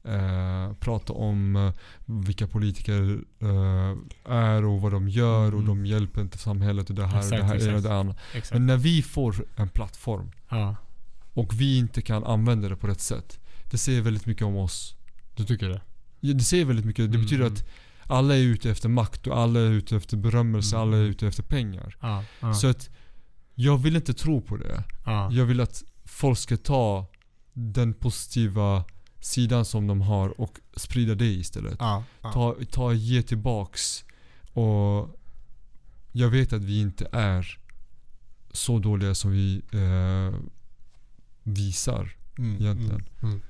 eh, 0.03 0.73
prata 0.79 1.13
om 1.13 1.55
eh, 1.55 1.73
vilka 2.05 2.47
politiker 2.47 3.19
eh, 3.39 3.97
är 4.33 4.65
och 4.65 4.81
vad 4.81 4.91
de 4.91 5.09
gör 5.09 5.45
och 5.55 5.61
Mm. 5.61 5.65
de 5.65 5.85
hjälper 5.85 6.21
inte 6.21 6.37
samhället 6.37 6.89
och 6.89 6.95
det 6.95 7.05
här 7.05 7.17
och 7.17 7.23
Exakt, 7.23 7.41
det 7.41 7.47
här 7.47 7.55
exakt. 7.55 7.75
och 7.75 7.81
det 7.81 7.93
andra. 7.95 8.15
Exakt. 8.33 8.53
Men 8.53 8.65
när 8.65 8.77
vi 8.77 9.01
får 9.01 9.45
en 9.55 9.69
plattform 9.69 10.31
Ja, 10.49 10.75
och 11.33 11.53
vi 11.61 11.77
inte 11.77 12.01
kan 12.01 12.23
använda 12.23 12.69
det 12.69 12.75
på 12.75 12.87
rätt 12.87 13.01
sätt. 13.01 13.39
Det 13.71 13.77
säger 13.77 14.01
väldigt 14.01 14.25
mycket 14.25 14.43
om 14.43 14.55
oss. 14.57 14.95
du 15.35 15.45
tycker 15.45 15.69
det? 15.69 15.81
Det 16.23 16.39
säger 16.43 16.65
väldigt 16.65 16.85
mycket. 16.85 17.11
Det 17.11 17.15
Mm, 17.17 17.21
betyder 17.21 17.45
mm. 17.45 17.53
att 17.53 17.65
alla 18.07 18.35
är 18.35 18.39
ute 18.41 18.71
efter 18.71 18.89
makt 18.89 19.27
och 19.27 19.37
alla 19.39 19.59
är 19.59 19.71
ute 19.71 19.95
efter 19.95 20.17
berömmelse, 20.17 20.75
Mm. 20.75 20.87
alla 20.87 20.97
är 20.97 21.01
ute 21.01 21.27
efter 21.27 21.43
pengar. 21.43 21.97
Så 22.53 22.67
att 22.67 22.89
jag 23.55 23.77
vill 23.77 23.95
inte 23.95 24.13
tro 24.13 24.41
på 24.41 24.57
det. 24.57 24.83
ja. 25.05 25.31
Jag 25.31 25.45
vill 25.45 25.59
att 25.61 25.83
folk 26.05 26.37
ska 26.39 26.57
ta 26.57 27.05
den 27.53 27.93
positiva 27.93 28.83
sidan 29.19 29.65
som 29.65 29.87
de 29.87 30.01
har 30.01 30.41
och 30.41 30.59
sprida 30.75 31.15
det 31.15 31.25
istället. 31.33 31.75
ja, 31.79 32.03
ja. 32.21 32.31
Ta, 32.33 32.55
ta 32.71 32.93
ge 32.93 33.21
tillbaks. 33.21 34.03
Och 34.53 35.19
jag 36.11 36.29
vet 36.29 36.53
att 36.53 36.63
vi 36.63 36.81
inte 36.81 37.07
är 37.11 37.59
så 38.51 38.79
dåliga 38.79 39.15
som 39.15 39.31
vi 39.31 39.61
eh, 39.71 40.39
visar. 41.43 42.15
Mm, 42.37 42.61
egentligen. 42.61 42.91
Mm, 43.21 43.31
mm. 43.35 43.41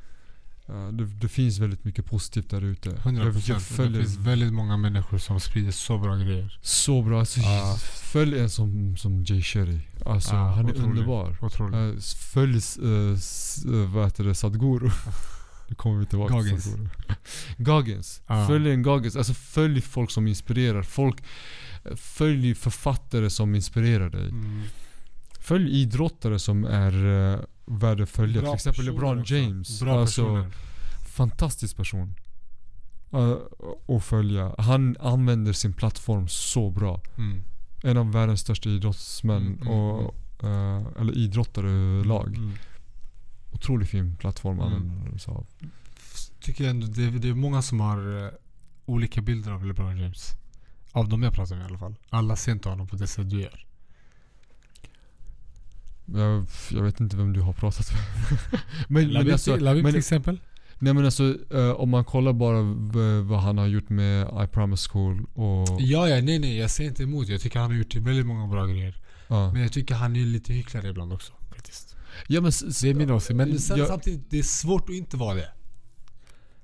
Eh, 0.74 0.88
det, 0.88 1.06
det 1.06 1.28
finns 1.28 1.60
väldigt 1.60 1.84
mycket 1.84 2.06
positivt 2.06 2.50
där 2.50 2.62
ute. 2.64 2.90
100%. 2.90 3.44
Jag, 3.78 3.92
Det 3.92 4.00
finns 4.00 4.18
väldigt 4.18 4.54
många 4.54 4.78
människor 4.78 5.18
som 5.18 5.40
sprider 5.40 5.72
så 5.72 5.98
bra 5.98 6.16
grejer. 6.16 6.60
så 6.62 7.02
bra. 7.02 7.20
Alltså, 7.20 7.40
Ja. 7.40 7.78
Följ 8.04 8.40
en 8.40 8.50
som, 8.50 8.98
som 8.98 9.24
Jay 9.24 9.42
Shetty. 9.42 9.80
Alltså, 10.06 10.34
Ja, 10.36 10.52
han 10.52 10.66
är 10.66 10.72
otrolig. 10.72 10.90
underbar. 10.90 11.38
Otroligt. 11.42 11.76
Uh, 11.76 12.00
följ 12.34 12.60
uh, 12.82 13.12
eh, 13.12 13.94
vad 13.94 14.06
heter 14.06 14.24
det, 14.24 14.36
Sadhguru. 14.36 14.90
Nu 15.68 15.76
kommer 15.76 16.00
vi 16.00 16.06
tillbaka 16.06 16.34
Goggins. 16.34 16.64
till 16.64 16.72
Sadhguru. 16.72 16.90
Goggins. 17.58 18.22
Följ 18.48 18.72
en 18.72 18.84
Goggins. 18.84 19.16
Alltså 19.16 19.34
följ 19.34 19.82
folk 19.82 20.12
som 20.12 20.28
inspirerar. 20.28 20.84
Folk, 20.84 21.24
eh, 21.84 21.96
följ 21.96 22.56
författare 22.56 23.30
som 23.30 23.56
inspirerar 23.56 24.10
dig. 24.10 24.30
Mm. 24.30 24.62
Följ 25.40 25.70
idrottare 25.82 26.40
som 26.40 26.66
är 26.66 26.94
uh, 27.72 27.78
värda 27.78 28.04
att 28.04 28.10
följa. 28.10 28.42
Bra 28.42 28.50
Till 28.52 28.56
exempel 28.56 28.86
LeBron. 28.86 29.24
James. 29.26 29.82
Bra 29.82 30.00
alltså, 30.00 30.22
personer. 30.24 30.52
fantastisk 31.16 31.78
person. 31.78 32.16
Uh, 33.14 33.38
att 33.88 34.04
följa. 34.04 34.56
Han 34.58 34.98
använder 35.00 35.54
sin 35.54 35.74
plattform 35.74 36.28
så 36.28 36.70
bra. 36.70 37.02
Mm. 37.18 37.44
En 37.84 37.98
av 37.98 38.12
världens 38.12 38.42
största 38.42 38.70
idrottsmän 38.70 39.42
Mm, 39.48 39.62
mm, 39.62 39.68
och 39.74 40.16
eh, 40.44 40.84
eller 41.00 41.18
idrottare 41.18 41.70
överlag. 41.70 42.28
Mm. 42.38 42.52
Otroligt 43.52 43.90
fin 43.90 44.16
plattform 44.16 44.60
Mm. 44.60 44.74
använder 44.74 45.18
sig 45.18 45.34
av. 45.34 45.46
Tycker 46.42 46.70
ändå 46.70 46.88
det, 46.88 47.10
det 47.10 47.30
är 47.30 47.34
många 47.34 47.62
som 47.62 47.80
har 47.80 48.24
eh, 48.26 48.30
olika 48.86 49.22
bilder 49.22 49.52
av 49.52 49.66
LeBron 49.66 49.98
James. 49.98 50.32
Av 50.92 51.10
de 51.10 51.24
jag 51.24 51.34
pratar 51.34 51.56
med 51.56 51.64
i 51.64 51.68
alla 51.68 51.78
fall. 51.78 51.96
Alla 52.10 52.36
ser 52.36 52.52
inte 52.52 52.70
honom 52.70 52.88
på 52.88 52.96
det 52.96 53.08
sätt 53.08 53.30
du 53.30 53.42
gör. 53.42 53.66
Jag, 56.06 56.46
jag 56.72 56.84
vet 56.84 57.00
inte 57.00 57.18
vem 57.18 57.34
du 57.34 57.42
har 57.42 57.54
pratat 57.54 57.88
med. 57.94 58.02
men, 58.88 59.14
men 59.14 59.32
alltså, 59.32 59.58
men, 59.58 59.86
till 59.86 59.96
exempel. 59.96 60.40
nej 60.80 60.94
men 60.94 61.06
alltså 61.06 61.36
eh, 61.54 61.72
om 61.72 61.90
man 61.90 62.06
kollar 62.06 62.34
bara 62.34 62.62
vad 63.22 63.40
han 63.40 63.58
har 63.58 63.68
gjort 63.68 63.90
med 63.90 64.28
I 64.44 64.48
Promise 64.48 64.90
School 64.90 65.26
och... 65.34 65.82
Ja, 65.82 66.10
ja, 66.10 66.22
nej, 66.22 66.40
nej. 66.40 66.58
Jag 66.58 66.70
säger 66.70 66.90
inte 66.90 67.04
emot. 67.04 67.28
Jag 67.28 67.42
tycker 67.42 67.60
han 67.60 67.72
har 67.72 67.78
gjort 67.78 67.96
väldigt 67.96 68.26
många 68.26 68.48
bra 68.48 68.66
grejer. 68.66 68.96
Ja, 69.28 69.54
Men 69.54 69.62
jag 69.62 69.72
tycker 69.72 69.96
han 69.96 70.16
är 70.16 70.26
lite 70.26 70.54
hycklare 70.54 70.90
ibland 70.90 71.14
också. 71.14 71.34
Faktiskt. 71.50 71.96
ja 72.28 72.42
men... 72.42 72.52
Det 72.82 72.90
är 72.90 72.94
min 72.94 73.12
åsikt. 73.12 73.38
Men 73.38 73.60
sen 73.60 73.78
jag- 73.78 73.88
samtidigt, 73.88 74.30
det 74.30 74.40
är 74.40 74.44
svårt 74.44 74.90
att 74.90 74.96
inte 74.96 75.18
vara 75.18 75.36
det. 75.36 75.50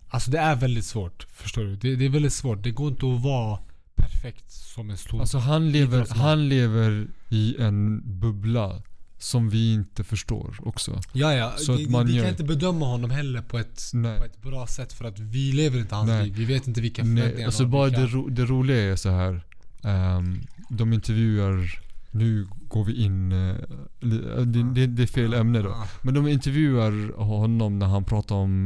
Alltså 0.10 0.32
det 0.32 0.40
är 0.40 0.56
väldigt 0.56 0.86
svårt. 0.86 1.28
Förstår 1.32 1.64
du? 1.64 1.76
Det, 1.76 1.96
det 1.96 2.06
är 2.06 2.10
väldigt 2.10 2.34
svårt. 2.34 2.64
Det 2.64 2.72
går 2.72 2.88
inte 2.88 3.06
att 3.06 3.22
vara 3.22 3.60
perfekt 3.96 4.52
som 4.52 4.90
en 4.90 4.98
stor... 4.98 5.20
Alltså 5.20 5.38
han 5.38 5.72
lever, 5.72 6.08
han 6.10 6.50
lever 6.50 7.08
i 7.30 7.56
en 7.60 8.02
bubbla 8.20 8.82
som 9.20 9.50
vi 9.50 9.74
inte 9.74 10.04
förstår 10.04 10.56
också. 10.64 11.02
ja, 11.14 11.34
ja. 11.34 11.54
så 11.58 11.74
att 11.74 11.90
man 11.90 12.08
vi 12.08 12.14
gör- 12.14 12.24
kan 12.24 12.30
inte 12.32 12.44
bedöma 12.44 12.86
honom 12.86 13.12
heller 13.12 13.42
på 13.42 13.58
ett, 13.60 13.82
Nej. 13.94 14.18
på 14.20 14.26
ett 14.26 14.42
bra 14.42 14.68
sätt 14.68 14.94
för 14.94 15.06
att 15.06 15.20
vi 15.20 15.52
lever 15.52 15.80
inte 15.80 15.96
hans 15.96 16.08
Nej. 16.08 16.24
liv. 16.26 16.36
Vi 16.36 16.46
vet 16.46 16.68
inte 16.68 16.82
vilka 16.82 17.04
Nej, 17.04 17.16
förväntningar 17.18 17.48
alltså 17.48 17.64
han 17.64 17.72
bara 17.72 17.84
har, 17.84 17.90
det, 17.98 18.06
ro, 18.08 18.30
det 18.30 18.46
roliga 18.46 18.78
är 18.92 18.96
så 18.96 19.10
här. 19.10 19.42
ehm, 19.84 20.42
de 20.70 20.94
intervjuar, 20.94 21.80
nu 22.12 22.48
går 22.68 22.84
vi 22.86 23.04
in, 23.04 23.32
eh, 23.32 23.56
det, 24.00 24.64
det, 24.74 24.88
det 24.88 25.04
är 25.04 25.08
fel 25.08 25.34
ämne 25.34 25.60
då. 25.62 25.70
Ja. 25.70 25.88
Men 26.02 26.14
de 26.14 26.28
intervjuar 26.28 27.18
honom 27.24 27.80
när 27.80 27.86
han 27.88 28.04
pratar 28.04 28.36
om 28.36 28.66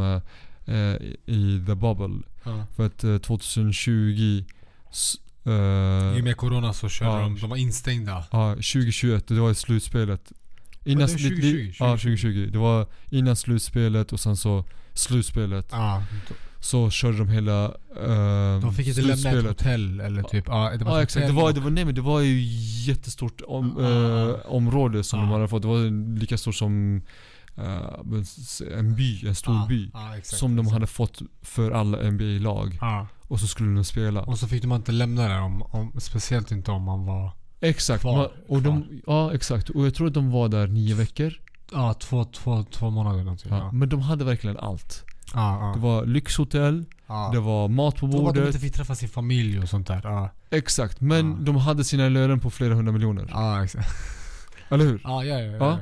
eh, 0.65 0.95
i 1.25 1.63
The 1.67 1.75
Bubble. 1.75 2.21
För 2.75 2.85
att 2.85 3.03
eh, 3.03 3.17
2020 3.17 4.43
s- 4.91 5.15
I 6.15 6.19
och 6.19 6.23
med 6.23 6.37
corona 6.37 6.73
så 6.73 6.89
körde 6.89 7.11
Ja. 7.11 7.19
de, 7.19 7.39
de 7.39 7.49
var 7.49 7.57
instängda. 7.57 8.23
Ja, 8.31 8.53
2021, 8.55 9.27
det 9.27 9.39
var 9.39 9.51
i 9.51 9.55
slutspelet. 9.55 10.31
Innan, 10.85 11.07
det 11.07 11.13
li- 11.13 11.29
2020? 11.29 11.41
li- 11.55 11.73
Ja, 11.79 11.85
2020. 11.91 12.49
Det 12.51 12.57
var 12.57 12.87
innan 13.09 13.35
slutspelet 13.35 14.13
och 14.13 14.19
sen 14.19 14.37
så 14.37 14.65
slutspelet. 14.93 15.67
Ja, 15.71 16.03
Så 16.59 16.89
körde 16.89 17.17
de 17.17 17.29
hela 17.29 17.67
uh, 17.67 18.61
de 18.61 18.73
fick 18.73 18.87
inte 18.87 19.01
lämna 19.01 19.29
ett 19.29 19.45
hotell 19.45 19.99
eller 19.99 20.23
typ... 20.23 20.43
Ja, 20.47 20.71
det 20.79 20.85
var 20.85 20.97
ett 20.97 21.03
exakt, 21.03 21.27
det 21.27 21.33
var, 21.33 21.53
det 21.53 21.59
var, 21.61 21.69
nej 21.69 21.85
men 21.85 21.95
det 21.95 22.01
var 22.01 22.19
ju 22.19 22.41
jättestort 22.91 23.41
om, 23.47 23.77
Ah. 23.77 24.29
eh, 24.29 24.35
område 24.45 25.03
som 25.03 25.19
Ah. 25.19 25.21
de 25.23 25.31
hade 25.31 25.47
fått. 25.47 25.61
Det 25.61 25.67
var 25.67 26.17
lika 26.19 26.37
stort 26.37 26.55
som 26.55 27.01
s- 28.21 28.61
en 28.77 28.95
by, 28.95 29.27
en 29.27 29.35
stor 29.35 29.67
by. 29.67 29.91
exakt, 30.17 30.27
som 30.39 30.55
de 30.55 30.61
exakt. 30.61 30.73
hade 30.73 30.87
fått 30.87 31.21
för 31.41 31.71
alla 31.71 32.11
NBA-lag. 32.11 32.79
Och 33.27 33.39
så 33.39 33.47
skulle 33.47 33.75
de 33.75 33.83
spela. 33.83 34.21
Och 34.21 34.39
så 34.39 34.47
fick 34.47 34.61
de 34.61 34.71
inte 34.71 34.91
lämna 34.91 35.27
det 35.27 35.39
om, 35.39 35.61
om, 35.61 35.93
speciellt 35.99 36.51
inte 36.51 36.71
om 36.71 36.83
man 36.83 37.05
var 37.05 37.31
Exakt. 37.63 38.01
Kvar, 38.01 38.31
och 38.47 38.61
de, 38.61 39.01
ja 39.07 39.33
exakt. 39.33 39.69
Och 39.69 39.85
jag 39.85 39.93
tror 39.93 40.07
att 40.07 40.13
de 40.13 40.31
var 40.31 40.47
där 40.49 40.67
nio 40.67 40.95
veckor. 40.95 41.33
ja, 41.71 41.93
två, 41.93 42.23
två, 42.23 42.63
två 42.71 42.89
månader 42.89 43.23
någonting. 43.23 43.51
Ja. 43.51 43.57
Ja. 43.57 43.71
Men 43.71 43.89
de 43.89 44.01
hade 44.01 44.25
verkligen 44.25 44.57
allt. 44.57 45.03
Ja, 45.33 45.71
Det 45.75 45.81
var 45.81 46.05
lyxhotell, 46.05 46.85
det 47.33 47.39
var 47.39 47.67
mat 47.67 47.95
på 47.97 48.05
Det 48.05 48.11
var 48.11 48.19
att 48.29 48.35
de 48.35 48.39
bordet. 48.41 48.47
inte 48.55 48.59
fick 48.59 48.73
träffa 48.73 48.95
sin 48.95 49.09
familj 49.09 49.59
och 49.59 49.69
sånt 49.69 49.87
där. 49.87 50.29
Exakt. 50.49 51.01
Men 51.01 51.45
de 51.45 51.55
hade 51.55 51.83
sina 51.83 52.09
löner 52.09 52.37
på 52.37 52.49
flera 52.51 52.73
hundra 52.75 52.91
miljoner. 52.91 53.25
ja 53.29 53.63
exakt. 53.63 53.89
Eller 54.69 54.85
hur? 54.85 55.01
Ja, 55.03 55.23
ja, 55.25 55.39
ja. 55.39 55.79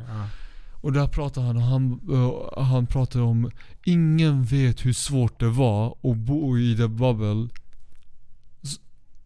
Och 0.81 0.93
där 0.93 1.07
pratar 1.07 1.41
han 1.41 1.57
och 1.57 1.63
han, 1.63 1.99
eh, 2.13 2.63
han 2.63 2.85
pratar 2.87 3.21
om 3.21 3.51
Ingen 3.83 4.43
vet 4.43 4.85
hur 4.85 4.93
svårt 4.93 5.39
det 5.39 5.49
var 5.49 5.87
att 6.03 6.17
bo 6.17 6.57
i 6.57 6.75
the 6.77 6.87
bubble 6.87 7.47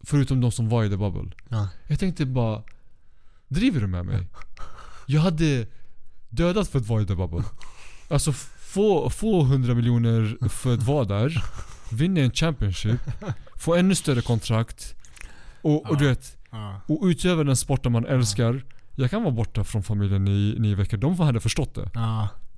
Förutom 0.06 0.40
de 0.40 0.52
som 0.52 0.68
var 0.68 0.84
i 0.84 0.88
the 0.90 0.96
bubble 0.96 1.30
Ja. 1.48 1.68
Jag 1.86 1.98
tänkte 1.98 2.26
bara 2.26 2.62
Driver 3.48 3.80
du 3.80 3.86
med 3.86 4.06
mig? 4.06 4.26
Jag 5.06 5.20
hade 5.20 5.66
dödat 6.28 6.68
för 6.68 6.78
att 6.78 6.86
vara 6.86 7.02
i 7.02 7.06
the 7.06 7.14
bubble 7.14 7.44
Alltså 8.08 8.32
få, 8.32 9.10
få 9.10 9.40
100 9.42 9.74
miljoner 9.74 10.48
för 10.48 10.74
att 10.74 10.82
vara 10.82 11.04
där 11.04 11.44
Vinna 11.92 12.20
en 12.20 12.30
Championship 12.30 13.00
Få 13.56 13.74
ännu 13.74 13.94
större 13.94 14.22
kontrakt 14.22 14.94
Och, 15.62 15.90
och 15.90 15.98
du 15.98 16.08
vet. 16.08 16.36
Och 16.86 17.00
utöva 17.02 17.44
den 17.44 17.56
sporten 17.56 17.92
man 17.92 18.06
älskar 18.06 18.64
Jag 18.94 19.10
kan 19.10 19.22
vara 19.22 19.34
borta 19.34 19.64
från 19.64 19.82
familjen 19.82 20.28
i 20.28 20.54
nio 20.58 20.74
veckor 20.74 20.96
De 20.96 21.20
hade 21.20 21.40
förstått 21.40 21.74
det 21.74 21.90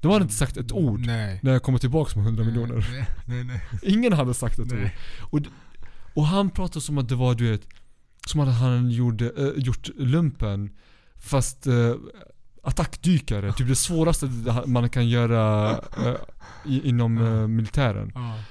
de 0.01 0.13
hade 0.13 0.23
inte 0.23 0.35
sagt 0.35 0.57
ett 0.57 0.73
ord 0.73 1.01
Nej. 1.07 1.41
när 1.43 1.53
jag 1.53 1.63
kommer 1.63 1.79
tillbaka 1.79 2.19
med 2.19 2.27
100 2.27 2.45
miljoner. 2.45 3.07
Nej, 3.27 3.45
nej. 3.45 3.61
Ingen 3.83 4.13
hade 4.13 4.35
sagt 4.35 4.59
ett 4.59 4.73
ord. 4.73 4.91
Och, 5.21 5.41
och 6.19 6.27
han 6.27 6.51
pratade 6.51 6.81
som 6.81 6.99
att 6.99 7.09
det 7.09 7.15
var 7.15 7.35
du 7.35 7.51
vet, 7.51 7.69
som 8.27 8.41
att 8.41 8.55
han 8.55 8.91
gjorde, 8.91 9.31
eh, 9.37 9.53
gjort 9.57 9.89
lumpen 9.97 10.71
fast 11.17 11.67
uh, 11.67 11.95
attackdykare. 12.63 13.53
Typ 13.53 13.69
det 13.69 13.77
svåraste 13.77 14.31
man 14.67 14.91
kan 14.91 15.09
göra 15.09 15.71
eh, 15.71 16.15
i, 16.65 16.89
inom 16.89 17.19
eh, 17.19 17.47
militären. 17.47 18.13
Ja. 18.15 18.43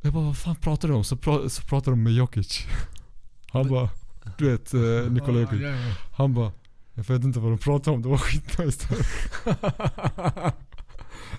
Jag 0.00 0.12
bara, 0.12 0.24
vad 0.24 0.36
fan 0.36 0.56
pratar 0.56 0.88
du 0.88 0.94
om? 0.94 1.04
Så, 1.04 1.16
pra, 1.16 1.48
så 1.48 1.62
pratar 1.62 1.92
de 1.92 2.02
med 2.02 2.12
Jokic. 2.12 2.66
Han 3.50 3.68
bara, 3.68 3.90
du 4.38 4.50
vet 4.50 4.74
uh, 4.74 5.10
Nikola 5.10 5.40
Jokic. 5.40 5.60
Han 6.16 6.34
bara, 6.34 6.52
jag 6.94 7.04
vet 7.04 7.24
inte 7.24 7.38
vad 7.40 7.52
de 7.52 7.58
pratar 7.58 7.92
om, 7.92 8.02
det 8.02 8.08
var 8.08 8.18
skitnice. 8.18 8.88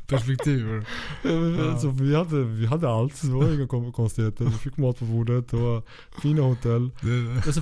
Perspektiv. 0.09 0.83
Ja. 1.23 1.71
Alltså, 1.71 1.89
vi, 1.89 2.15
hade, 2.15 2.43
vi 2.43 2.65
hade 2.65 2.89
allt, 2.89 3.21
det 3.21 3.31
var 3.31 3.53
inga 3.53 3.67
kon- 3.67 3.91
konstigheter. 3.91 4.45
Vi 4.45 4.51
fick 4.51 4.77
mat 4.77 4.99
på 4.99 5.05
bordet, 5.05 5.49
det 5.49 5.57
var 5.57 5.83
fina 6.21 6.41
hotell. 6.41 6.89
Det- 7.01 7.45
Alltså, 7.45 7.61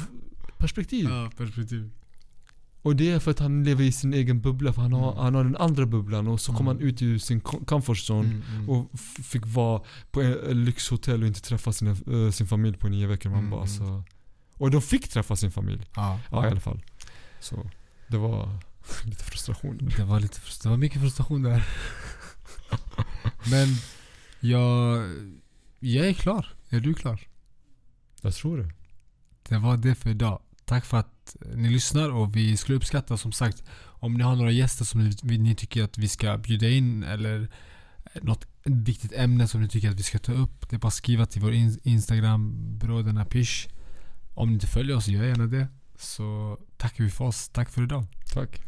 perspektiv. 0.58 1.10
Ja, 1.10 1.32
perspektiv. 1.38 1.90
Och 2.82 2.96
det 2.96 3.12
är 3.12 3.20
för 3.20 3.32
att 3.32 3.40
han 3.40 3.64
lever 3.64 3.84
i 3.84 3.92
sin 3.92 4.14
egen 4.14 4.42
bubbla, 4.42 4.74
för 4.74 4.82
han 4.82 4.94
har, 4.94 5.12
Mm. 5.12 5.24
han 5.24 5.36
har 5.36 5.44
den 5.44 5.56
andra 5.56 5.86
bubblan 5.86 6.28
och 6.28 6.42
så 6.42 6.52
kom 6.54 6.68
Mm. 6.68 6.78
han 6.78 6.88
ut 6.88 7.02
ur 7.02 7.18
sin 7.20 7.42
co- 7.42 7.66
comfort 7.66 7.98
zone. 8.10 8.30
Mm, 8.30 8.42
mm. 8.56 8.70
Och 8.70 9.00
fick 9.24 9.46
vara 9.46 9.82
på 10.12 10.22
en, 10.22 10.66
lyxhotell 10.66 11.22
och 11.22 11.28
inte 11.28 11.42
träffa 11.42 11.74
sina, 11.74 11.92
eh, 11.92 12.32
sin 12.32 12.48
familj 12.48 12.78
på 12.78 12.88
nio 12.88 13.08
veckor. 13.08 13.30
Man 13.30 13.40
Mm, 13.40 13.52
bara, 13.52 13.62
mm. 13.62 13.82
alltså, 13.82 14.04
och 14.54 14.72
de 14.72 14.82
fick 14.82 15.08
träffa 15.08 15.36
sin 15.36 15.52
familj. 15.52 15.82
ja. 15.96 16.20
Ja 16.32 16.46
i 16.48 16.50
alla 16.50 16.60
fall. 16.60 16.82
Så 17.40 17.70
det 18.08 18.18
var 18.18 18.50
lite 19.06 19.24
frustration. 19.24 19.92
Det 19.98 20.04
var 20.04 20.20
lite 20.20 20.40
det 20.64 20.70
var 20.70 20.78
mycket 20.78 21.02
frustration 21.02 21.44
där. 21.44 21.68
Men 23.52 23.68
jag, 24.40 25.04
jag 25.80 26.08
är 26.08 26.14
klar. 26.14 26.54
Är 26.70 26.80
du 26.80 26.94
klar? 26.94 27.20
Jag 28.22 28.34
tror 28.34 28.58
det. 28.58 28.72
Det 29.50 29.58
var 29.58 29.78
det 29.78 29.96
för 29.96 30.10
idag. 30.10 30.42
Tack 30.66 30.86
för 30.86 30.98
att 30.98 31.36
ni 31.56 31.70
lyssnar 31.70 32.10
och 32.10 32.36
vi 32.36 32.58
skulle 32.58 32.78
uppskatta 32.78 33.18
som 33.18 33.32
sagt 33.32 33.64
om 33.84 34.14
ni 34.14 34.24
har 34.24 34.36
några 34.36 34.52
gäster 34.52 34.86
som 34.86 35.10
ni, 35.24 35.38
ni 35.38 35.56
tycker 35.56 35.84
att 35.84 35.98
vi 35.98 36.08
ska 36.08 36.38
bjuda 36.38 36.70
in 36.70 37.04
eller 37.04 37.50
något 38.22 38.48
viktigt 38.64 39.12
ämne 39.14 39.48
som 39.48 39.62
ni 39.62 39.70
tycker 39.70 39.90
att 39.90 40.00
vi 40.00 40.04
ska 40.04 40.20
ta 40.20 40.32
upp. 40.32 40.70
Det 40.70 40.76
är 40.76 40.80
bara 40.80 40.88
att 40.88 40.94
skriva 40.94 41.26
till 41.26 41.42
vår 41.42 41.54
in- 41.54 41.80
Instagram, 41.84 42.56
bröderna 42.78 43.26
Pish. 43.26 43.68
Om 44.34 44.48
ni 44.48 44.54
inte 44.54 44.68
följer 44.68 44.96
oss, 44.96 45.08
gör 45.08 45.24
gärna 45.24 45.48
det. 45.48 45.68
Så 46.00 46.58
tackar 46.78 47.04
vi 47.04 47.10
för 47.10 47.26
oss. 47.26 47.50
Tack 47.50 47.70
för 47.70 47.84
idag. 47.84 48.06
Tack. 48.34 48.62